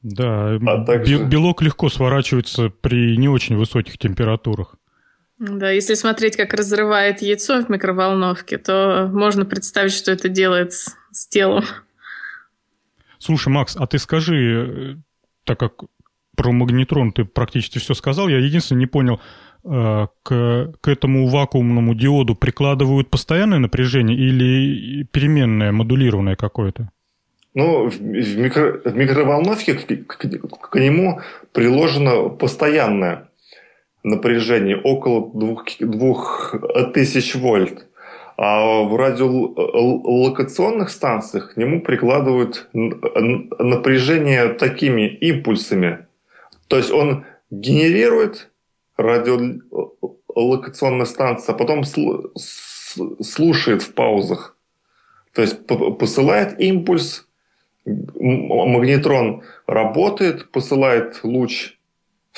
Да, 0.00 0.54
а 0.54 0.82
также... 0.82 1.24
белок 1.24 1.60
легко 1.60 1.90
сворачивается 1.90 2.70
при 2.70 3.18
не 3.18 3.28
очень 3.28 3.58
высоких 3.58 3.98
температурах. 3.98 4.76
Да, 5.38 5.70
если 5.70 5.94
смотреть, 5.94 6.36
как 6.36 6.54
разрывает 6.54 7.20
яйцо 7.20 7.62
в 7.62 7.68
микроволновке, 7.68 8.56
то 8.56 9.08
можно 9.12 9.44
представить, 9.44 9.92
что 9.92 10.10
это 10.12 10.28
делает 10.28 10.72
с, 10.72 10.96
с 11.12 11.28
телом. 11.28 11.64
Слушай, 13.18 13.48
Макс, 13.48 13.76
а 13.76 13.86
ты 13.86 13.98
скажи, 13.98 14.98
так 15.44 15.58
как 15.58 15.84
про 16.36 16.52
магнетрон 16.52 17.12
ты 17.12 17.24
практически 17.24 17.78
все 17.78 17.94
сказал, 17.94 18.28
я 18.28 18.38
единственное 18.38 18.80
не 18.80 18.86
понял, 18.86 19.20
к, 19.62 20.12
к 20.22 20.88
этому 20.88 21.26
вакуумному 21.26 21.94
диоду 21.94 22.36
прикладывают 22.36 23.10
постоянное 23.10 23.58
напряжение 23.58 24.16
или 24.16 25.02
переменное, 25.04 25.72
модулированное 25.72 26.36
какое-то? 26.36 26.90
Ну, 27.54 27.88
в, 27.88 28.00
микро, 28.00 28.80
в 28.84 28.94
микроволновке 28.94 29.74
к, 29.74 30.06
к, 30.06 30.70
к 30.70 30.78
нему 30.78 31.20
приложено 31.52 32.28
постоянное 32.28 33.28
напряжение, 34.06 34.76
около 34.76 35.30
2000 35.34 37.38
вольт. 37.38 37.86
А 38.38 38.82
в 38.82 38.94
радиолокационных 38.96 40.90
станциях 40.90 41.54
к 41.54 41.56
нему 41.56 41.80
прикладывают 41.80 42.68
напряжение 42.72 44.50
такими 44.50 45.08
импульсами. 45.08 46.06
То 46.68 46.76
есть 46.76 46.92
он 46.92 47.24
генерирует 47.50 48.50
радиолокационная 48.96 51.06
станция, 51.06 51.54
а 51.54 51.58
потом 51.58 51.82
слушает 53.20 53.82
в 53.82 53.92
паузах. 53.94 54.56
То 55.32 55.42
есть 55.42 55.66
посылает 55.66 56.60
импульс, 56.60 57.26
магнетрон 57.84 59.42
работает, 59.66 60.52
посылает 60.52 61.18
луч 61.24 61.76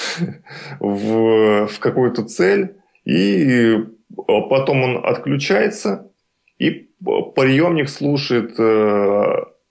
в, 0.80 1.66
в 1.66 1.78
какую-то 1.78 2.24
цель, 2.24 2.76
и 3.04 3.78
потом 4.16 4.82
он 4.82 5.06
отключается, 5.06 6.10
и 6.58 6.88
приемник 7.00 7.88
слушает 7.88 8.58
э, 8.58 9.24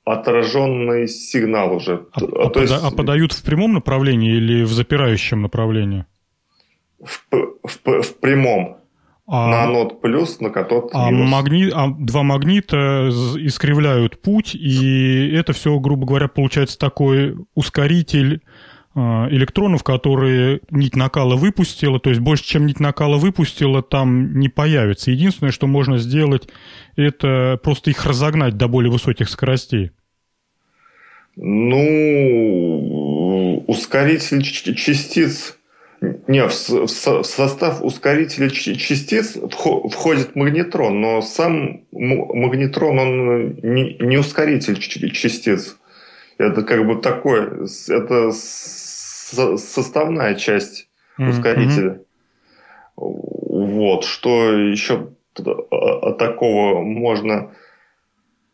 отраженный 0.06 1.08
сигнал 1.08 1.76
уже. 1.76 2.08
А, 2.14 2.22
а, 2.24 2.50
То 2.50 2.62
есть... 2.62 2.74
а 2.74 2.92
подают 2.92 3.34
в 3.34 3.44
прямом 3.44 3.74
направлении 3.74 4.36
или 4.36 4.64
в 4.64 4.72
запирающем 4.72 5.42
направлении? 5.42 6.06
В, 7.00 7.22
в, 7.64 8.02
в 8.02 8.20
прямом. 8.20 8.78
А, 9.30 9.50
на 9.50 9.64
анод 9.64 10.02
плюс, 10.02 10.40
на 10.40 10.50
катод 10.50 10.92
а 10.94 11.12
минус. 11.12 11.30
Магни... 11.30 11.70
А 11.74 11.90
два 11.90 12.24
магнита 12.24 13.10
искривляют 13.10 14.22
путь, 14.22 14.56
и 14.56 15.30
это 15.34 15.52
все, 15.52 15.78
грубо 15.80 16.08
говоря, 16.08 16.30
получается 16.30 16.80
такой 16.80 17.36
ускоритель 17.54 18.42
электронов, 18.98 19.84
которые 19.84 20.62
нить 20.72 20.96
накала 20.96 21.36
выпустила, 21.36 22.00
то 22.00 22.10
есть 22.10 22.22
больше, 22.22 22.46
чем 22.46 22.66
нить 22.66 22.80
накала 22.80 23.18
выпустила, 23.18 23.84
там 23.84 24.40
не 24.40 24.50
появится. 24.50 25.12
Единственное, 25.12 25.52
что 25.52 25.68
можно 25.68 25.98
сделать, 25.98 26.48
это 26.96 27.60
просто 27.62 27.92
их 27.92 28.06
разогнать 28.06 28.58
до 28.58 28.68
более 28.68 28.92
высоких 28.92 29.30
скоростей. 29.30 29.92
Ну, 31.36 31.84
ускоритель 33.68 34.42
частиц 34.42 35.58
не, 36.00 36.48
в 36.48 36.52
состав 36.52 37.84
ускорителя 37.84 38.50
частиц 38.50 39.38
входит 39.52 40.36
магнетрон, 40.36 41.02
но 41.02 41.22
сам 41.22 41.82
магнетрон, 41.92 43.00
он 43.00 43.56
не, 43.64 43.98
не 44.00 44.18
ускоритель 44.18 44.80
частиц. 44.80 45.78
Это 46.38 46.62
как 46.62 46.86
бы 46.86 47.02
такое, 47.02 47.66
это 47.90 48.32
составная 49.58 50.36
часть 50.36 50.90
ускорителя. 51.18 51.92
Mm-hmm. 51.92 52.06
Вот, 52.98 54.04
что 54.04 54.54
еще 54.54 55.10
такого 55.38 56.82
можно 56.82 57.52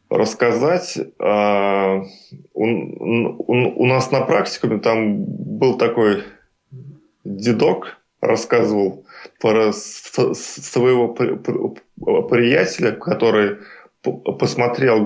рассказать. 0.10 0.98
А, 1.20 2.02
у, 2.54 2.66
у, 2.66 3.84
у 3.84 3.86
нас 3.86 4.12
на 4.12 4.22
практикуме 4.22 4.80
там 4.80 5.24
был 5.26 5.78
такой 5.78 6.24
дедок 7.24 7.98
рассказывал 8.22 9.06
про 9.42 9.74
своего 9.74 11.10
приятеля, 11.10 12.92
который 12.92 13.58
посмотрел 14.02 15.04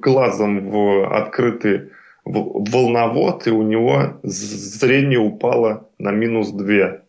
глазом 0.00 0.70
в 0.70 1.16
открытый 1.16 1.90
волновод, 2.26 3.46
и 3.46 3.50
у 3.50 3.62
него 3.62 4.20
зрение 4.22 5.20
упало 5.20 5.88
на 5.98 6.10
минус 6.10 6.50
2 6.50 7.02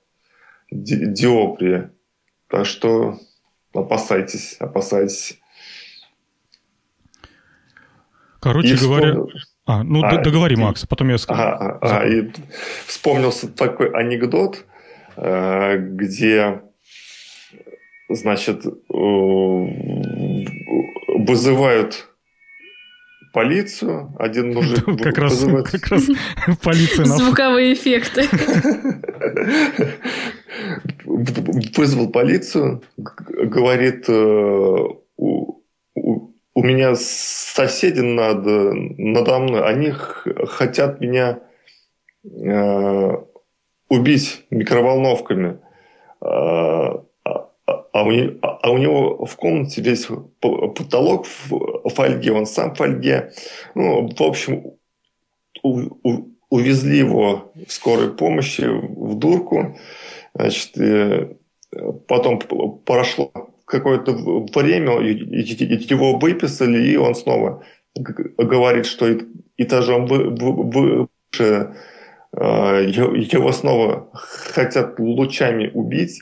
диоприя. 0.72 1.91
Так 2.47 2.65
что 2.65 3.18
опасайтесь, 3.74 4.55
опасайтесь. 4.59 5.39
Короче 8.39 8.76
и 8.76 8.78
говоря. 8.78 9.15
А, 9.65 9.84
ну 9.84 10.01
а, 10.01 10.22
договори, 10.22 10.55
и, 10.55 10.57
Макс, 10.57 10.86
потом 10.86 11.09
я 11.09 11.18
скажу. 11.18 11.41
А, 11.41 11.78
а, 11.82 11.99
а, 11.99 12.07
и 12.07 12.32
вспомнился 12.86 13.49
такой 13.51 13.89
анекдот, 13.91 14.65
э, 15.18 15.78
где, 15.78 16.61
значит, 18.07 18.63
вызывают 21.07 22.07
полицию, 23.38 24.16
один 24.18 24.52
мужик 24.52 24.84
как 25.00 25.20
раз, 25.20 25.34
вызывает... 25.34 25.70
как 25.70 25.88
раз 25.90 26.08
полиция 26.64 27.06
Звуковые 27.20 27.74
эффекты. 27.76 28.24
Вызвал 31.06 32.10
полицию, 32.10 32.82
говорит, 32.98 34.06
э, 34.10 34.88
у 35.18 36.64
меня 36.64 36.96
соседи 36.96 38.00
над, 38.00 38.44
надо 38.98 39.38
мной, 39.38 39.70
они 39.70 39.92
хотят 40.48 41.00
меня 41.00 41.40
э, 42.24 43.12
убить 43.88 44.46
микроволновками. 44.50 45.60
А, 46.22 47.04
а, 47.98 48.02
а, 48.02 48.04
у, 48.04 48.12
а 48.41 48.72
у 48.72 48.78
него 48.78 49.26
в 49.26 49.36
комнате 49.36 49.82
весь 49.82 50.08
потолок 50.39 51.26
в 51.26 51.89
фольге, 51.89 52.32
он 52.32 52.45
сам 52.45 52.74
в 52.74 52.78
фольге. 52.78 53.32
Ну, 53.76 54.08
в 54.08 54.22
общем, 54.22 54.74
у, 55.64 55.80
у, 56.04 56.30
увезли 56.50 57.00
его 57.00 57.52
в 57.68 57.72
скорой 57.72 58.14
помощи 58.14 58.62
в 58.62 59.16
дурку. 59.16 59.78
Значит, 60.36 60.74
потом 62.08 62.39
прошло 62.86 63.32
какое-то 63.66 64.14
время 64.54 65.00
его 65.91 66.18
выписали, 66.18 66.88
и 66.88 66.98
он 66.98 67.16
снова 67.16 67.64
говорит, 67.95 68.86
что 68.86 69.08
этажом 69.58 70.06
выше 70.06 71.76
а, 72.32 72.80
его 72.80 73.52
снова 73.52 74.10
хотят 74.14 75.00
лучами 75.00 75.72
убить. 75.74 76.22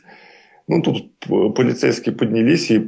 Ну, 0.67 0.81
тут 0.81 1.19
полицейские 1.55 2.15
поднялись 2.15 2.71
и 2.71 2.79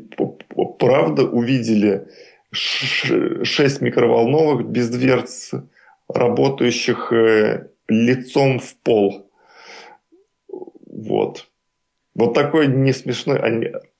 правда 0.79 1.23
увидели 1.23 2.07
шесть 2.51 3.81
микроволновок 3.81 4.67
без 4.67 4.89
дверц, 4.89 5.53
работающих 6.07 7.11
э, 7.11 7.67
лицом 7.87 8.59
в 8.59 8.75
пол. 8.77 9.29
Вот. 10.89 11.49
Вот 12.15 12.33
такой 12.33 12.67
не 12.67 12.93
смешной 12.93 13.37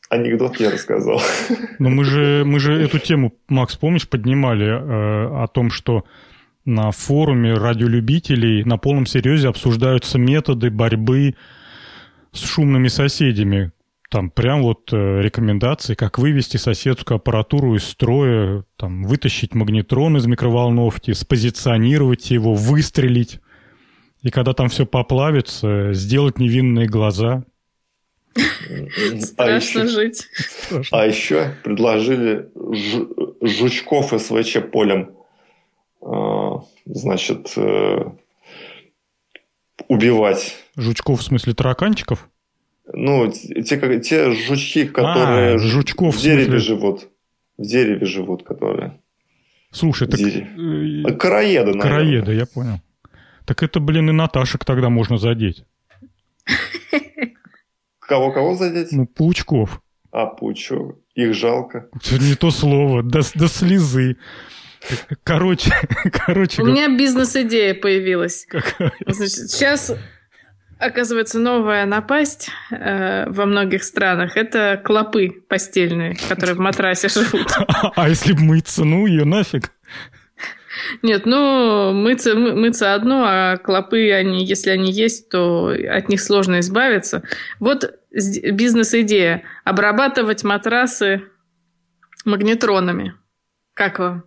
Анекдот 0.10 0.60
я 0.60 0.72
рассказал. 0.72 1.22
Но 1.80 1.90
мы 1.90 2.06
же, 2.06 2.44
мы 2.46 2.60
же 2.60 2.74
эту 2.82 3.00
тему, 3.00 3.34
Макс, 3.50 3.76
помнишь, 3.76 4.10
поднимали 4.10 4.66
э, 4.66 5.44
о 5.44 5.48
том, 5.48 5.70
что 5.70 6.06
на 6.66 6.92
форуме 6.92 7.54
радиолюбителей 7.54 8.64
на 8.64 8.78
полном 8.78 9.06
серьезе 9.06 9.50
обсуждаются 9.50 10.18
методы 10.18 10.70
борьбы 10.70 11.36
с 12.38 12.44
шумными 12.44 12.88
соседями. 12.88 13.72
Там 14.10 14.30
прям 14.30 14.64
вот 14.64 14.94
э, 14.94 15.22
рекомендации, 15.22 15.94
как 15.94 16.18
вывести 16.18 16.58
соседскую 16.58 17.18
аппаратуру 17.18 17.76
из 17.76 17.84
строя, 17.84 18.64
там, 18.78 19.04
вытащить 19.04 19.54
магнетрон 19.54 20.16
из 20.18 20.26
микроволновки, 20.26 21.12
спозиционировать 21.12 22.32
его, 22.32 22.54
выстрелить. 22.54 23.40
И 24.22 24.32
когда 24.32 24.54
там 24.54 24.70
все 24.70 24.86
поплавится, 24.86 25.94
сделать 25.94 26.40
невинные 26.40 26.88
глаза– 26.88 27.44
Страшно 29.20 29.84
а 29.84 29.88
жить. 29.88 30.28
А 30.92 31.06
еще 31.06 31.56
предложили 31.64 32.50
жучков 33.42 34.14
СВЧ 34.20 34.58
полем, 34.72 35.16
а, 36.02 36.64
значит, 36.86 37.54
э, 37.56 38.06
убивать. 39.88 40.56
Жучков 40.78 41.20
в 41.20 41.24
смысле 41.24 41.54
тараканчиков? 41.54 42.30
Ну, 42.94 43.32
те, 43.32 44.00
те 44.00 44.32
жучки, 44.32 44.86
которые 44.86 45.56
а, 45.56 45.58
жучков 45.58 46.16
в 46.16 46.22
дереве 46.22 46.60
живут. 46.60 47.10
В 47.58 47.64
дереве 47.64 48.06
живут, 48.06 48.44
которые. 48.44 49.02
Слушай, 49.72 50.08
так... 50.08 50.20
Э, 50.20 51.16
Караеды, 51.18 51.74
наверное. 51.74 51.82
Караеды, 51.82 52.34
я 52.34 52.46
понял. 52.46 52.80
Так 53.46 53.64
это, 53.64 53.80
блин, 53.80 54.10
и 54.10 54.14
Наташек 54.14 54.64
тогда 54.64 54.90
можно 54.90 55.18
задеть. 55.18 55.66
Кого-кого 58.00 58.56
задеть? 58.56 58.92
Ну, 58.92 59.06
паучков. 59.06 59.82
А, 60.12 60.28
паучок. 60.28 61.00
Их 61.16 61.34
жалко. 61.34 61.90
Не 62.12 62.36
то 62.36 62.52
слово. 62.52 63.04
До, 63.04 63.22
до 63.36 63.48
слезы. 63.48 64.18
Короче, 65.24 65.72
короче. 66.26 66.62
У 66.62 66.66
меня 66.66 66.96
бизнес-идея 66.96 67.74
появилась. 67.74 68.46
Какая? 68.48 68.94
Значит, 69.06 69.50
сейчас 69.50 69.94
оказывается 70.80 71.40
новая 71.40 71.86
напасть 71.86 72.50
э, 72.72 73.30
во 73.30 73.46
многих 73.46 73.84
странах. 73.84 74.38
Это 74.38 74.82
клопы 74.84 75.30
постельные, 75.48 76.18
которые 76.30 76.56
в 76.56 76.60
матрасе 76.60 77.10
живут. 77.10 77.48
А 77.96 78.10
если 78.10 78.34
мыться, 78.34 78.84
ну 78.84 79.06
ее 79.06 79.26
нафиг. 79.26 79.72
Нет, 81.02 81.26
ну, 81.26 81.92
мыться, 81.92 82.36
мыться 82.36 82.94
одно, 82.94 83.26
а 83.28 83.58
клопы, 83.58 84.12
они, 84.12 84.46
если 84.46 84.70
они 84.70 84.92
есть, 84.92 85.30
то 85.30 85.70
от 85.70 86.10
них 86.10 86.22
сложно 86.22 86.60
избавиться. 86.60 87.24
Вот 87.60 88.00
бизнес-идея. 88.12 89.44
Обрабатывать 89.64 90.44
матрасы 90.44 91.24
магнетронами. 92.26 93.16
Как 93.74 94.00
вам? 94.00 94.27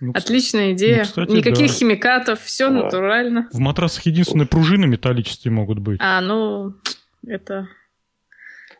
Ну, 0.00 0.12
Отличная 0.14 0.72
идея. 0.72 0.98
Ну, 0.98 1.04
кстати, 1.04 1.30
Никаких 1.30 1.66
да. 1.66 1.72
химикатов, 1.72 2.40
все 2.40 2.68
да. 2.68 2.84
натурально. 2.84 3.48
В 3.52 3.58
матрасах 3.58 4.06
единственные 4.06 4.46
пружины 4.46 4.86
металлические 4.86 5.52
могут 5.52 5.78
быть. 5.78 6.00
А, 6.02 6.20
ну, 6.20 6.74
это... 7.26 7.68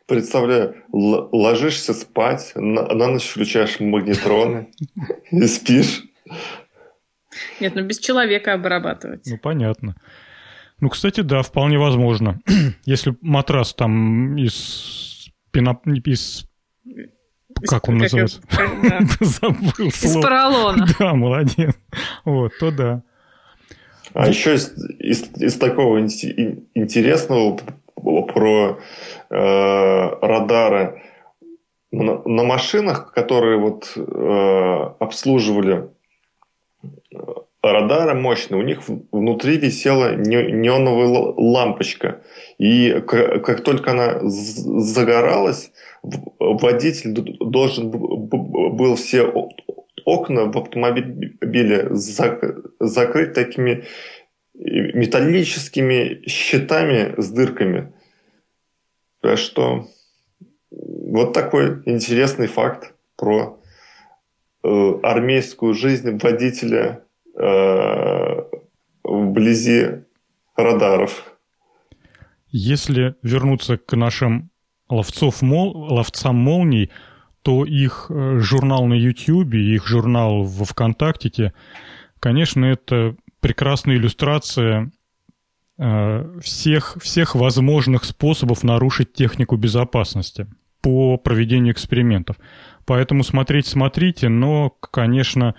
Представляю, 0.07 0.75
ложишься 0.91 1.93
спать, 1.93 2.51
на, 2.55 2.85
на 2.87 3.07
ночь 3.07 3.29
включаешь 3.29 3.79
магнетроны 3.79 4.69
и 5.31 5.47
спишь. 5.47 6.03
Нет, 7.59 7.75
ну 7.75 7.83
без 7.83 7.99
человека 7.99 8.53
обрабатывать. 8.53 9.25
Ну, 9.27 9.37
понятно. 9.37 9.95
Ну, 10.79 10.89
кстати, 10.89 11.21
да, 11.21 11.43
вполне 11.43 11.77
возможно. 11.77 12.41
Если 12.85 13.15
матрас 13.21 13.73
там 13.73 14.35
из 14.37 15.29
пеноп... 15.51 15.85
из 15.87 16.45
как 17.67 17.87
он 17.89 17.97
называется? 17.97 18.41
Забыл 19.19 19.87
Из 19.87 20.21
поролона. 20.21 20.87
Да, 20.99 21.13
молодец. 21.13 21.75
Вот, 22.25 22.51
то 22.59 22.71
да. 22.71 23.01
А 24.13 24.27
еще 24.27 24.55
из, 24.55 24.73
из, 24.99 25.31
из 25.37 25.57
такого 25.57 26.01
интересного 26.01 27.59
про 27.95 28.79
э, 29.29 30.09
радары 30.21 31.01
на, 31.91 32.21
на 32.25 32.43
машинах, 32.43 33.13
которые 33.13 33.57
вот 33.57 33.93
э, 33.95 34.93
обслуживали 34.99 35.89
радары 37.63 38.15
мощные, 38.15 38.59
у 38.59 38.63
них 38.63 38.81
внутри 39.11 39.57
висела 39.57 40.15
неоновая 40.15 41.33
лампочка. 41.37 42.21
И 42.57 42.91
как 43.07 43.63
только 43.63 43.91
она 43.91 44.19
загоралась, 44.23 45.71
водитель 46.39 47.13
должен 47.39 47.91
был 47.91 48.95
все 48.95 49.31
окна 50.05 50.45
в 50.45 50.57
автомобиле 50.57 51.87
закрыть 51.91 53.33
такими 53.33 53.85
металлическими 54.53 56.23
щитами 56.27 57.13
с 57.19 57.29
дырками. 57.29 57.93
Так 59.21 59.37
что 59.37 59.87
вот 60.71 61.33
такой 61.33 61.83
интересный 61.85 62.47
факт 62.47 62.93
про 63.17 63.59
э, 64.63 64.93
армейскую 65.03 65.73
жизнь 65.73 66.17
водителя 66.17 67.05
э, 67.35 68.43
вблизи 69.03 70.03
радаров. 70.55 71.31
Если 72.49 73.15
вернуться 73.23 73.77
к 73.77 73.95
нашим 73.95 74.49
ловцов 74.89 75.41
мол, 75.41 75.71
ловцам 75.75 76.35
молний, 76.35 76.91
то 77.41 77.65
их 77.65 78.07
э, 78.09 78.39
журнал 78.39 78.85
на 78.85 78.93
YouTube, 78.93 79.53
их 79.53 79.87
журнал 79.87 80.43
в 80.43 80.63
ВКонтакте, 80.65 81.53
конечно, 82.19 82.65
это 82.65 83.15
прекрасная 83.39 83.95
иллюстрация 83.95 84.91
э, 85.77 86.39
всех, 86.41 86.97
всех 87.01 87.35
возможных 87.35 88.03
способов 88.03 88.63
нарушить 88.63 89.13
технику 89.13 89.55
безопасности 89.55 90.47
по 90.81 91.17
проведению 91.17 91.73
экспериментов. 91.73 92.37
Поэтому 92.85 93.23
смотреть 93.23 93.67
смотрите, 93.67 94.29
но, 94.29 94.69
конечно, 94.69 95.55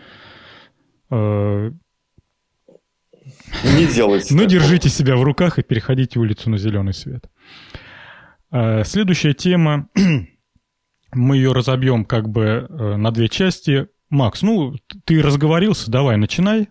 не 3.64 3.86
делайте. 3.86 4.34
Ну, 4.34 4.46
держите 4.46 4.88
себя 4.88 5.16
в 5.16 5.22
руках 5.22 5.58
и 5.58 5.62
переходите 5.62 6.18
улицу 6.18 6.50
на 6.50 6.58
зеленый 6.58 6.94
свет. 6.94 7.26
Э, 8.50 8.84
следующая 8.84 9.34
тема, 9.34 9.88
мы 11.12 11.36
ее 11.36 11.52
разобьем 11.52 12.04
как 12.04 12.28
бы 12.28 12.66
э, 12.68 12.96
на 12.96 13.10
две 13.10 13.28
части. 13.28 13.88
Макс, 14.10 14.42
ну, 14.42 14.74
ты 15.04 15.22
разговорился, 15.22 15.90
давай, 15.90 16.16
начинай. 16.16 16.68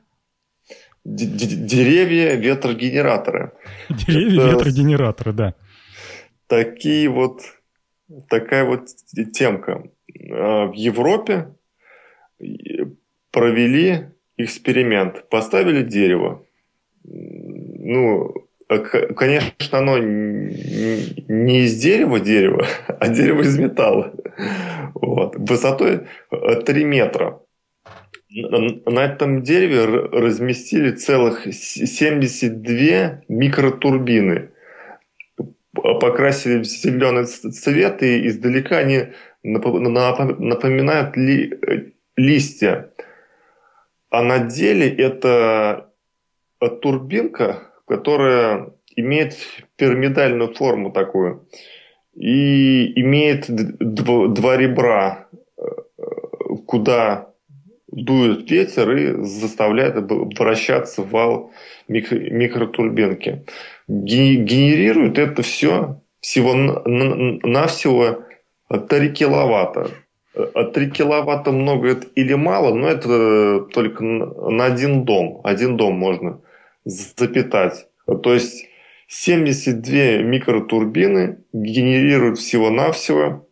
Деревья, 1.03 2.35
ветрогенераторы. 2.35 3.53
Деревья, 3.89 4.41
Это 4.41 4.51
ветрогенераторы, 4.51 5.33
да. 5.33 5.55
Такие 6.45 7.09
вот, 7.09 7.41
такая 8.29 8.65
вот 8.65 8.87
темка. 9.33 9.83
Э, 10.13 10.65
в 10.65 10.73
Европе 10.73 11.55
провели 13.31 14.11
эксперимент. 14.43 15.29
Поставили 15.29 15.83
дерево. 15.83 16.43
Ну, 17.03 18.33
Э, 18.71 18.79
конечно, 18.79 19.79
оно 19.79 19.97
не 19.97 21.65
из 21.65 21.77
дерева 21.77 22.21
дерева, 22.21 22.65
а 22.87 23.09
дерево 23.09 23.41
из 23.41 23.59
металла. 23.59 24.13
Вот. 24.93 25.35
Высотой 25.37 26.07
3 26.29 26.85
крНа 26.85 27.39
этом 28.99 29.43
дереве 29.43 29.85
разместили 29.85 30.91
целых 30.91 31.53
72 31.53 33.23
микротурбины. 33.27 34.51
Покрасили 35.73 36.59
в 36.59 36.63
зеленый 36.63 37.25
цвет, 37.25 38.01
и 38.03 38.27
издалека 38.27 38.77
они 38.77 39.07
напоминают 39.43 41.17
ли, 41.17 41.59
листья. 42.15 42.89
А 44.11 44.21
на 44.21 44.39
деле 44.39 44.89
это 44.89 45.89
турбинка, 46.81 47.71
которая 47.87 48.73
имеет 48.95 49.37
пирамидальную 49.77 50.53
форму 50.53 50.91
такую 50.91 51.47
и 52.13 53.01
имеет 53.01 53.45
два 53.49 54.57
ребра, 54.57 55.27
э, 55.57 55.63
куда 56.67 57.29
дует 57.87 58.51
ветер 58.51 58.95
и 58.95 59.23
заставляет 59.23 59.95
вращаться 60.37 61.03
вал 61.03 61.51
микро, 61.87 62.17
микротурбинки. 62.17 63.45
Генерирует 63.87 65.17
это 65.17 65.41
все 65.41 66.01
всего-навсего 66.19 68.25
3 68.69 69.09
киловатта. 69.09 69.89
3 70.33 70.89
киловатта 70.91 71.51
много 71.51 71.89
это 71.89 72.07
или 72.15 72.33
мало, 72.33 72.73
но 72.73 72.87
это 72.87 73.61
только 73.73 74.03
на 74.03 74.65
один 74.65 75.03
дом. 75.03 75.41
Один 75.43 75.77
дом 75.77 75.95
можно 75.95 76.41
запитать. 76.85 77.87
То 78.05 78.33
есть 78.33 78.67
72 79.07 80.23
микротурбины 80.23 81.39
генерируют 81.51 82.39
всего-навсего 82.39 83.47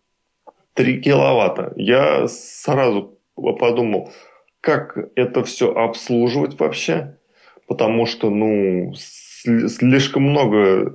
3 0.74 1.02
киловатта. 1.02 1.74
Я 1.76 2.28
сразу 2.28 3.20
подумал, 3.36 4.12
как 4.62 4.98
это 5.16 5.44
все 5.44 5.74
обслуживать 5.74 6.58
вообще, 6.60 7.18
потому 7.68 8.06
что, 8.06 8.30
ну, 8.30 8.94
слишком 8.96 10.24
много 10.24 10.94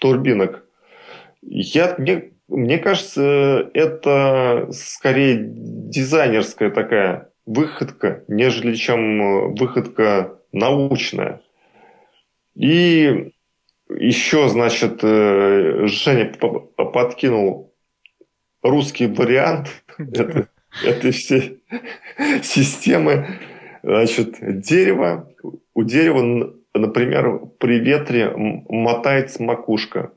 турбинок. 0.00 0.64
Я, 1.42 1.94
мне, 1.98 2.30
мне 2.48 2.78
кажется, 2.78 3.70
это 3.74 4.68
скорее 4.72 5.38
дизайнерская 5.40 6.70
такая 6.70 7.30
выходка, 7.46 8.24
нежели 8.28 8.74
чем 8.74 9.54
выходка 9.54 10.38
научная. 10.52 11.42
И 12.54 13.32
еще, 13.90 14.48
значит, 14.48 15.00
э, 15.02 15.86
Женя 15.86 16.32
подкинул 16.76 17.74
русский 18.62 19.06
вариант 19.06 19.68
этой 20.84 21.10
всей 21.12 21.62
системы. 22.42 23.26
Значит, 23.82 24.36
дерево, 24.40 25.32
у 25.74 25.84
дерева, 25.84 26.52
например, 26.74 27.40
при 27.58 27.78
ветре 27.78 28.32
мотается 28.36 29.42
макушка. 29.42 30.12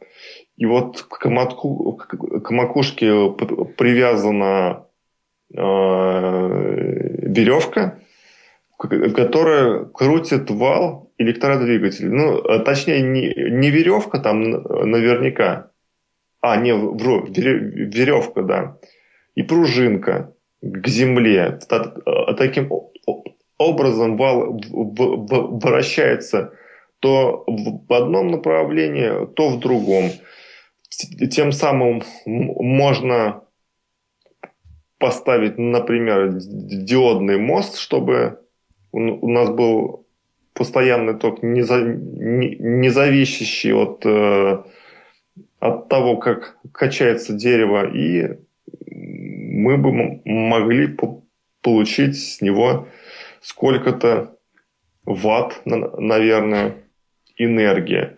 И 0.62 0.66
вот 0.68 1.02
к, 1.02 1.28
матку, 1.28 1.94
к 1.94 2.52
макушке 2.52 3.32
привязана 3.80 4.86
э, 5.52 5.58
веревка, 5.58 7.98
которая 8.78 9.86
крутит 9.86 10.52
вал 10.52 11.12
электродвигателя. 11.18 12.12
Ну, 12.12 12.38
а 12.48 12.60
точнее, 12.60 13.02
не, 13.02 13.34
не 13.50 13.72
веревка 13.72 14.20
там 14.20 14.52
наверняка. 14.52 15.72
А, 16.42 16.58
не, 16.58 16.76
вру, 16.76 17.26
веревка, 17.26 18.44
да. 18.44 18.78
И 19.34 19.42
пружинка. 19.42 20.36
к 20.62 20.88
Земле. 20.88 21.58
Таким 22.38 22.70
образом 23.58 24.16
вал 24.16 24.62
вращается 24.70 26.54
то 27.00 27.46
в 27.48 27.92
одном 27.92 28.28
направлении, 28.28 29.26
то 29.34 29.50
в 29.50 29.60
другом. 29.60 30.12
Тем 31.30 31.52
самым 31.52 32.04
можно 32.26 33.44
поставить, 34.98 35.58
например, 35.58 36.32
диодный 36.34 37.38
мост, 37.38 37.78
чтобы 37.78 38.40
у 38.92 39.28
нас 39.30 39.50
был 39.50 40.06
постоянный 40.54 41.18
ток, 41.18 41.44
не, 41.44 41.62
за, 41.62 41.82
не, 41.82 42.56
не 42.58 42.90
зависящий 42.90 43.74
от, 43.74 44.06
э, 44.06 44.64
от 45.60 45.90
того, 45.90 46.18
как 46.18 46.58
качается 46.72 47.34
дерево, 47.34 47.88
и 47.88 48.38
мы 48.92 49.78
бы 49.78 50.22
могли 50.26 50.98
получить 51.62 52.20
с 52.20 52.42
него 52.42 52.88
сколько-то 53.42 54.36
ватт, 55.06 55.62
наверное, 55.66 56.76
энергия. 57.38 58.18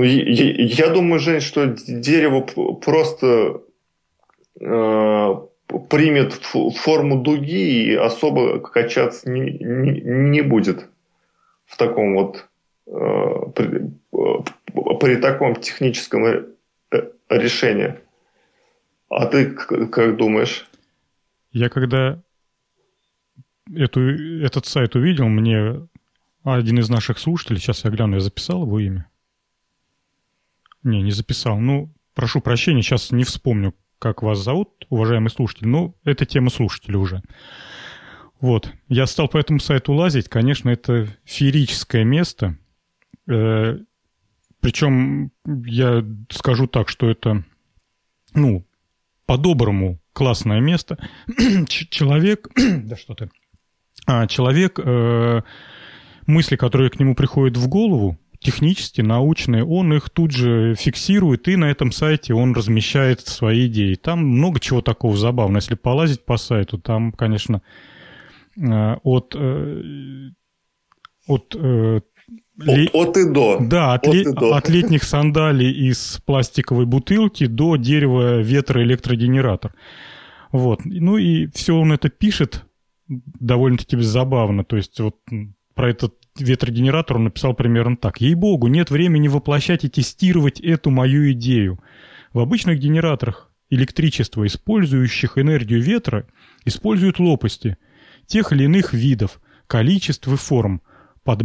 Ну, 0.00 0.04
я, 0.04 0.86
я 0.86 0.88
думаю, 0.88 1.20
Жень, 1.20 1.40
что 1.40 1.66
дерево 1.66 2.40
просто 2.40 3.60
э, 4.58 5.34
примет 5.90 6.32
форму 6.32 7.20
дуги 7.20 7.90
и 7.90 7.94
особо 7.94 8.60
качаться 8.60 9.30
не, 9.30 9.58
не, 9.58 10.00
не 10.00 10.40
будет 10.40 10.86
в 11.66 11.76
таком 11.76 12.14
вот 12.14 12.48
э, 12.86 12.92
при, 13.54 13.90
при 15.00 15.16
таком 15.16 15.56
техническом 15.56 16.24
э, 16.24 16.46
решении. 17.28 17.96
А 19.10 19.26
ты 19.26 19.50
как 19.50 20.16
думаешь? 20.16 20.66
Я 21.52 21.68
когда 21.68 22.22
эту, 23.70 24.00
этот 24.00 24.64
сайт 24.64 24.96
увидел, 24.96 25.28
мне 25.28 25.86
один 26.42 26.78
из 26.78 26.88
наших 26.88 27.18
слушателей, 27.18 27.60
сейчас 27.60 27.84
я 27.84 27.90
гляну, 27.90 28.14
я 28.14 28.20
записал 28.20 28.62
его 28.62 28.80
имя? 28.80 29.09
Не, 30.82 31.02
не 31.02 31.10
записал. 31.10 31.58
Ну, 31.58 31.92
прошу 32.14 32.40
прощения, 32.40 32.82
сейчас 32.82 33.10
не 33.10 33.24
вспомню, 33.24 33.74
как 33.98 34.22
вас 34.22 34.38
зовут, 34.38 34.86
уважаемый 34.88 35.28
слушатель. 35.28 35.68
Ну, 35.68 35.94
это 36.04 36.24
тема 36.24 36.50
слушателя 36.50 36.98
уже. 36.98 37.22
Вот. 38.40 38.72
Я 38.88 39.06
стал 39.06 39.28
по 39.28 39.38
этому 39.38 39.60
сайту 39.60 39.92
лазить. 39.92 40.28
Конечно, 40.28 40.70
это 40.70 41.06
феерическое 41.24 42.04
место. 42.04 42.56
Э, 43.28 43.78
причем 44.60 45.30
я 45.46 46.04
скажу 46.30 46.66
так, 46.66 46.88
что 46.88 47.10
это, 47.10 47.44
ну, 48.34 48.66
по-доброму 49.26 50.00
классное 50.12 50.60
место. 50.60 50.98
человек, 51.68 52.48
да 52.56 52.96
что 52.96 53.14
ты, 53.14 53.30
а, 54.06 54.26
человек, 54.26 54.80
э, 54.82 55.42
мысли, 56.26 56.56
которые 56.56 56.90
к 56.90 56.98
нему 56.98 57.14
приходят 57.14 57.56
в 57.56 57.68
голову, 57.68 58.18
технические, 58.40 59.04
научные, 59.04 59.64
он 59.64 59.92
их 59.92 60.10
тут 60.10 60.32
же 60.32 60.74
фиксирует, 60.74 61.46
и 61.48 61.56
на 61.56 61.70
этом 61.70 61.92
сайте 61.92 62.34
он 62.34 62.54
размещает 62.54 63.20
свои 63.20 63.66
идеи. 63.66 63.94
Там 63.94 64.24
много 64.24 64.60
чего 64.60 64.80
такого 64.80 65.16
забавного. 65.16 65.58
Если 65.58 65.74
полазить 65.74 66.24
по 66.24 66.36
сайту, 66.36 66.78
там, 66.78 67.12
конечно, 67.12 67.62
э, 68.56 68.94
от, 69.02 69.34
э, 69.36 70.30
от 71.26 71.54
э, 71.54 72.00
от, 72.66 72.94
от 72.94 73.16
и 73.16 73.24
до. 73.30 73.58
Да, 73.60 73.94
от, 73.94 74.06
от, 74.06 74.14
ле... 74.14 74.32
до. 74.32 74.54
от 74.54 74.68
летних 74.68 75.02
сандалий 75.02 75.70
из 75.70 76.20
пластиковой 76.24 76.86
бутылки 76.86 77.46
до 77.46 77.76
дерева 77.76 78.40
ветроэлектрогенератор. 78.40 79.74
Вот. 80.52 80.80
Ну 80.84 81.16
и 81.16 81.46
все 81.48 81.74
он 81.74 81.92
это 81.92 82.10
пишет 82.10 82.64
довольно-таки 83.08 83.96
забавно. 83.98 84.64
То 84.64 84.76
есть 84.76 84.98
вот 85.00 85.16
про 85.74 85.90
этот 85.90 86.14
ветрогенератор 86.40 87.16
он 87.16 87.24
написал 87.24 87.54
примерно 87.54 87.96
так. 87.96 88.20
Ей-богу, 88.20 88.68
нет 88.68 88.90
времени 88.90 89.28
воплощать 89.28 89.84
и 89.84 89.88
тестировать 89.88 90.60
эту 90.60 90.90
мою 90.90 91.32
идею. 91.32 91.80
В 92.32 92.40
обычных 92.40 92.78
генераторах 92.78 93.50
электричество, 93.70 94.46
использующих 94.46 95.38
энергию 95.38 95.80
ветра, 95.80 96.26
используют 96.64 97.18
лопасти 97.18 97.76
тех 98.26 98.52
или 98.52 98.64
иных 98.64 98.92
видов, 98.92 99.40
количеств 99.66 100.28
и 100.28 100.36
форм. 100.36 100.82
Под 101.22 101.42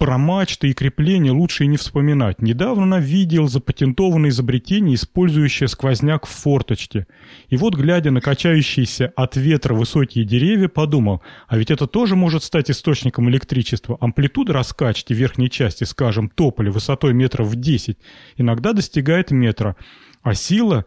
про 0.00 0.16
мачты 0.16 0.70
и 0.70 0.72
крепления 0.72 1.30
лучше 1.30 1.64
и 1.64 1.66
не 1.66 1.76
вспоминать. 1.76 2.40
Недавно 2.40 2.98
видел 2.98 3.48
запатентованное 3.48 4.30
изобретение, 4.30 4.94
использующее 4.94 5.68
сквозняк 5.68 6.24
в 6.24 6.30
форточке. 6.30 7.06
И 7.50 7.58
вот, 7.58 7.74
глядя 7.74 8.10
на 8.10 8.22
качающиеся 8.22 9.12
от 9.14 9.36
ветра 9.36 9.74
высокие 9.74 10.24
деревья, 10.24 10.68
подумал, 10.68 11.20
а 11.48 11.58
ведь 11.58 11.70
это 11.70 11.86
тоже 11.86 12.16
может 12.16 12.42
стать 12.42 12.70
источником 12.70 13.28
электричества. 13.28 13.98
Амплитуда 14.00 14.54
раскачки 14.54 15.12
верхней 15.12 15.50
части, 15.50 15.84
скажем, 15.84 16.30
тополя 16.30 16.70
высотой 16.72 17.12
метров 17.12 17.48
в 17.48 17.56
10, 17.56 17.98
иногда 18.38 18.72
достигает 18.72 19.30
метра, 19.30 19.76
а 20.22 20.32
сила, 20.32 20.86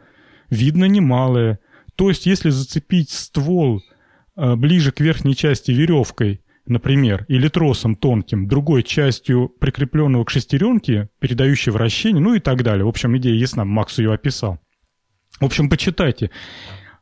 видно, 0.49 0.85
немалая. 0.85 1.59
То 1.95 2.09
есть, 2.09 2.25
если 2.25 2.49
зацепить 2.49 3.11
ствол 3.11 3.83
э, 4.35 4.55
ближе 4.55 4.91
к 4.91 4.99
верхней 5.01 5.35
части 5.35 5.69
веревкой 5.69 6.42
например, 6.65 7.25
или 7.27 7.47
тросом 7.47 7.95
тонким, 7.95 8.47
другой 8.47 8.83
частью 8.83 9.49
прикрепленного 9.49 10.23
к 10.23 10.29
шестеренке, 10.29 11.09
передающей 11.19 11.71
вращение, 11.71 12.21
ну 12.21 12.35
и 12.35 12.39
так 12.39 12.63
далее. 12.63 12.85
В 12.85 12.89
общем, 12.89 13.17
идея 13.17 13.35
ясна, 13.35 13.65
Макс 13.65 13.97
ее 13.99 14.13
описал. 14.13 14.59
В 15.39 15.45
общем, 15.45 15.69
почитайте. 15.69 16.31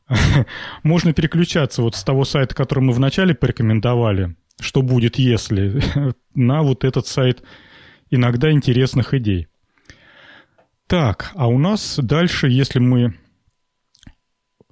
Можно 0.83 1.13
переключаться 1.13 1.81
вот 1.81 1.95
с 1.95 2.03
того 2.03 2.25
сайта, 2.25 2.55
который 2.55 2.83
мы 2.83 2.93
вначале 2.93 3.35
порекомендовали, 3.35 4.35
что 4.59 4.81
будет, 4.81 5.17
если, 5.17 5.81
на 6.35 6.63
вот 6.63 6.83
этот 6.83 7.07
сайт 7.07 7.43
иногда 8.09 8.51
интересных 8.51 9.13
идей. 9.13 9.47
Так, 10.87 11.31
а 11.35 11.47
у 11.47 11.57
нас 11.57 11.99
дальше, 12.01 12.49
если 12.49 12.79
мы 12.79 13.15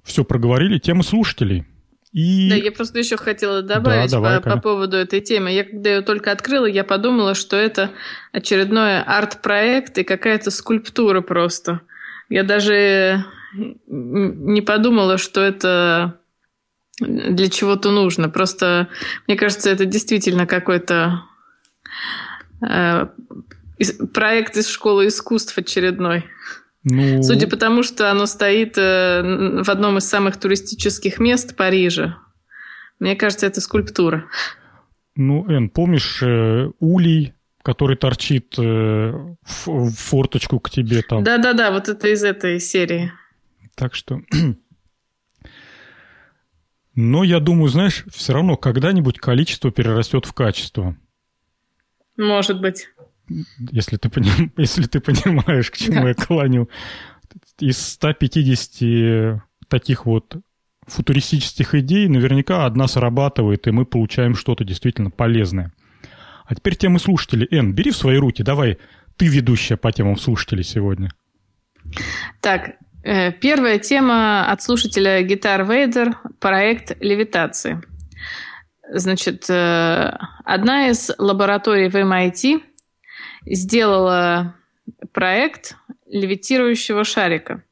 все 0.04 0.24
проговорили, 0.24 0.78
тема 0.78 1.02
слушателей. 1.02 1.64
И... 2.12 2.48
Да, 2.50 2.56
я 2.56 2.72
просто 2.72 2.98
еще 2.98 3.16
хотела 3.16 3.62
добавить 3.62 4.10
да, 4.10 4.16
давай, 4.16 4.40
по, 4.40 4.50
по 4.50 4.60
поводу 4.60 4.96
этой 4.96 5.20
темы. 5.20 5.52
Я 5.52 5.64
когда 5.64 5.90
ее 5.90 6.00
только 6.02 6.32
открыла, 6.32 6.66
я 6.66 6.82
подумала, 6.82 7.34
что 7.34 7.56
это 7.56 7.92
очередной 8.32 9.00
арт-проект 9.02 9.98
и 9.98 10.04
какая-то 10.04 10.50
скульптура 10.50 11.20
просто. 11.20 11.82
Я 12.28 12.42
даже 12.42 13.24
не 13.86 14.60
подумала, 14.60 15.18
что 15.18 15.40
это 15.40 16.18
для 17.00 17.48
чего-то 17.48 17.90
нужно. 17.90 18.28
Просто, 18.28 18.88
мне 19.26 19.36
кажется, 19.36 19.70
это 19.70 19.84
действительно 19.84 20.46
какой-то 20.46 21.22
э, 22.66 23.06
проект 24.12 24.56
из 24.56 24.68
школы 24.68 25.08
искусств 25.08 25.56
очередной. 25.56 26.24
Ну... 26.84 27.22
Судя 27.22 27.46
по 27.46 27.56
тому, 27.56 27.82
что 27.82 28.10
оно 28.10 28.26
стоит 28.26 28.78
э, 28.78 29.62
в 29.62 29.68
одном 29.68 29.98
из 29.98 30.08
самых 30.08 30.38
туристических 30.38 31.18
мест 31.18 31.56
Парижа. 31.56 32.18
Мне 32.98 33.16
кажется, 33.16 33.46
это 33.46 33.60
скульптура. 33.60 34.24
Ну, 35.14 35.46
Эн, 35.48 35.68
помнишь 35.68 36.22
э, 36.22 36.70
улей, 36.78 37.34
который 37.62 37.96
торчит 37.96 38.58
э, 38.58 38.62
в, 38.62 39.66
в 39.66 39.90
форточку 39.94 40.58
к 40.60 40.70
тебе 40.70 41.02
там? 41.02 41.22
Да-да-да, 41.22 41.70
вот 41.70 41.88
это 41.88 42.08
из 42.08 42.24
этой 42.24 42.60
серии. 42.60 43.12
Так 43.74 43.94
что... 43.94 44.20
Но 46.94 47.24
я 47.24 47.40
думаю, 47.40 47.68
знаешь, 47.68 48.04
все 48.10 48.32
равно 48.32 48.56
когда-нибудь 48.56 49.18
количество 49.18 49.70
перерастет 49.70 50.26
в 50.26 50.32
качество. 50.32 50.96
Может 52.16 52.60
быть 52.60 52.88
если 53.70 53.96
ты, 53.96 54.08
поним, 54.08 54.52
если 54.56 54.86
ты 54.86 55.00
понимаешь, 55.00 55.70
к 55.70 55.76
чему 55.76 56.06
я 56.06 56.14
клоню. 56.14 56.68
Из 57.58 57.78
150 57.78 59.42
таких 59.68 60.06
вот 60.06 60.36
футуристических 60.86 61.74
идей 61.74 62.08
наверняка 62.08 62.66
одна 62.66 62.88
срабатывает, 62.88 63.66
и 63.66 63.70
мы 63.70 63.84
получаем 63.84 64.34
что-то 64.34 64.64
действительно 64.64 65.10
полезное. 65.10 65.72
А 66.44 66.54
теперь 66.54 66.74
темы 66.74 66.98
слушателей. 66.98 67.46
Эн, 67.50 67.72
бери 67.72 67.92
в 67.92 67.96
свои 67.96 68.16
руки, 68.16 68.42
давай 68.42 68.78
ты 69.16 69.28
ведущая 69.28 69.76
по 69.76 69.92
темам 69.92 70.16
слушателей 70.16 70.64
сегодня. 70.64 71.10
Так, 72.40 72.72
э, 73.04 73.32
первая 73.32 73.78
тема 73.78 74.50
от 74.50 74.62
слушателя 74.62 75.22
Гитар 75.22 75.64
Вейдер– 75.64 76.16
проект 76.40 77.00
левитации. 77.00 77.80
Значит, 78.92 79.48
э, 79.48 80.12
одна 80.44 80.88
из 80.88 81.10
лабораторий 81.18 81.88
в 81.88 81.94
MIT 81.94 82.62
сделала 83.46 84.54
проект 85.12 85.76
левитирующего 86.06 87.04
шарика. 87.04 87.62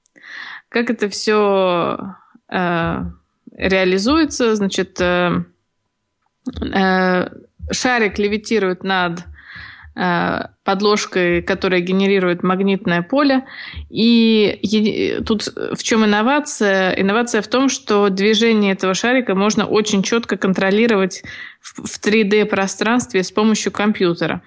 Как 0.68 0.90
это 0.90 1.08
все 1.08 1.98
э, 2.48 3.04
реализуется? 3.58 4.54
Значит, 4.54 5.00
э, 5.00 5.44
э, 6.62 7.28
шарик 7.70 8.18
левитирует 8.18 8.84
над 8.84 9.20
э, 9.96 10.40
подложкой, 10.64 11.42
которая 11.42 11.80
генерирует 11.80 12.42
магнитное 12.42 13.02
поле. 13.02 13.44
И 13.90 15.18
тут 15.26 15.46
в 15.46 15.82
чем 15.82 16.04
инновация? 16.04 16.92
Инновация 16.92 17.42
в 17.42 17.48
том, 17.48 17.68
что 17.68 18.08
движение 18.10 18.74
этого 18.74 18.94
шарика 18.94 19.34
можно 19.34 19.66
очень 19.66 20.02
четко 20.02 20.36
контролировать 20.36 21.22
в 21.60 21.98
3D-пространстве 21.98 23.24
с 23.24 23.32
помощью 23.32 23.72
компьютера. 23.72 24.42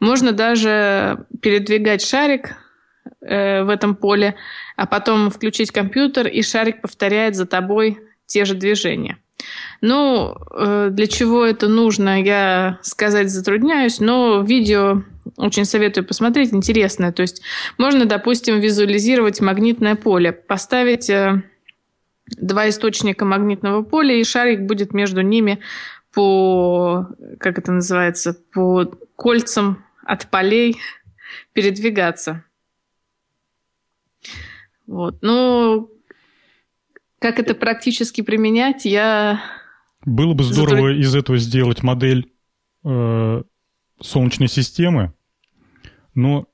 Можно 0.00 0.32
даже 0.32 1.26
передвигать 1.40 2.02
шарик 2.02 2.56
э, 3.20 3.62
в 3.62 3.68
этом 3.68 3.94
поле, 3.94 4.34
а 4.76 4.86
потом 4.86 5.30
включить 5.30 5.70
компьютер, 5.70 6.26
и 6.26 6.42
шарик 6.42 6.80
повторяет 6.82 7.34
за 7.34 7.46
тобой 7.46 8.00
те 8.26 8.44
же 8.44 8.54
движения. 8.54 9.18
Ну, 9.80 10.34
э, 10.50 10.88
для 10.90 11.06
чего 11.06 11.44
это 11.44 11.68
нужно, 11.68 12.22
я 12.22 12.78
сказать 12.82 13.30
затрудняюсь, 13.30 14.00
но 14.00 14.42
видео 14.42 15.02
очень 15.36 15.64
советую 15.64 16.06
посмотреть, 16.06 16.52
интересное. 16.52 17.12
То 17.12 17.22
есть 17.22 17.42
можно, 17.78 18.06
допустим, 18.06 18.60
визуализировать 18.60 19.40
магнитное 19.40 19.94
поле, 19.94 20.32
поставить 20.32 21.10
э, 21.10 21.42
два 22.36 22.68
источника 22.68 23.24
магнитного 23.24 23.82
поля, 23.82 24.14
и 24.14 24.24
шарик 24.24 24.62
будет 24.62 24.92
между 24.92 25.20
ними 25.20 25.60
по, 26.12 27.08
как 27.38 27.58
это 27.58 27.72
называется, 27.72 28.36
по 28.52 28.86
кольцам 29.16 29.84
от 30.06 30.30
полей 30.30 30.76
передвигаться. 31.52 32.44
Вот. 34.86 35.18
Ну, 35.22 35.90
как 37.18 37.38
это 37.38 37.54
практически 37.54 38.20
применять, 38.20 38.84
я... 38.84 39.40
Было 40.04 40.34
бы 40.34 40.44
здорово 40.44 40.88
Затруд... 40.88 40.98
из 40.98 41.14
этого 41.14 41.38
сделать 41.38 41.82
модель 41.82 42.32
э, 42.84 43.42
Солнечной 44.00 44.48
системы, 44.48 45.12
но 46.14 46.46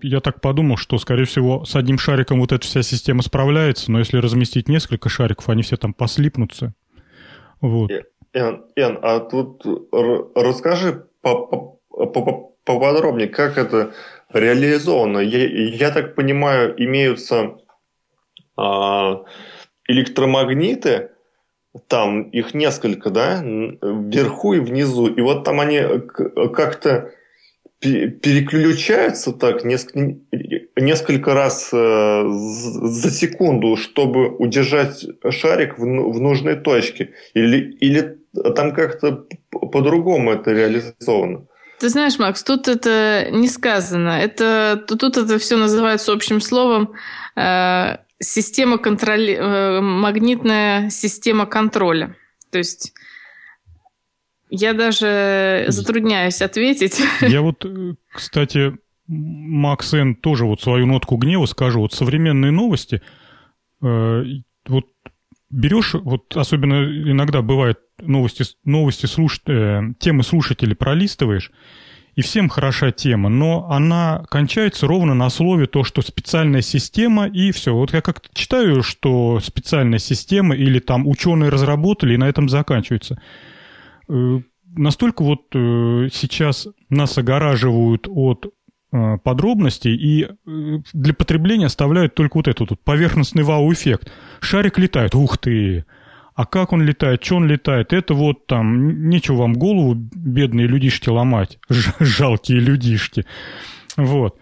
я 0.00 0.20
так 0.20 0.40
подумал, 0.40 0.76
что, 0.76 0.98
скорее 0.98 1.24
всего, 1.24 1.64
с 1.64 1.76
одним 1.76 1.98
шариком 1.98 2.40
вот 2.40 2.52
эта 2.52 2.66
вся 2.66 2.82
система 2.82 3.22
справляется, 3.22 3.92
но 3.92 3.98
если 3.98 4.18
разместить 4.18 4.68
несколько 4.68 5.08
шариков, 5.08 5.48
они 5.48 5.62
все 5.62 5.76
там 5.76 5.92
послипнутся. 5.92 6.74
Вот. 7.60 7.90
Эн, 8.32 8.64
Эн 8.76 8.98
а 9.02 9.20
тут 9.20 9.62
расскажи 10.34 11.06
поподробнее, 12.64 13.28
как 13.28 13.58
это 13.58 13.94
реализовано. 14.32 15.18
Я, 15.18 15.46
я 15.46 15.90
так 15.90 16.14
понимаю, 16.14 16.74
имеются 16.82 17.56
а, 18.56 19.24
электромагниты, 19.86 21.10
там 21.88 22.22
их 22.22 22.54
несколько, 22.54 23.10
да, 23.10 23.42
вверху 23.42 24.54
и 24.54 24.60
внизу, 24.60 25.08
и 25.08 25.20
вот 25.20 25.44
там 25.44 25.60
они 25.60 25.80
как-то 26.54 27.10
переключаются 27.80 29.32
так 29.32 29.64
несколько, 29.64 30.18
несколько 30.76 31.34
раз 31.34 31.68
э, 31.72 32.24
за 32.26 33.10
секунду, 33.10 33.76
чтобы 33.76 34.28
удержать 34.28 35.04
шарик 35.30 35.78
в, 35.78 35.82
в 35.82 36.20
нужной 36.20 36.56
точке. 36.56 37.10
Или, 37.34 37.72
или 37.80 38.18
там 38.56 38.72
как-то 38.72 39.26
по-другому 39.50 40.32
это 40.32 40.52
реализовано. 40.52 41.46
Ты 41.78 41.88
знаешь, 41.88 42.18
Макс, 42.18 42.42
тут 42.42 42.68
это 42.68 43.28
не 43.30 43.48
сказано. 43.48 44.10
Это, 44.10 44.82
тут 44.86 45.02
это 45.02 45.38
все 45.38 45.56
называется 45.56 46.12
общим 46.12 46.40
словом 46.40 46.94
э, 47.36 47.96
система 48.20 48.78
контроля, 48.78 49.34
э, 49.34 49.80
магнитная 49.80 50.90
система 50.90 51.46
контроля. 51.46 52.16
То 52.50 52.58
есть 52.58 52.92
я 54.50 54.72
даже 54.72 55.64
затрудняюсь 55.68 56.40
ответить. 56.40 57.02
Я 57.20 57.42
вот, 57.42 57.64
э, 57.64 57.94
кстати, 58.12 58.76
Макс 59.06 59.92
Н. 59.92 60.14
тоже 60.14 60.44
вот 60.44 60.60
свою 60.62 60.86
нотку 60.86 61.16
гнева 61.16 61.46
скажу. 61.46 61.80
Вот 61.80 61.92
современные 61.92 62.52
новости, 62.52 63.02
э, 63.82 64.22
вот 64.66 64.86
берешь, 65.54 65.94
вот 65.94 66.36
особенно 66.36 66.84
иногда 66.84 67.42
бывает 67.42 67.78
новости, 68.00 68.44
новости 68.64 69.06
слуш, 69.06 69.40
э, 69.46 69.80
темы 69.98 70.22
слушателей 70.22 70.74
пролистываешь, 70.74 71.50
и 72.16 72.22
всем 72.22 72.48
хороша 72.48 72.92
тема, 72.92 73.28
но 73.28 73.70
она 73.70 74.24
кончается 74.30 74.86
ровно 74.86 75.14
на 75.14 75.30
слове 75.30 75.66
то, 75.66 75.82
что 75.82 76.00
специальная 76.02 76.62
система 76.62 77.26
и 77.26 77.50
все. 77.50 77.74
Вот 77.74 77.92
я 77.92 78.00
как-то 78.02 78.28
читаю, 78.34 78.82
что 78.82 79.40
специальная 79.40 79.98
система 79.98 80.54
или 80.54 80.78
там 80.78 81.08
ученые 81.08 81.50
разработали, 81.50 82.14
и 82.14 82.18
на 82.18 82.28
этом 82.28 82.48
заканчивается. 82.48 83.20
Э, 84.08 84.40
настолько 84.76 85.22
вот 85.22 85.42
э, 85.54 86.08
сейчас 86.12 86.68
нас 86.88 87.16
огораживают 87.18 88.06
от 88.08 88.52
э, 88.94 89.18
подробностей 89.22 89.94
и 89.94 90.28
для 90.92 91.12
потребления 91.12 91.66
оставляют 91.66 92.14
только 92.14 92.38
вот 92.38 92.48
этот 92.48 92.70
вот 92.70 92.80
поверхностный 92.80 93.42
вау-эффект. 93.42 94.10
Шарик 94.40 94.78
летает, 94.78 95.14
ух 95.14 95.36
ты, 95.36 95.84
а 96.34 96.46
как 96.46 96.72
он 96.72 96.82
летает, 96.82 97.24
что 97.24 97.36
он 97.36 97.46
летает, 97.46 97.92
это 97.92 98.14
вот 98.14 98.46
там, 98.46 99.08
нечего 99.08 99.36
вам 99.36 99.54
голову, 99.54 99.94
бедные 99.94 100.66
людишки, 100.66 101.08
ломать, 101.08 101.58
жалкие 102.00 102.60
людишки. 102.60 103.24
Вот. 103.96 104.38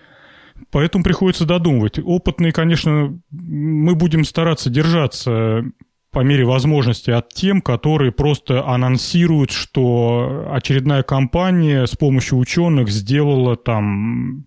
Поэтому 0.71 1.05
приходится 1.05 1.45
додумывать. 1.45 1.99
Опытные, 1.99 2.53
конечно, 2.53 3.19
мы 3.31 3.95
будем 3.95 4.25
стараться 4.25 4.71
держаться 4.71 5.65
по 6.13 6.21
мере 6.21 6.45
возможности 6.45 7.11
от 7.11 7.33
тем, 7.33 7.63
которые 7.63 8.13
просто 8.13 8.67
анонсируют, 8.67 9.51
что 9.51 10.47
очередная 10.53 11.03
компания 11.03 11.87
с 11.87 11.97
помощью 11.97 12.39
ученых 12.39 12.91
сделала 12.91 13.57
там 13.57 14.47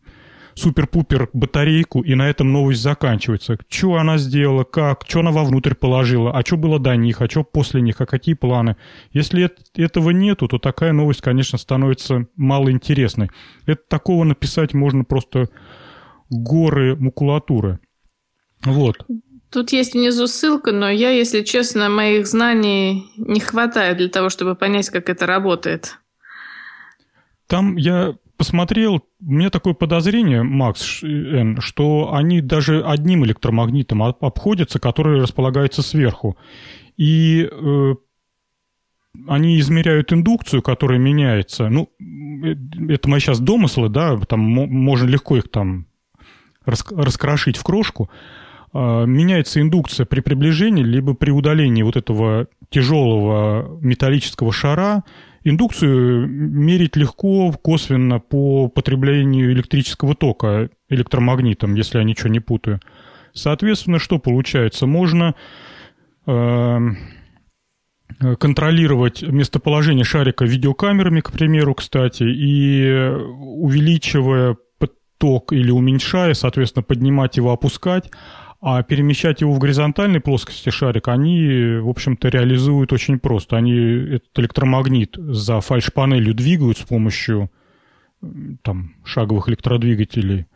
супер-пупер 0.53 1.29
батарейку, 1.33 2.01
и 2.01 2.15
на 2.15 2.29
этом 2.29 2.53
новость 2.53 2.81
заканчивается. 2.81 3.57
Что 3.67 3.95
она 3.95 4.17
сделала, 4.17 4.63
как, 4.63 5.03
что 5.07 5.19
она 5.19 5.31
вовнутрь 5.31 5.73
положила, 5.73 6.31
а 6.31 6.41
что 6.45 6.55
было 6.55 6.79
до 6.79 6.95
них, 6.95 7.21
а 7.21 7.29
что 7.29 7.43
после 7.43 7.81
них, 7.81 7.99
а 7.99 8.05
какие 8.05 8.35
планы. 8.35 8.77
Если 9.11 9.49
этого 9.75 10.11
нету, 10.11 10.47
то 10.47 10.59
такая 10.59 10.93
новость, 10.93 11.21
конечно, 11.21 11.57
становится 11.57 12.27
малоинтересной. 12.35 13.29
Это 13.65 13.81
такого 13.89 14.23
написать 14.23 14.73
можно 14.73 15.03
просто 15.03 15.49
горы 16.29 16.95
макулатуры. 16.95 17.79
Вот. 18.63 19.05
Тут 19.55 19.71
есть 19.71 19.93
внизу 19.93 20.27
ссылка, 20.27 20.73
но 20.73 20.89
я, 20.89 21.11
если 21.11 21.41
честно, 21.41 21.87
моих 21.87 22.27
знаний 22.27 23.05
не 23.15 23.39
хватает 23.39 23.95
для 23.95 24.09
того, 24.09 24.27
чтобы 24.27 24.53
понять, 24.53 24.89
как 24.89 25.09
это 25.09 25.25
работает. 25.25 25.97
Там 27.47 27.77
я 27.77 28.15
посмотрел, 28.35 28.95
у 28.95 29.31
меня 29.31 29.49
такое 29.49 29.73
подозрение, 29.73 30.43
Макс, 30.43 31.01
Н, 31.01 31.61
что 31.61 32.13
они 32.13 32.41
даже 32.41 32.83
одним 32.83 33.23
электромагнитом 33.23 34.03
обходятся, 34.03 34.79
который 34.79 35.21
располагается 35.21 35.81
сверху. 35.81 36.37
И 36.97 37.47
э, 37.49 37.95
они 39.29 39.57
измеряют 39.61 40.11
индукцию, 40.11 40.63
которая 40.63 40.99
меняется. 40.99 41.69
Ну, 41.69 41.89
э, 42.43 42.55
это 42.93 43.07
мои 43.07 43.21
сейчас 43.21 43.39
домыслы, 43.39 43.87
да, 43.87 44.17
там 44.17 44.41
можно 44.41 45.07
легко 45.07 45.37
их 45.37 45.47
там 45.47 45.87
раскрошить 46.65 47.55
в 47.55 47.63
крошку. 47.63 48.09
Э, 48.75 49.05
меняется 49.07 49.61
индукция 49.61 50.05
при 50.05 50.19
приближении, 50.19 50.83
либо 50.83 51.13
при 51.13 51.31
удалении 51.31 51.81
вот 51.81 51.95
этого 51.95 52.47
тяжелого 52.69 53.79
металлического 53.81 54.51
шара, 54.51 55.03
Индукцию 55.47 56.27
мерить 56.27 56.95
легко, 56.95 57.51
косвенно 57.51 58.19
по 58.19 58.67
потреблению 58.67 59.53
электрического 59.53 60.15
тока 60.15 60.71
электромагнитом, 60.89 61.75
если 61.75 61.99
я 61.99 62.03
ничего 62.03 62.29
не 62.29 62.39
путаю. 62.39 62.79
Соответственно, 63.31 63.99
что 63.99 64.17
получается? 64.17 64.87
Можно 64.87 65.35
э, 66.25 66.79
контролировать 68.39 69.21
местоположение 69.21 70.03
шарика 70.03 70.45
видеокамерами, 70.45 71.21
к 71.21 71.31
примеру, 71.31 71.75
кстати, 71.75 72.23
и 72.23 72.89
увеличивая 73.37 74.57
поток 74.79 75.53
или 75.53 75.69
уменьшая, 75.69 76.33
соответственно, 76.33 76.81
поднимать 76.81 77.37
его, 77.37 77.51
опускать. 77.51 78.09
А 78.67 78.81
перемещать 78.81 79.41
его 79.41 79.53
в 79.53 79.59
горизонтальной 79.59 80.19
плоскости 80.19 80.71
шарика 80.71 81.13
они, 81.13 81.77
в 81.81 81.87
общем-то, 81.87 82.29
реализуют 82.29 82.91
очень 82.93 83.19
просто. 83.19 83.57
Они 83.57 84.15
этот 84.15 84.39
электромагнит 84.39 85.15
за 85.17 85.61
фальш-панелью 85.61 86.33
двигают 86.33 86.79
с 86.79 86.81
помощью 86.81 87.51
там, 88.63 88.95
шаговых 89.05 89.49
электродвигателей. 89.49 90.47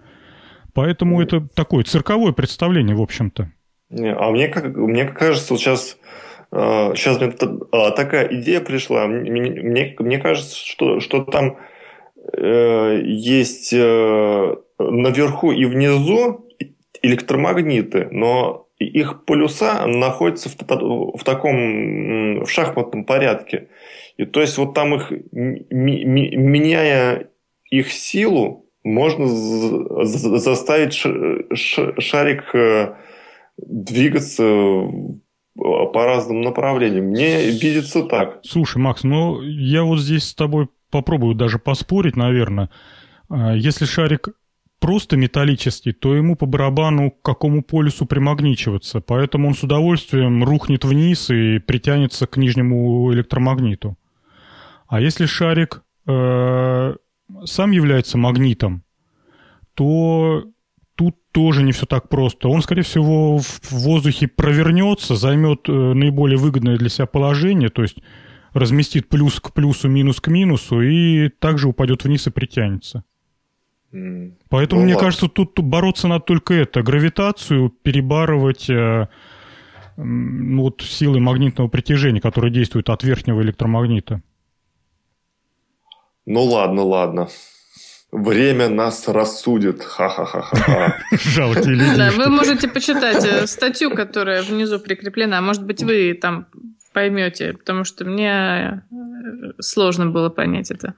Поэтому 0.73 1.22
это 1.22 1.48
такое 1.53 1.84
цирковое 1.84 2.31
представление, 2.31 2.95
в 2.95 3.02
общем-то. 3.03 3.52
А 3.91 4.31
мне, 4.31 4.48
как, 4.48 4.76
мне 4.76 5.06
кажется, 5.06 5.56
сейчас, 5.56 5.95
сейчас 6.49 7.19
мне 7.19 7.31
а, 7.72 7.91
такая 7.91 8.27
идея 8.40 8.61
пришла. 8.61 9.06
Мне, 9.06 9.95
мне 9.99 10.18
кажется, 10.18 10.57
что, 10.57 10.99
что 10.99 11.26
там 11.26 11.57
э, 12.34 13.02
есть 13.03 13.72
э, 13.72 14.56
наверху 14.80 15.52
и 15.52 15.65
внизу 15.65 16.48
электромагниты, 17.01 18.07
но 18.11 18.67
их 18.77 19.26
полюса 19.26 19.85
находятся 19.85 20.49
в, 20.49 20.55
в 20.55 21.23
таком 21.23 22.43
в 22.43 22.49
шахматном 22.49 23.03
порядке. 23.03 23.69
И 24.17 24.26
то 24.26 24.41
есть 24.41 24.57
вот 24.57 24.73
там 24.73 24.95
их 24.95 25.11
меняя 25.69 27.30
их 27.69 27.91
силу 27.91 28.65
можно 28.84 29.27
заставить 30.05 30.93
шарик 30.93 32.55
э, 32.55 32.95
двигаться 33.57 34.43
по 35.55 36.05
разным 36.05 36.41
направлениям. 36.41 37.05
Мне 37.05 37.49
видится 37.49 38.03
так. 38.03 38.39
Слушай, 38.43 38.77
Макс, 38.77 39.03
ну 39.03 39.41
я 39.41 39.84
вот 39.84 39.99
здесь 39.99 40.23
с 40.23 40.35
тобой 40.35 40.69
попробую 40.89 41.35
даже 41.35 41.59
поспорить, 41.59 42.15
наверное. 42.15 42.69
А, 43.30 43.53
если 43.55 43.85
шарик 43.85 44.30
просто 44.80 45.18
металлический, 45.18 45.91
то 45.91 46.15
ему 46.15 46.35
по 46.35 46.45
барабану 46.45 47.11
к 47.11 47.22
какому 47.22 47.64
полюсу 47.64 48.06
примагничиваться, 48.06 49.01
поэтому 49.01 49.49
он 49.49 49.56
с 49.56 49.64
удовольствием 49.64 50.43
рухнет 50.43 50.85
вниз 50.85 51.30
и 51.30 51.60
притянется 51.60 52.27
к 52.27 52.38
нижнему 52.38 53.14
электромагниту. 53.14 53.97
А 54.88 55.01
если 55.01 55.26
шарик 55.26 55.84
э, 56.07 56.95
сам 57.45 57.72
является 57.72 58.18
магнитом, 58.18 58.84
то 59.76 60.45
тут 60.95 61.15
тоже 61.31 61.64
не 61.64 61.72
все 61.72 61.85
так 61.85 62.10
просто. 62.10 62.49
Он, 62.49 62.61
скорее 62.61 62.81
всего, 62.81 63.38
в 63.38 63.72
воздухе 63.72 64.27
провернется, 64.27 65.15
займет 65.15 65.69
э, 65.69 65.72
наиболее 65.72 66.38
выгодное 66.38 66.77
для 66.77 66.89
себя 66.89 67.06
положение, 67.06 67.69
то 67.69 67.84
есть 67.84 67.97
разместит 68.53 69.10
плюс 69.10 69.39
к 69.39 69.53
плюсу, 69.53 69.88
минус 69.88 70.19
к 70.19 70.27
минусу, 70.27 70.81
и 70.81 71.30
также 71.30 71.68
упадет 71.68 72.03
вниз 72.03 72.27
и 72.27 72.31
притянется. 72.31 73.03
Поэтому, 73.91 74.82
ну, 74.82 74.86
мне 74.86 74.94
ладно. 74.94 75.07
кажется, 75.07 75.28
тут, 75.28 75.56
тут 75.56 75.66
бороться 75.66 76.07
надо 76.07 76.24
только 76.26 76.53
это. 76.53 76.84
Гравитацию 76.84 77.70
перебарывать 77.70 78.70
э, 78.70 79.07
ну, 79.98 80.61
вот 80.61 80.82
силой 80.82 81.20
магнитного 81.20 81.68
притяжения, 81.68 82.22
которое 82.22 82.52
действует 82.52 82.90
от 82.90 83.03
верхнего 83.03 83.41
электромагнита. 83.41 84.22
Ну 86.26 86.44
ладно, 86.44 86.84
ладно. 86.84 87.30
Время 88.11 88.70
нас 88.70 89.07
рассудит. 89.07 89.84
Ха-ха-ха-ха. 89.84 90.98
Жалкие 91.11 91.76
люди. 91.76 91.95
Да, 91.95 92.11
вы 92.11 92.30
можете 92.30 92.68
почитать 92.68 93.24
э, 93.26 93.48
статью, 93.48 93.94
которая 93.95 94.44
внизу 94.44 94.80
прикреплена. 94.80 95.41
Может 95.41 95.66
быть, 95.66 95.84
вы 95.84 96.14
там 96.14 96.48
поймете, 96.94 97.53
потому 97.53 97.84
что 97.84 98.06
мне 98.06 98.84
э, 98.91 99.52
сложно 99.60 100.07
было 100.07 100.30
понять 100.30 100.72
это. 100.72 100.94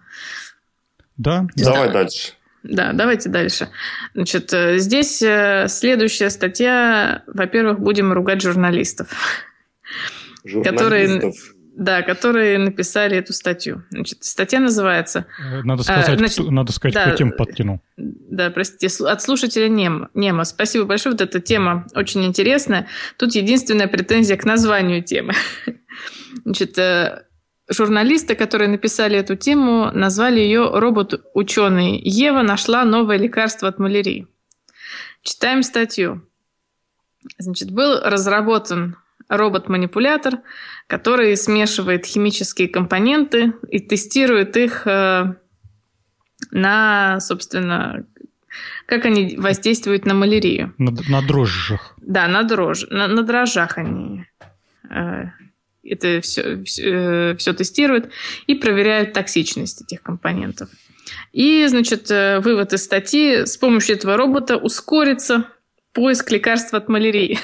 Да. 1.18 1.48
Давай 1.56 1.88
да. 1.88 1.94
дальше. 1.94 2.34
Да, 2.64 2.94
давайте 2.94 3.30
дальше. 3.30 3.70
Значит, 4.14 4.54
э, 4.54 4.78
здесь 4.78 5.22
э, 5.22 5.66
следующая 5.68 6.30
статья. 6.30 7.24
Во-первых, 7.28 7.80
будем 7.80 8.14
ругать 8.14 8.42
журналистов. 8.42 9.08
Журналистов. 10.44 10.80
Которые, 10.80 11.34
да, 11.76 12.02
которые 12.04 12.60
написали 12.60 13.18
эту 13.18 13.34
статью. 13.34 13.84
Значит, 13.90 14.24
статья 14.24 14.60
называется... 14.60 15.26
Э, 15.40 15.64
надо 15.64 15.82
сказать, 15.82 16.18
Значит, 16.18 16.34
кто, 16.34 16.52
надо 16.52 16.72
сказать 16.72 16.94
да, 16.94 17.08
кто 17.08 17.16
тему 17.16 17.32
подкинул. 17.32 17.82
Да, 17.98 18.52
простите, 18.52 19.06
от 19.06 19.22
слушателя 19.24 19.68
Нема. 19.68 20.10
Нема. 20.14 20.46
Спасибо 20.46 20.86
большое, 20.86 21.14
вот 21.14 21.22
эта 21.22 21.40
тема 21.40 21.88
очень 21.96 22.24
интересная. 22.26 22.88
Тут 23.18 23.34
единственная 23.34 23.88
претензия 23.88 24.38
к 24.38 24.46
названию 24.46 25.04
темы. 25.04 25.34
Значит, 26.46 26.78
Журналисты, 27.72 28.35
которые 28.35 28.68
написали 28.68 29.18
эту 29.18 29.35
тему, 29.35 29.91
назвали 29.93 30.39
ее 30.39 30.69
«Робот-ученый 30.73 31.99
Ева 32.03 32.41
нашла 32.41 32.84
новое 32.84 33.18
лекарство 33.18 33.69
от 33.69 33.80
малярии». 33.80 34.27
Читаем 35.23 35.64
статью. 35.64 36.22
Значит, 37.38 37.72
был 37.72 38.02
разработан 38.03 38.98
робот-манипулятор, 39.30 40.39
который 40.88 41.38
смешивает 41.38 42.06
химические 42.06 42.68
компоненты 42.68 43.53
и 43.69 43.80
тестирует 43.80 44.57
их 44.57 44.85
э, 44.85 45.35
на, 46.52 47.19
собственно, 47.22 48.06
как 48.85 49.06
они 49.06 49.38
воздействуют 49.38 50.06
на 50.06 50.14
малярию. 50.14 50.73
На, 50.77 50.91
на 50.91 51.26
дрожжах. 51.26 51.95
Да, 52.02 52.27
на, 52.27 52.43
дрожж, 52.43 52.85
на, 52.89 53.07
на 53.07 53.23
дрожжах 53.23 53.77
они 53.77 54.26
э, 54.89 55.23
это 55.84 56.22
все, 56.22 56.64
все, 56.64 57.36
все 57.38 57.53
тестируют 57.53 58.10
и 58.48 58.56
проверяют 58.56 59.14
токсичность 59.14 59.82
этих 59.82 60.02
компонентов. 60.02 60.70
И, 61.32 61.66
значит, 61.68 62.10
э, 62.12 62.40
вывод 62.40 62.74
из 62.74 62.84
статьи, 62.84 63.45
с 63.45 63.58
помощью 63.58 63.95
этого 63.95 64.18
робота 64.18 64.58
ускорится 64.58 65.48
поиск 65.94 66.32
лекарства 66.32 66.78
от 66.78 66.90
малярии. 66.90 67.40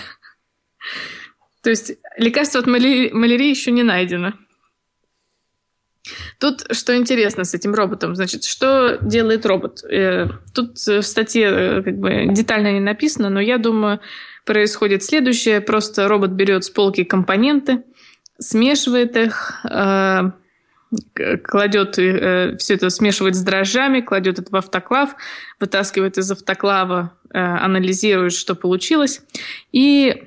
То 1.64 1.70
есть 1.70 1.94
лекарство 2.18 2.62
от 2.62 2.68
малярии 2.68 3.50
еще 3.50 3.72
не 3.72 3.84
найдено. 3.84 4.34
Тут 6.40 6.66
что 6.72 6.96
интересно 6.96 7.44
с 7.44 7.54
этим 7.54 7.74
роботом, 7.74 8.16
значит, 8.16 8.46
что 8.46 8.98
делает 9.02 9.46
робот? 9.46 9.84
Э, 9.84 10.28
тут 10.54 10.78
в 10.78 11.02
статье 11.02 11.50
э, 11.50 11.82
как 11.82 11.98
бы 11.98 12.28
детально 12.30 12.74
не 12.74 12.80
написано, 12.80 13.30
но 13.30 13.42
я 13.42 13.58
думаю, 13.58 14.00
происходит 14.46 15.04
следующее. 15.04 15.60
Просто 15.60 16.08
робот 16.08 16.32
берет 16.32 16.64
с 16.64 16.70
полки 16.70 17.04
компоненты– 17.04 17.84
смешивает 18.40 19.16
их, 19.16 19.66
э, 19.70 20.32
кладет 21.44 22.00
э, 22.00 22.56
все 22.58 22.76
это 22.76 22.90
смешивает 22.90 23.36
с 23.36 23.42
дрожжами, 23.42 24.02
кладет 24.02 24.40
это 24.40 24.52
в 24.52 24.56
автоклав, 24.56 25.16
вытаскивает 25.60 26.18
из 26.18 26.32
автоклава, 26.32 27.14
э, 27.34 27.40
анализирует, 27.40 28.34
что 28.34 28.56
получилось. 28.56 29.22
И 29.72 30.24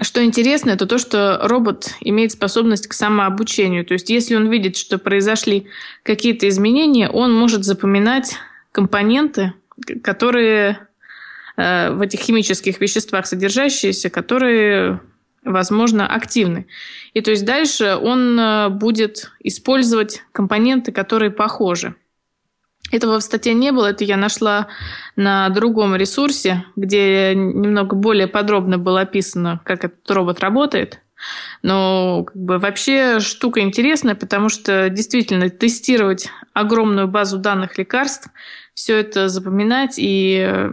что 0.00 0.24
интересно, 0.24 0.70
это 0.70 0.86
то, 0.86 0.98
что 0.98 1.40
робот 1.42 1.94
имеет 2.00 2.32
способность 2.32 2.88
к 2.88 2.94
самообучению. 2.94 3.84
То 3.84 3.94
есть, 3.94 4.08
если 4.08 4.34
он 4.34 4.48
видит, 4.48 4.76
что 4.76 4.98
произошли 4.98 5.66
какие-то 6.02 6.48
изменения, 6.48 7.10
он 7.10 7.34
может 7.34 7.64
запоминать 7.64 8.36
компоненты, 8.72 9.52
которые 10.02 10.86
в 11.56 12.00
этих 12.00 12.20
химических 12.20 12.80
веществах 12.80 13.26
содержащиеся, 13.26 14.08
которые 14.08 15.00
возможно, 15.44 16.06
активны. 16.06 16.66
И 17.14 17.20
то 17.20 17.30
есть 17.30 17.44
дальше 17.44 17.96
он 17.96 18.38
э, 18.38 18.68
будет 18.68 19.32
использовать 19.40 20.22
компоненты, 20.32 20.92
которые 20.92 21.30
похожи. 21.30 21.94
Этого 22.90 23.20
в 23.20 23.22
статье 23.22 23.54
не 23.54 23.70
было, 23.70 23.86
это 23.86 24.04
я 24.04 24.16
нашла 24.16 24.66
на 25.14 25.48
другом 25.50 25.94
ресурсе, 25.94 26.64
где 26.74 27.34
немного 27.34 27.94
более 27.94 28.26
подробно 28.26 28.78
было 28.78 29.02
описано, 29.02 29.60
как 29.64 29.84
этот 29.84 30.10
робот 30.10 30.40
работает. 30.40 31.00
Но 31.62 32.24
как 32.24 32.36
бы, 32.36 32.58
вообще 32.58 33.20
штука 33.20 33.60
интересная, 33.60 34.14
потому 34.14 34.48
что 34.48 34.88
действительно 34.88 35.50
тестировать 35.50 36.30
огромную 36.52 37.06
базу 37.06 37.38
данных 37.38 37.78
лекарств, 37.78 38.28
все 38.74 38.98
это 38.98 39.28
запоминать 39.28 39.94
и 39.98 40.46
э, 40.48 40.72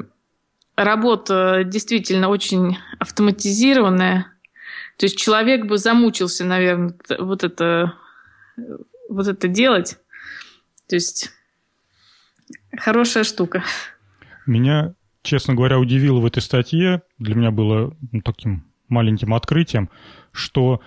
работа 0.76 1.64
действительно 1.66 2.30
очень 2.30 2.78
автоматизированная, 3.00 4.28
то 4.98 5.06
есть 5.06 5.18
человек 5.18 5.66
бы 5.66 5.78
замучился, 5.78 6.44
наверное, 6.44 6.96
вот 7.20 7.44
это, 7.44 7.94
вот 9.10 9.28
это 9.28 9.48
делать. 9.48 9.98
То 10.88 10.96
есть 10.96 11.30
хорошая 12.76 13.24
штука. 13.24 13.64
Меня, 14.48 14.96
честно 15.22 15.54
говоря, 15.54 15.78
удивило 15.78 16.20
в 16.20 16.26
этой 16.26 16.42
статье, 16.42 17.04
для 17.20 17.36
меня 17.36 17.52
было 17.52 17.96
ну, 18.12 18.22
таким 18.22 18.66
маленьким 18.88 19.36
открытием, 19.36 19.90
что 20.32 20.82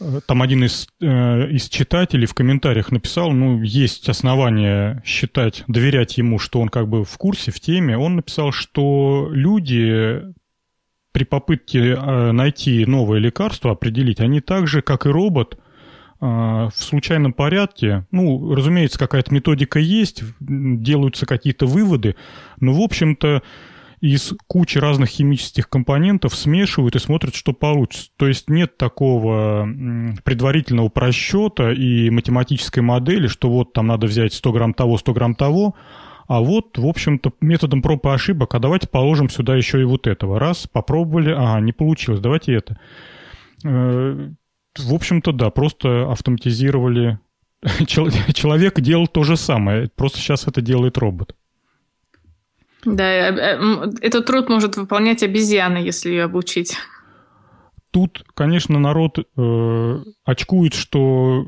э, 0.00 0.20
там 0.26 0.40
один 0.40 0.64
из, 0.64 0.88
э, 1.02 1.50
из 1.50 1.68
читателей 1.68 2.26
в 2.26 2.32
комментариях 2.32 2.90
написал, 2.90 3.32
ну, 3.32 3.60
есть 3.62 4.08
основания 4.08 5.02
считать, 5.04 5.64
доверять 5.66 6.16
ему, 6.16 6.38
что 6.38 6.60
он 6.60 6.70
как 6.70 6.88
бы 6.88 7.04
в 7.04 7.18
курсе, 7.18 7.50
в 7.50 7.60
теме. 7.60 7.98
Он 7.98 8.16
написал, 8.16 8.52
что 8.52 9.28
люди 9.30 10.22
при 11.12 11.24
попытке 11.24 11.94
э, 11.94 12.32
найти 12.32 12.84
новое 12.86 13.18
лекарство, 13.18 13.72
определить, 13.72 14.20
они 14.20 14.40
так 14.40 14.66
же, 14.66 14.82
как 14.82 15.06
и 15.06 15.08
робот, 15.08 15.54
э, 15.54 15.58
в 16.20 16.72
случайном 16.74 17.32
порядке, 17.32 18.06
ну, 18.10 18.54
разумеется, 18.54 18.98
какая-то 18.98 19.32
методика 19.34 19.78
есть, 19.78 20.22
делаются 20.40 21.26
какие-то 21.26 21.66
выводы, 21.66 22.16
но, 22.60 22.72
в 22.72 22.80
общем-то, 22.80 23.42
из 24.00 24.32
кучи 24.46 24.78
разных 24.78 25.10
химических 25.10 25.68
компонентов 25.68 26.34
смешивают 26.34 26.96
и 26.96 26.98
смотрят, 26.98 27.34
что 27.34 27.52
получится. 27.52 28.10
То 28.16 28.28
есть 28.28 28.48
нет 28.48 28.78
такого 28.78 29.68
предварительного 30.24 30.88
просчета 30.88 31.70
и 31.70 32.08
математической 32.08 32.80
модели, 32.80 33.26
что 33.26 33.50
вот 33.50 33.74
там 33.74 33.88
надо 33.88 34.06
взять 34.06 34.32
100 34.32 34.52
грамм 34.52 34.74
того, 34.74 34.96
100 34.96 35.12
грамм 35.12 35.34
того, 35.34 35.74
а 36.30 36.42
вот, 36.42 36.78
в 36.78 36.86
общем-то, 36.86 37.32
методом 37.40 37.82
проб 37.82 38.06
и 38.06 38.10
ошибок, 38.10 38.54
а 38.54 38.60
давайте 38.60 38.86
положим 38.86 39.28
сюда 39.28 39.56
еще 39.56 39.80
и 39.80 39.84
вот 39.84 40.06
этого. 40.06 40.38
Раз, 40.38 40.68
попробовали, 40.68 41.32
ага, 41.32 41.58
не 41.58 41.72
получилось, 41.72 42.20
давайте 42.20 42.54
это. 42.54 42.78
Э, 43.64 44.30
в 44.78 44.94
общем-то, 44.94 45.32
да, 45.32 45.50
просто 45.50 46.08
автоматизировали. 46.08 47.18
Человек 47.84 48.80
делал 48.80 49.08
то 49.08 49.24
же 49.24 49.36
самое, 49.36 49.90
просто 49.96 50.18
сейчас 50.18 50.46
это 50.46 50.60
делает 50.60 50.98
робот. 50.98 51.34
Да, 52.84 53.02
э, 53.02 53.34
э, 53.34 53.90
этот 54.00 54.26
труд 54.26 54.48
может 54.48 54.76
выполнять 54.76 55.24
обезьяна, 55.24 55.78
если 55.78 56.10
ее 56.10 56.22
обучить. 56.22 56.76
Тут, 57.90 58.24
конечно, 58.34 58.78
народ 58.78 59.18
э, 59.18 60.04
очкует, 60.24 60.74
что 60.74 61.46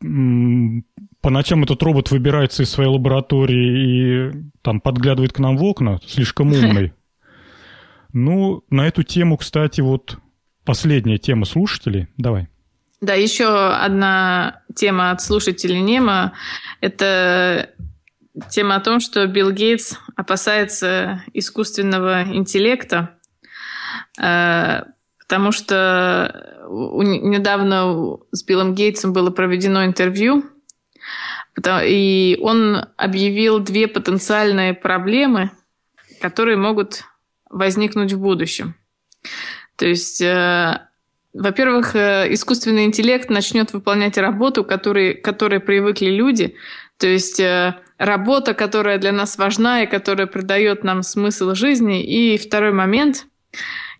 по 0.00 1.30
ночам 1.30 1.64
этот 1.64 1.82
робот 1.82 2.10
выбирается 2.10 2.62
из 2.62 2.70
своей 2.70 2.88
лаборатории 2.88 4.28
и 4.30 4.32
там 4.62 4.80
подглядывает 4.80 5.32
к 5.32 5.38
нам 5.38 5.56
в 5.56 5.64
окна, 5.64 6.00
слишком 6.06 6.52
умный. 6.52 6.92
Ну, 8.14 8.64
на 8.70 8.86
эту 8.88 9.02
тему, 9.02 9.36
кстати, 9.36 9.82
вот 9.82 10.16
последняя 10.64 11.18
тема 11.18 11.44
слушателей. 11.44 12.08
Давай. 12.16 12.48
Да, 13.02 13.12
еще 13.12 13.46
одна 13.46 14.62
тема 14.74 15.10
от 15.10 15.20
слушателей 15.20 15.80
Нема– 15.80 16.32
это 16.80 17.70
тема 18.50 18.76
о 18.76 18.80
том, 18.80 19.00
что 19.00 19.26
Билл 19.26 19.52
Гейтс 19.52 19.96
опасается 20.16 21.22
искусственного 21.32 22.24
интеллекта, 22.24 23.10
э, 24.20 24.82
потому 25.28 25.52
что 25.52 26.64
недавно 26.70 28.16
с 28.32 28.42
Биллом 28.42 28.74
Гейтсом 28.74 29.12
было 29.12 29.30
проведено 29.30 29.84
интервью, 29.84 30.44
и 31.84 32.38
он 32.40 32.86
объявил 32.96 33.58
две 33.58 33.88
потенциальные 33.88 34.72
проблемы, 34.72 35.50
которые 36.22 36.56
могут 36.56 37.04
возникнуть 37.50 38.12
в 38.12 38.20
будущем. 38.20 38.74
То 39.76 39.86
есть, 39.86 40.22
э, 40.22 40.80
во-первых, 41.34 41.94
э, 41.94 42.32
искусственный 42.32 42.84
интеллект 42.84 43.28
начнет 43.28 43.72
выполнять 43.72 44.16
работу, 44.16 44.64
которой, 44.64 45.14
которой 45.14 45.60
привыкли 45.60 46.10
люди. 46.10 46.54
То 46.96 47.06
есть 47.06 47.38
э, 47.40 47.74
работа, 47.98 48.54
которая 48.54 48.98
для 48.98 49.12
нас 49.12 49.36
важна 49.36 49.82
и 49.82 49.86
которая 49.86 50.26
придает 50.26 50.84
нам 50.84 51.02
смысл 51.02 51.54
жизни. 51.54 52.02
И 52.02 52.38
второй 52.38 52.72
момент– 52.72 53.26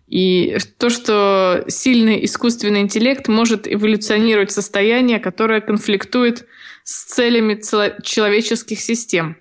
и 0.09 0.57
то, 0.79 0.89
что 0.89 1.63
сильный 1.67 2.25
искусственный 2.25 2.81
интеллект 2.81 3.27
может 3.27 3.71
эволюционировать 3.71 4.51
состояние, 4.51 5.19
которое 5.19 5.61
конфликтует 5.61 6.47
с 6.83 7.03
целями 7.03 7.61
человеческих 8.01 8.79
систем. 8.79 9.37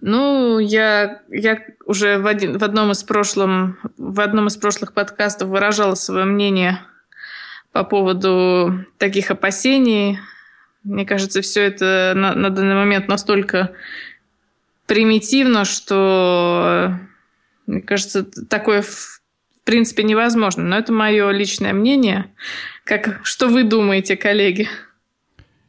Ну, 0.00 0.58
я, 0.58 1.22
я 1.30 1.62
уже 1.86 2.18
в, 2.18 2.26
один, 2.26 2.58
в, 2.58 2.64
одном 2.64 2.90
из 2.90 3.04
прошлом, 3.04 3.78
в 3.96 4.20
одном 4.20 4.48
из 4.48 4.56
прошлых 4.56 4.92
подкастов 4.92 5.48
выражала 5.48 5.94
свое 5.94 6.24
мнение 6.24 6.80
по 7.70 7.84
поводу 7.84 8.84
таких 8.98 9.30
опасений. 9.30 10.18
Мне 10.82 11.06
кажется, 11.06 11.40
все 11.40 11.62
это 11.62 12.12
на, 12.16 12.34
на 12.34 12.50
данный 12.50 12.74
момент 12.74 13.06
настолько 13.06 13.72
примитивно, 14.86 15.64
что 15.64 16.98
мне 17.66 17.80
кажется, 17.80 18.24
такое 18.24 18.82
в 18.82 19.20
принципе 19.64 20.02
невозможно. 20.02 20.62
Но 20.62 20.76
это 20.76 20.92
мое 20.92 21.30
личное 21.30 21.72
мнение. 21.72 22.26
Как, 22.84 23.20
что 23.24 23.48
вы 23.48 23.64
думаете, 23.64 24.16
коллеги? 24.16 24.68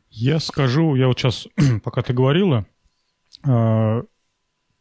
Я 0.10 0.40
скажу, 0.40 0.96
я 0.96 1.08
вот 1.08 1.20
сейчас, 1.20 1.48
пока 1.84 2.02
ты 2.02 2.14
говорила, 2.14 2.66
э, 3.46 4.04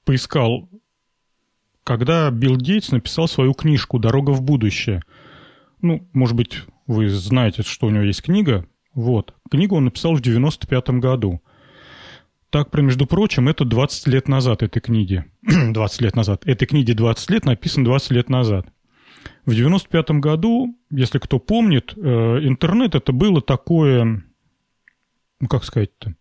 поискал, 0.04 0.68
когда 1.84 2.30
Билл 2.30 2.56
Гейтс 2.56 2.90
написал 2.90 3.28
свою 3.28 3.52
книжку 3.52 3.98
«Дорога 3.98 4.30
в 4.30 4.42
будущее». 4.42 5.02
Ну, 5.82 6.08
может 6.12 6.34
быть, 6.34 6.62
вы 6.86 7.08
знаете, 7.08 7.62
что 7.62 7.86
у 7.86 7.90
него 7.90 8.04
есть 8.04 8.22
книга. 8.22 8.66
Вот. 8.94 9.34
Книгу 9.50 9.76
он 9.76 9.84
написал 9.86 10.14
в 10.14 10.22
95 10.22 10.90
году. 11.00 11.42
Так, 12.54 12.72
между 12.72 13.04
прочим, 13.04 13.48
это 13.48 13.64
20 13.64 14.06
лет 14.06 14.28
назад 14.28 14.62
этой 14.62 14.78
книги. 14.78 15.24
20 15.42 16.00
лет 16.02 16.14
назад. 16.14 16.46
Этой 16.46 16.66
книге 16.66 16.94
20 16.94 17.30
лет, 17.30 17.44
написан 17.44 17.82
20 17.82 18.12
лет 18.12 18.30
назад. 18.30 18.68
В 19.44 19.56
95 19.56 20.10
году, 20.20 20.78
если 20.88 21.18
кто 21.18 21.40
помнит, 21.40 21.94
э, 21.96 22.00
интернет 22.44 22.94
это 22.94 23.12
было 23.12 23.42
такое, 23.42 24.22
ну 25.40 25.48
как 25.48 25.64
сказать-то, 25.64 26.14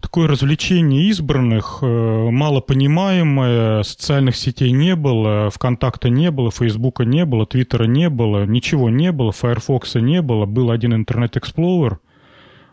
такое 0.00 0.26
развлечение 0.26 1.04
избранных, 1.10 1.78
э, 1.80 1.86
малопонимаемое, 1.86 3.84
социальных 3.84 4.34
сетей 4.34 4.72
не 4.72 4.96
было, 4.96 5.50
ВКонтакта 5.50 6.10
не 6.10 6.32
было, 6.32 6.50
Фейсбука 6.50 7.04
не 7.04 7.24
было, 7.24 7.46
Твиттера 7.46 7.84
не 7.84 8.10
было, 8.10 8.46
ничего 8.46 8.90
не 8.90 9.12
было, 9.12 9.30
Firefox 9.30 9.91
а 9.91 10.00
не 10.00 10.22
было, 10.22 10.44
был 10.44 10.72
один 10.72 10.92
Internet 10.92 11.43
Explorer, 11.43 12.00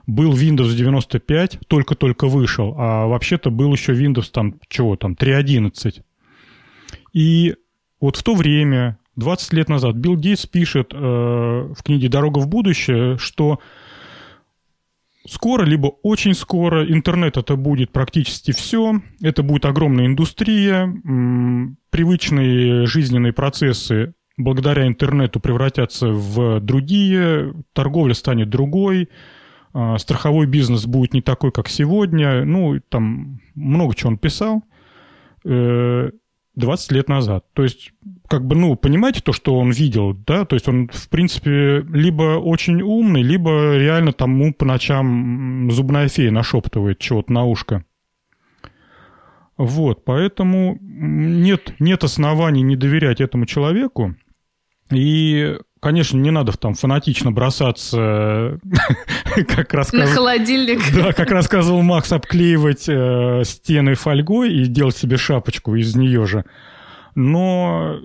был 0.08 0.34
Windows 0.34 0.76
95, 0.76 1.60
только-только 1.68 2.28
вышел, 2.28 2.76
а 2.78 3.08
вообще-то 3.08 3.50
был 3.50 3.72
еще 3.72 3.94
Windows 3.94 4.32
там, 4.32 4.56
чего 4.68 4.96
там, 4.96 5.14
3.11. 5.14 6.02
И 7.14 7.56
вот 8.00 8.18
в 8.18 8.24
то 8.24 8.36
время, 8.36 8.98
20 9.16 9.54
лет 9.54 9.70
назад, 9.70 9.96
Билл 9.96 10.18
Гейтс 10.18 10.46
пишет 10.46 10.94
э, 10.94 10.98
в 10.98 11.84
книге 11.84 12.10
«Дорога 12.10 12.40
в 12.40 12.48
будущее», 12.48 13.18
что 13.18 13.60
скоро, 15.26 15.64
либо 15.64 15.88
очень 16.02 16.34
скоро 16.34 16.86
интернет 16.92 17.38
это 17.38 17.56
будет 17.56 17.92
практически 17.92 18.52
все. 18.52 19.02
Это 19.22 19.42
будет 19.42 19.66
огромная 19.66 20.08
индустрия, 20.08 20.84
м, 20.84 21.78
привычные 21.90 22.86
жизненные 22.88 23.32
процессы 23.32 24.14
благодаря 24.38 24.88
интернету 24.88 25.40
превратятся 25.40 26.08
в 26.10 26.60
другие, 26.60 27.54
торговля 27.74 28.14
станет 28.14 28.50
другой, 28.50 29.10
страховой 29.98 30.46
бизнес 30.46 30.86
будет 30.86 31.14
не 31.14 31.22
такой, 31.22 31.52
как 31.52 31.70
сегодня. 31.70 32.46
Ну, 32.46 32.80
там 32.90 33.40
много 33.56 33.96
чего 33.96 34.12
он 34.12 34.18
писал 34.18 34.64
20 35.44 35.46
э, 35.46 36.96
лет 36.96 37.10
назад. 37.10 37.46
То 37.54 37.64
есть, 37.64 37.92
как 38.28 38.46
бы, 38.46 38.56
ну, 38.56 38.76
понимаете 38.76 39.22
то, 39.22 39.34
что 39.34 39.58
он 39.58 39.72
видел, 39.72 40.14
да? 40.14 40.46
То 40.46 40.56
есть 40.56 40.68
он, 40.68 40.90
в 40.90 41.10
принципе, 41.10 41.86
либо 41.90 42.38
очень 42.38 42.82
умный, 42.82 43.24
либо 43.24 43.76
реально 43.78 44.14
там 44.14 44.40
ему 44.40 44.54
по 44.54 44.66
ночам 44.66 45.70
зубная 45.72 46.08
фея 46.08 46.32
нашептывает 46.32 47.00
чего-то 47.00 47.32
на 47.34 47.46
ушко. 47.46 47.84
Вот, 49.58 50.04
поэтому 50.04 50.78
нет, 50.82 51.76
нет 51.80 52.04
оснований 52.04 52.64
не 52.64 52.76
доверять 52.76 53.22
этому 53.22 53.46
человеку. 53.46 54.16
И 54.92 55.58
конечно, 55.84 56.18
не 56.18 56.32
надо 56.32 56.54
там 56.54 56.74
фанатично 56.76 57.32
бросаться, 57.32 58.60
как 59.48 59.74
рассказывал... 59.74 60.10
На 60.10 60.16
холодильник. 60.16 60.80
Да, 60.96 61.12
как 61.12 61.30
рассказывал 61.30 61.82
Макс, 61.82 62.12
обклеивать 62.12 62.88
э, 62.88 63.44
стены 63.44 63.96
фольгой 63.96 64.54
и 64.54 64.66
делать 64.66 64.96
себе 64.96 65.18
шапочку 65.18 65.76
из 65.76 65.96
нее 65.96 66.26
же. 66.26 66.46
Но, 67.16 68.00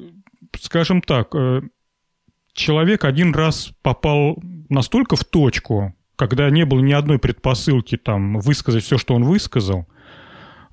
скажем 0.61 1.03
так, 1.03 1.35
э, 1.35 1.63
человек 2.53 3.05
один 3.05 3.33
раз 3.33 3.71
попал 3.83 4.43
настолько 4.69 5.15
в 5.15 5.25
точку, 5.25 5.95
когда 6.17 6.51
не 6.51 6.65
было 6.65 6.81
ни 6.81 6.93
одной 6.93 7.21
предпосылки 7.21 7.97
там 7.97 8.41
высказать 8.41 8.83
все, 8.83 8.99
что 8.99 9.15
он 9.15 9.23
высказал. 9.23 9.87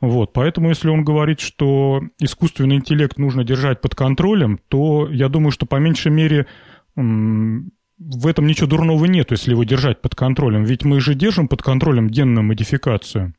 Вот, 0.02 0.34
поэтому 0.34 0.70
если 0.70 0.90
он 0.90 1.04
говорит, 1.04 1.40
что 1.40 2.02
искусственный 2.20 2.76
интеллект 2.76 3.18
нужно 3.18 3.44
держать 3.44 3.80
под 3.82 3.96
контролем, 3.96 4.60
то 4.68 5.08
я 5.10 5.30
думаю, 5.30 5.52
что 5.52 5.66
по 5.66 5.78
меньшей 5.78 6.12
мере 6.12 6.48
в 6.96 8.28
этом 8.28 8.48
ничего 8.48 8.68
дурного 8.68 9.06
нет, 9.06 9.32
если 9.32 9.52
его 9.52 9.64
держать 9.64 10.02
под 10.02 10.16
контролем. 10.16 10.64
Ведь 10.64 10.84
мы 10.84 11.00
же 11.00 11.16
держим 11.16 11.48
под 11.48 11.62
контролем 11.62 12.10
генную 12.10 12.44
модификацию. 12.44 13.34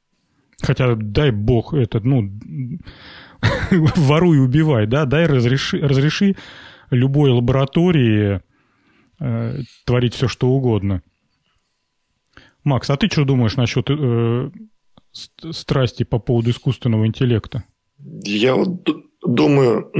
Хотя, 0.62 0.94
дай 0.94 1.30
бог, 1.30 1.74
это, 1.74 2.00
ну, 2.00 2.30
воруй 3.70 4.38
и 4.38 4.40
убивай, 4.40 4.86
да, 4.86 5.04
дай 5.04 5.26
разреши, 5.26 5.78
разреши 5.78 6.36
любой 6.90 7.30
лаборатории 7.30 8.40
э, 9.20 9.58
творить 9.84 10.14
все, 10.14 10.28
что 10.28 10.48
угодно. 10.48 11.02
Макс, 12.64 12.88
а 12.90 12.96
ты 12.96 13.08
что 13.08 13.24
думаешь 13.24 13.56
насчет 13.56 13.86
э, 13.90 14.50
страсти 15.12 16.04
по 16.04 16.18
поводу 16.18 16.50
искусственного 16.50 17.06
интеллекта? 17.06 17.64
Я 17.98 18.54
вот 18.54 18.86
думаю, 19.22 19.92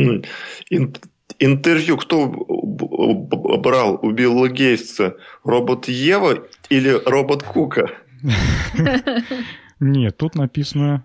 интервью 1.39 1.97
кто 1.97 2.29
брал 2.29 3.99
у 4.03 4.11
Билла 4.11 4.49
Гейтса? 4.49 5.17
Робот 5.45 5.89
Ева 5.89 6.47
или 6.69 6.91
робот 7.05 7.43
Кука? 7.43 7.91
Нет, 9.81 10.17
тут 10.17 10.35
написано 10.35 11.05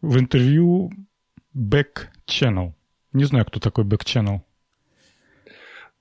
в 0.00 0.18
интервью 0.18 0.90
Back 1.56 2.08
Channel. 2.26 2.72
Не 3.12 3.24
знаю, 3.24 3.44
кто 3.44 3.60
такой 3.60 3.84
Back 3.84 4.04
Channel. 4.04 4.40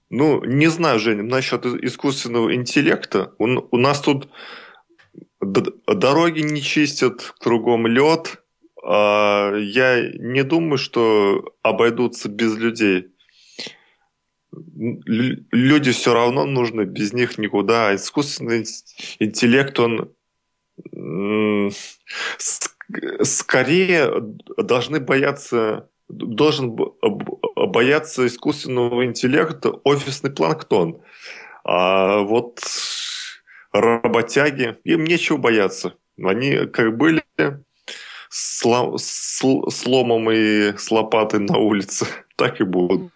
Ну, 0.10 0.44
не 0.44 0.68
знаю, 0.68 1.00
Женя, 1.00 1.24
насчет 1.24 1.66
искусственного 1.66 2.56
интеллекта. 2.56 3.34
У, 3.38 3.46
у 3.46 3.78
нас 3.78 4.02
тут 4.02 4.30
дороги 5.42 6.42
не 6.42 6.62
чистят, 6.62 7.34
кругом 7.40 7.86
лед. 7.86 8.42
А 8.82 9.54
я 9.56 10.10
не 10.18 10.44
думаю, 10.44 10.78
что 10.78 11.54
обойдутся 11.62 12.30
без 12.30 12.56
людей 12.56 13.10
люди 14.52 15.92
все 15.92 16.14
равно 16.14 16.46
нужны, 16.46 16.84
без 16.84 17.14
них 17.14 17.38
никуда. 17.38 17.90
А 17.90 17.96
искусственный 17.96 18.66
интеллект, 19.20 19.80
он 19.80 20.12
скорее 23.22 24.12
должны 24.58 25.00
бояться, 25.00 25.90
должен 26.08 26.76
бояться 27.56 28.26
искусственного 28.26 29.06
интеллекта 29.06 29.72
офисный 29.84 30.32
планктон. 30.32 31.02
А 31.64 32.20
вот 32.20 32.62
работяги, 33.72 34.78
им 34.84 35.04
нечего 35.04 35.38
бояться. 35.38 35.94
Они 36.18 36.66
как 36.68 36.98
были 36.98 37.24
слом, 38.30 38.98
сломом 38.98 40.32
и 40.32 40.78
с 40.78 40.92
лопатой 40.92 41.42
на 41.42 41.58
улице, 41.58 42.08
так 42.36 42.62
и 42.62 42.64
будут. 42.64 43.12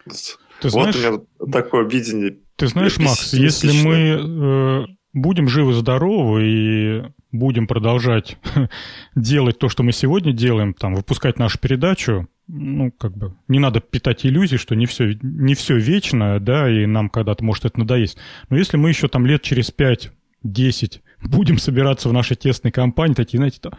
Ты 0.64 0.70
знаешь, 0.70 0.96
вот 0.96 1.28
у 1.40 1.46
меня 1.46 1.52
такое 1.52 1.88
видение. 1.88 2.38
Ты 2.56 2.68
знаешь, 2.68 2.98
Макс, 2.98 3.34
если 3.34 3.72
мы 3.72 4.86
э, 4.88 4.94
будем 5.14 5.48
живы-здоровы 5.48 6.44
и 6.44 7.04
будем 7.32 7.68
продолжать 7.68 8.38
делать 9.16 9.60
то, 9.60 9.70
что 9.70 9.84
мы 9.84 9.92
сегодня 9.92 10.34
делаем, 10.34 10.74
там, 10.74 10.96
выпускать 10.96 11.40
нашу 11.40 11.60
передачу, 11.60 12.28
ну, 12.48 12.92
как 12.92 13.16
бы, 13.18 13.36
не 13.48 13.60
надо 13.60 13.80
питать 13.80 14.26
иллюзий, 14.26 14.58
что 14.58 14.76
не 14.76 14.86
все, 14.86 15.18
не 15.22 15.54
все 15.56 15.78
вечно, 15.78 16.40
да, 16.40 16.70
и 16.70 16.86
нам 16.86 17.10
когда-то 17.10 17.44
может 17.44 17.66
это 17.66 17.80
надоесть. 17.80 18.18
Но 18.50 18.58
если 18.58 18.78
мы 18.78 18.90
еще 18.90 19.08
там 19.08 19.26
лет 19.26 19.42
через 19.42 19.74
5-10 19.74 21.02
будем 21.24 21.58
собираться 21.58 22.10
в 22.10 22.14
нашей 22.14 22.36
тесной 22.36 22.72
компании, 22.72 23.14
такие, 23.14 23.38
знаете, 23.38 23.60
то 23.62 23.72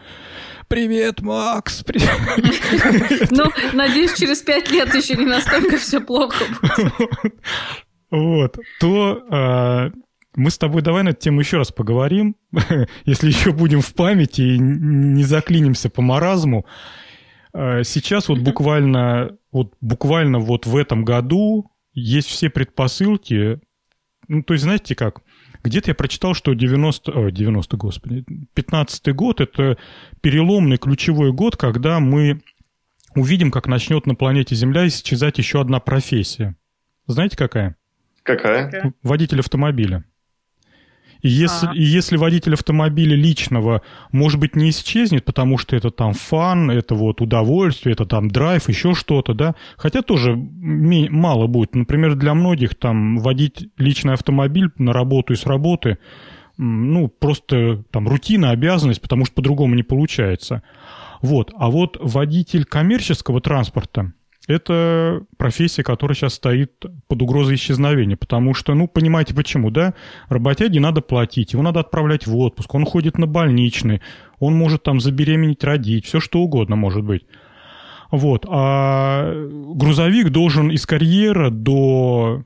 «Привет, 0.67 1.21
Макс!» 1.21 1.83
привет. 1.83 2.09
Ну, 3.31 3.45
надеюсь, 3.73 4.15
через 4.15 4.41
пять 4.41 4.71
лет 4.71 4.93
еще 4.93 5.15
не 5.15 5.25
настолько 5.25 5.77
все 5.77 6.01
плохо 6.01 6.43
будет. 6.61 7.33
Вот, 8.11 8.57
то 8.79 9.23
а, 9.29 9.91
мы 10.35 10.49
с 10.49 10.57
тобой 10.57 10.81
давай 10.81 11.03
на 11.03 11.09
эту 11.09 11.21
тему 11.21 11.39
еще 11.39 11.57
раз 11.57 11.71
поговорим, 11.71 12.35
если 13.05 13.27
еще 13.27 13.51
будем 13.51 13.81
в 13.81 13.93
памяти 13.93 14.41
и 14.41 14.57
не 14.57 15.23
заклинимся 15.23 15.89
по 15.89 16.01
маразму. 16.01 16.65
А, 17.53 17.83
сейчас 17.83 18.27
вот 18.27 18.39
буквально, 18.39 19.37
вот 19.51 19.73
буквально 19.81 20.39
вот 20.39 20.65
в 20.65 20.75
этом 20.75 21.03
году 21.03 21.71
есть 21.93 22.27
все 22.27 22.49
предпосылки. 22.49 23.59
Ну, 24.27 24.43
то 24.43 24.53
есть, 24.53 24.63
знаете 24.63 24.95
как, 24.95 25.21
где-то 25.65 25.91
я 25.91 25.95
прочитал, 25.95 26.33
что 26.33 26.53
90, 26.53 27.11
о, 27.11 27.31
90 27.31 27.77
господи, 27.77 28.25
15 28.53 29.13
год– 29.13 29.41
это 29.41 29.77
переломный 30.21 30.77
ключевой 30.77 31.31
год, 31.33 31.57
когда 31.57 31.99
мы 31.99 32.41
увидим, 33.15 33.51
как 33.51 33.67
начнет 33.67 34.05
на 34.05 34.15
планете 34.15 34.55
Земля 34.55 34.87
исчезать 34.87 35.37
еще 35.37 35.59
одна 35.59 35.79
профессия. 35.79 36.55
Знаете, 37.07 37.37
какая? 37.37 37.75
Какая? 38.23 38.93
Водитель 39.03 39.39
автомобиля. 39.39 40.03
Если, 41.27 41.75
и 41.75 41.81
если 41.81 42.17
водитель 42.17 42.53
автомобиля 42.53 43.15
личного, 43.15 43.81
может 44.11 44.39
быть, 44.39 44.55
не 44.55 44.69
исчезнет, 44.69 45.25
потому 45.25 45.57
что 45.57 45.75
это 45.75 45.89
там 45.89 46.13
фан, 46.13 46.69
это 46.69 46.93
вот 46.93 47.19
удовольствие, 47.19 47.93
это 47.93 48.05
там 48.05 48.29
драйв, 48.29 48.69
еще 48.69 48.93
что-то, 48.93 49.33
да, 49.33 49.55
хотя 49.75 50.03
тоже 50.03 50.35
мало 50.35 51.47
будет. 51.47 51.73
Например, 51.73 52.13
для 52.13 52.35
многих 52.35 52.75
там 52.75 53.17
водить 53.17 53.69
личный 53.77 54.13
автомобиль 54.13 54.69
на 54.77 54.93
работу 54.93 55.33
и 55.33 55.35
с 55.35 55.47
работы, 55.47 55.97
ну, 56.57 57.07
просто 57.07 57.83
там 57.89 58.07
рутина, 58.07 58.51
обязанность, 58.51 59.01
потому 59.01 59.25
что 59.25 59.33
по-другому 59.33 59.73
не 59.73 59.83
получается. 59.83 60.61
Вот. 61.21 61.51
А 61.57 61.71
вот 61.71 61.97
водитель 61.99 62.65
коммерческого 62.65 63.41
транспорта, 63.41 64.13
это 64.47 65.23
профессия, 65.37 65.83
которая 65.83 66.15
сейчас 66.15 66.35
стоит 66.35 66.85
под 67.07 67.21
угрозой 67.21 67.55
исчезновения, 67.55 68.15
потому 68.15 68.53
что, 68.53 68.73
ну, 68.73 68.87
понимаете 68.87 69.33
почему, 69.33 69.71
да? 69.71 69.93
Работяге 70.29 70.79
надо 70.79 71.01
платить, 71.01 71.53
его 71.53 71.63
надо 71.63 71.79
отправлять 71.79 72.27
в 72.27 72.35
отпуск, 72.37 72.73
он 72.75 72.85
ходит 72.85 73.17
на 73.17 73.27
больничный, 73.27 74.01
он 74.39 74.55
может 74.55 74.83
там 74.83 74.99
забеременеть, 74.99 75.63
родить, 75.63 76.05
все 76.05 76.19
что 76.19 76.39
угодно 76.39 76.75
может 76.75 77.03
быть. 77.03 77.25
Вот, 78.11 78.45
а 78.47 79.33
грузовик 79.49 80.29
должен 80.29 80.69
из 80.69 80.85
карьера 80.85 81.49
до 81.49 82.43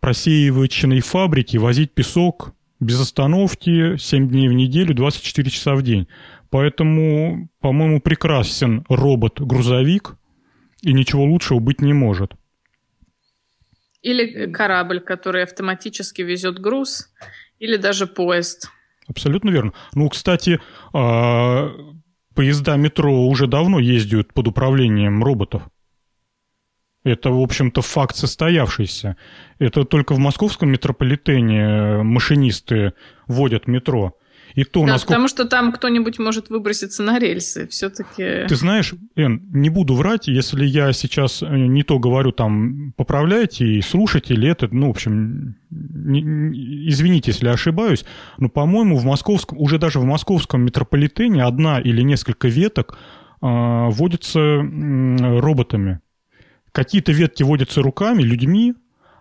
просеивочной 0.00 1.00
фабрики 1.00 1.56
возить 1.56 1.94
песок 1.94 2.52
без 2.80 3.00
остановки 3.00 3.96
7 3.96 4.28
дней 4.28 4.48
в 4.48 4.52
неделю, 4.52 4.94
24 4.94 5.50
часа 5.50 5.74
в 5.74 5.82
день. 5.82 6.06
Поэтому, 6.50 7.48
по-моему, 7.60 8.00
прекрасен 8.00 8.84
робот-грузовик– 8.88 10.18
и 10.84 10.92
ничего 10.92 11.24
лучшего 11.24 11.58
быть 11.58 11.80
не 11.80 11.92
может. 11.92 12.34
Или 14.02 14.52
корабль, 14.52 15.00
который 15.00 15.42
автоматически 15.42 16.22
везет 16.22 16.58
груз, 16.58 17.12
или 17.58 17.76
даже 17.76 18.06
поезд. 18.06 18.70
Абсолютно 19.06 19.50
верно. 19.50 19.72
Ну, 19.94 20.08
кстати, 20.08 20.60
а, 20.92 21.70
поезда 22.34 22.76
метро 22.76 23.26
уже 23.26 23.46
давно 23.46 23.78
ездят 23.78 24.32
под 24.34 24.48
управлением 24.48 25.24
роботов. 25.24 25.62
Это, 27.02 27.30
в 27.30 27.40
общем-то, 27.40 27.82
факт 27.82 28.16
состоявшийся. 28.16 29.16
Это 29.58 29.84
только 29.84 30.14
в 30.14 30.18
московском 30.18 30.70
метрополитене 30.70 32.02
машинисты 32.02 32.94
водят 33.26 33.66
метро. 33.66 34.16
И 34.54 34.62
то, 34.62 34.82
да, 34.82 34.92
насколько... 34.92 35.12
потому 35.14 35.28
что 35.28 35.44
там 35.46 35.72
кто-нибудь 35.72 36.18
может 36.20 36.48
выброситься 36.48 37.02
на 37.02 37.18
рельсы, 37.18 37.66
все-таки... 37.66 38.46
Ты 38.46 38.54
знаешь, 38.54 38.94
Эн, 39.16 39.42
не 39.52 39.68
буду 39.68 39.94
врать, 39.94 40.28
если 40.28 40.64
я 40.64 40.92
сейчас 40.92 41.42
э, 41.42 41.48
не 41.48 41.82
то 41.82 41.98
говорю, 41.98 42.30
там, 42.30 42.92
поправляйте, 42.96 43.66
и 43.66 43.82
слушатели 43.82 44.48
это, 44.48 44.68
ну, 44.70 44.86
в 44.86 44.90
общем, 44.90 45.56
не, 45.70 46.22
не, 46.22 46.88
извините, 46.88 47.32
если 47.32 47.48
ошибаюсь, 47.48 48.04
но, 48.38 48.48
по-моему, 48.48 48.96
в 48.96 49.04
московском, 49.04 49.58
уже 49.60 49.78
даже 49.78 49.98
в 49.98 50.04
московском 50.04 50.62
метрополитене 50.62 51.42
одна 51.42 51.80
или 51.80 52.02
несколько 52.02 52.46
веток 52.46 52.96
э, 53.42 53.46
водятся 53.90 54.38
э, 54.38 55.40
роботами. 55.40 55.98
Какие-то 56.70 57.10
ветки 57.10 57.42
водятся 57.42 57.82
руками, 57.82 58.22
людьми, 58.22 58.74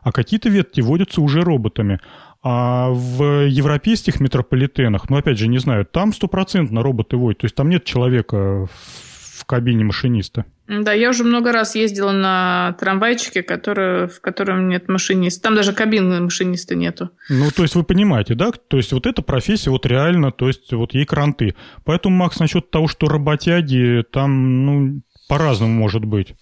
а 0.03 0.11
какие-то 0.11 0.49
ветки 0.49 0.81
водятся 0.81 1.21
уже 1.21 1.41
роботами. 1.41 1.99
А 2.45 2.89
в 2.89 3.47
европейских 3.47 4.19
метрополитенах, 4.19 5.09
ну, 5.09 5.15
опять 5.15 5.37
же, 5.37 5.47
не 5.47 5.59
знаю, 5.59 5.85
там 5.85 6.11
стопроцентно 6.11 6.83
роботы 6.83 7.15
водят. 7.15 7.39
То 7.39 7.45
есть 7.45 7.55
там 7.55 7.69
нет 7.69 7.85
человека 7.85 8.67
в 8.67 9.45
кабине 9.45 9.85
машиниста. 9.85 10.45
Да, 10.67 10.93
я 10.93 11.09
уже 11.09 11.23
много 11.23 11.51
раз 11.51 11.75
ездила 11.75 12.11
на 12.11 12.75
трамвайчике, 12.79 13.43
который, 13.43 14.07
в 14.07 14.21
котором 14.21 14.67
нет 14.67 14.87
машиниста. 14.89 15.43
Там 15.43 15.55
даже 15.55 15.73
кабины 15.73 16.21
машиниста 16.21 16.75
нету. 16.75 17.09
Ну, 17.29 17.49
то 17.51 17.63
есть 17.63 17.75
вы 17.75 17.83
понимаете, 17.83 18.35
да? 18.35 18.51
То 18.51 18.77
есть 18.77 18.91
вот 18.91 19.05
эта 19.05 19.21
профессия 19.21 19.69
вот 19.69 19.85
реально, 19.85 20.31
то 20.31 20.47
есть 20.47 20.71
вот 20.73 20.93
ей 20.93 21.05
кранты. 21.05 21.55
Поэтому, 21.85 22.15
Макс, 22.15 22.39
насчет 22.39 22.71
того, 22.71 22.87
что 22.87 23.07
работяги, 23.07 24.03
там, 24.11 24.65
ну, 24.65 25.01
по-разному 25.27 25.73
может 25.73 26.05
быть. 26.05 26.35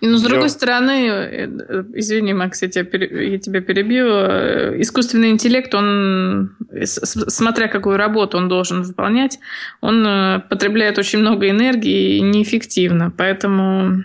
Но 0.00 0.16
с 0.16 0.22
другой 0.22 0.44
Я... 0.44 0.48
стороны, 0.48 1.08
э, 1.08 1.84
извини, 1.94 2.32
Макс, 2.34 2.62
я 2.62 2.68
тебя, 2.68 2.86
я 2.98 3.38
тебя 3.38 3.60
перебью, 3.60 4.06
э, 4.08 4.80
искусственный 4.80 5.30
интеллект, 5.30 5.74
он, 5.74 6.56
смотря 6.84 7.68
какую 7.68 7.96
работу 7.96 8.36
он 8.36 8.48
должен 8.48 8.82
выполнять, 8.82 9.38
он 9.80 10.06
э, 10.06 10.40
потребляет 10.48 10.98
очень 10.98 11.20
много 11.20 11.48
энергии 11.48 12.16
и 12.16 12.20
неэффективно. 12.20 13.12
Поэтому, 13.16 14.04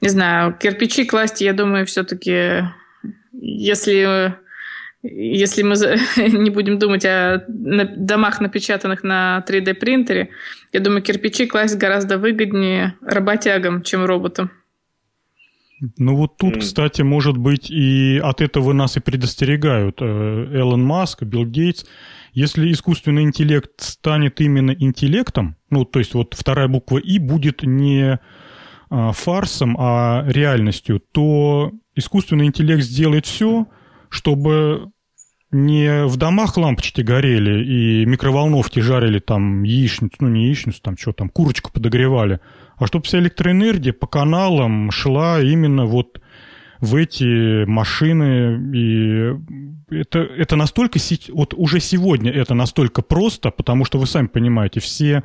не 0.00 0.08
знаю, 0.08 0.56
кирпичи 0.60 1.04
класть, 1.04 1.40
я 1.40 1.52
думаю, 1.52 1.86
все-таки, 1.86 2.64
если 3.32 4.34
если 5.02 5.62
мы 5.62 5.74
не 6.16 6.50
будем 6.50 6.78
думать 6.78 7.04
о 7.04 7.44
домах, 7.46 8.40
напечатанных 8.40 9.02
на 9.02 9.44
3D 9.46 9.74
принтере, 9.74 10.30
я 10.72 10.80
думаю, 10.80 11.02
кирпичи 11.02 11.46
класть 11.46 11.76
гораздо 11.76 12.18
выгоднее 12.18 12.94
работягам, 13.02 13.82
чем 13.82 14.04
роботам. 14.04 14.50
Ну 15.98 16.16
вот 16.16 16.36
тут, 16.36 16.58
кстати, 16.58 17.02
может 17.02 17.36
быть, 17.36 17.70
и 17.70 18.20
от 18.22 18.40
этого 18.40 18.72
нас 18.72 18.96
и 18.96 19.00
предостерегают 19.00 19.98
э, 20.00 20.48
Элон 20.52 20.84
Маск, 20.84 21.24
Билл 21.24 21.46
Гейтс. 21.46 21.84
Если 22.32 22.70
искусственный 22.72 23.22
интеллект 23.22 23.72
станет 23.80 24.40
именно 24.40 24.70
интеллектом, 24.70 25.56
ну, 25.70 25.84
то 25.84 25.98
есть 25.98 26.14
вот 26.14 26.34
вторая 26.34 26.68
буква 26.68 26.98
«и» 26.98 27.18
будет 27.18 27.62
не 27.62 28.18
а, 28.90 29.12
фарсом, 29.12 29.76
а 29.78 30.24
реальностью, 30.26 31.00
то 31.12 31.72
искусственный 31.94 32.46
интеллект 32.46 32.82
сделает 32.82 33.26
все, 33.26 33.66
чтобы 34.08 34.90
не 35.50 36.06
в 36.06 36.16
домах 36.16 36.56
лампочки 36.56 37.00
горели 37.00 37.64
и 37.64 38.06
микроволновки 38.06 38.80
жарили 38.80 39.20
там 39.20 39.62
яичницу, 39.62 40.16
ну 40.20 40.28
не 40.28 40.46
яичницу, 40.46 40.80
там 40.82 40.96
что 40.96 41.12
там, 41.12 41.28
курочку 41.28 41.72
подогревали, 41.72 42.40
а 42.76 42.86
чтобы 42.86 43.04
вся 43.04 43.18
электроэнергия 43.18 43.92
по 43.92 44.06
каналам 44.06 44.90
шла 44.90 45.40
именно 45.40 45.86
вот 45.86 46.20
в 46.80 46.96
эти 46.96 47.64
машины. 47.64 48.76
И 48.76 49.34
это, 49.94 50.18
это 50.18 50.56
настолько... 50.56 50.98
Вот 51.32 51.54
уже 51.54 51.80
сегодня 51.80 52.30
это 52.30 52.54
настолько 52.54 53.02
просто, 53.02 53.50
потому 53.50 53.84
что 53.84 53.98
вы 53.98 54.06
сами 54.06 54.26
понимаете, 54.26 54.80
все 54.80 55.24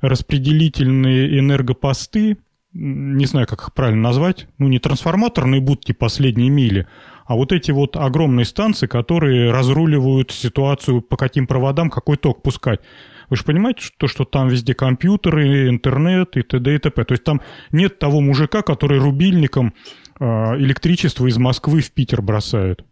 распределительные 0.00 1.38
энергопосты, 1.38 2.38
не 2.72 3.24
знаю, 3.24 3.46
как 3.46 3.62
их 3.62 3.72
правильно 3.72 4.02
назвать, 4.02 4.48
ну, 4.58 4.68
не 4.68 4.78
трансформаторные 4.78 5.60
будки 5.60 5.92
последней 5.92 6.50
мили, 6.50 6.86
а 7.24 7.34
вот 7.34 7.52
эти 7.52 7.70
вот 7.70 7.96
огромные 7.96 8.44
станции, 8.44 8.86
которые 8.86 9.50
разруливают 9.50 10.30
ситуацию, 10.30 11.00
по 11.00 11.16
каким 11.16 11.46
проводам 11.46 11.88
какой 11.88 12.16
ток 12.16 12.42
пускать. 12.42 12.80
Вы 13.28 13.36
же 13.36 13.44
понимаете, 13.44 13.80
что, 13.82 14.06
что 14.06 14.24
там 14.24 14.48
везде 14.48 14.74
компьютеры, 14.74 15.68
интернет 15.68 16.36
и 16.36 16.42
т.д. 16.42 16.74
и 16.74 16.78
т.п. 16.78 17.04
То 17.04 17.12
есть 17.12 17.24
там 17.24 17.40
нет 17.72 17.98
того 17.98 18.20
мужика, 18.20 18.62
который 18.62 18.98
рубильником 18.98 19.74
э, 20.20 20.24
электричество 20.24 21.26
из 21.26 21.36
Москвы 21.38 21.80
в 21.80 21.90
Питер 21.92 22.22
бросает. 22.22 22.84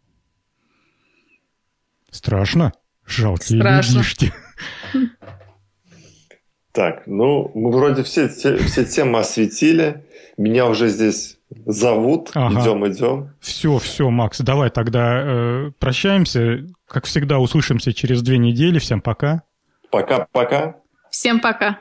Страшно. 2.11 2.73
Жалкие 3.06 3.61
Страшно. 3.61 3.93
людишки. 3.98 4.32
Так, 6.73 7.06
ну, 7.06 7.52
мы 7.55 7.70
вроде 7.70 8.02
все, 8.02 8.28
те- 8.28 8.56
все 8.56 8.85
темы 8.85 9.20
осветили. 9.20 10.05
Меня 10.36 10.66
уже 10.66 10.89
здесь 10.89 11.39
зовут. 11.66 12.31
Ага. 12.35 12.61
Идем, 12.62 12.86
идем. 12.90 13.31
Все, 13.40 13.78
все, 13.78 14.11
Макс, 14.11 14.40
давай 14.40 14.70
тогда 14.70 15.23
э, 15.23 15.70
прощаемся. 15.78 16.66
Как 16.89 17.05
всегда, 17.05 17.39
услышимся 17.39 17.93
через 17.93 18.23
две 18.23 18.39
недели. 18.39 18.81
Всем 18.81 19.01
пока. 19.01 19.43
Пока-пока. 19.95 20.75
Всем 21.09 21.39
пока. 21.39 21.79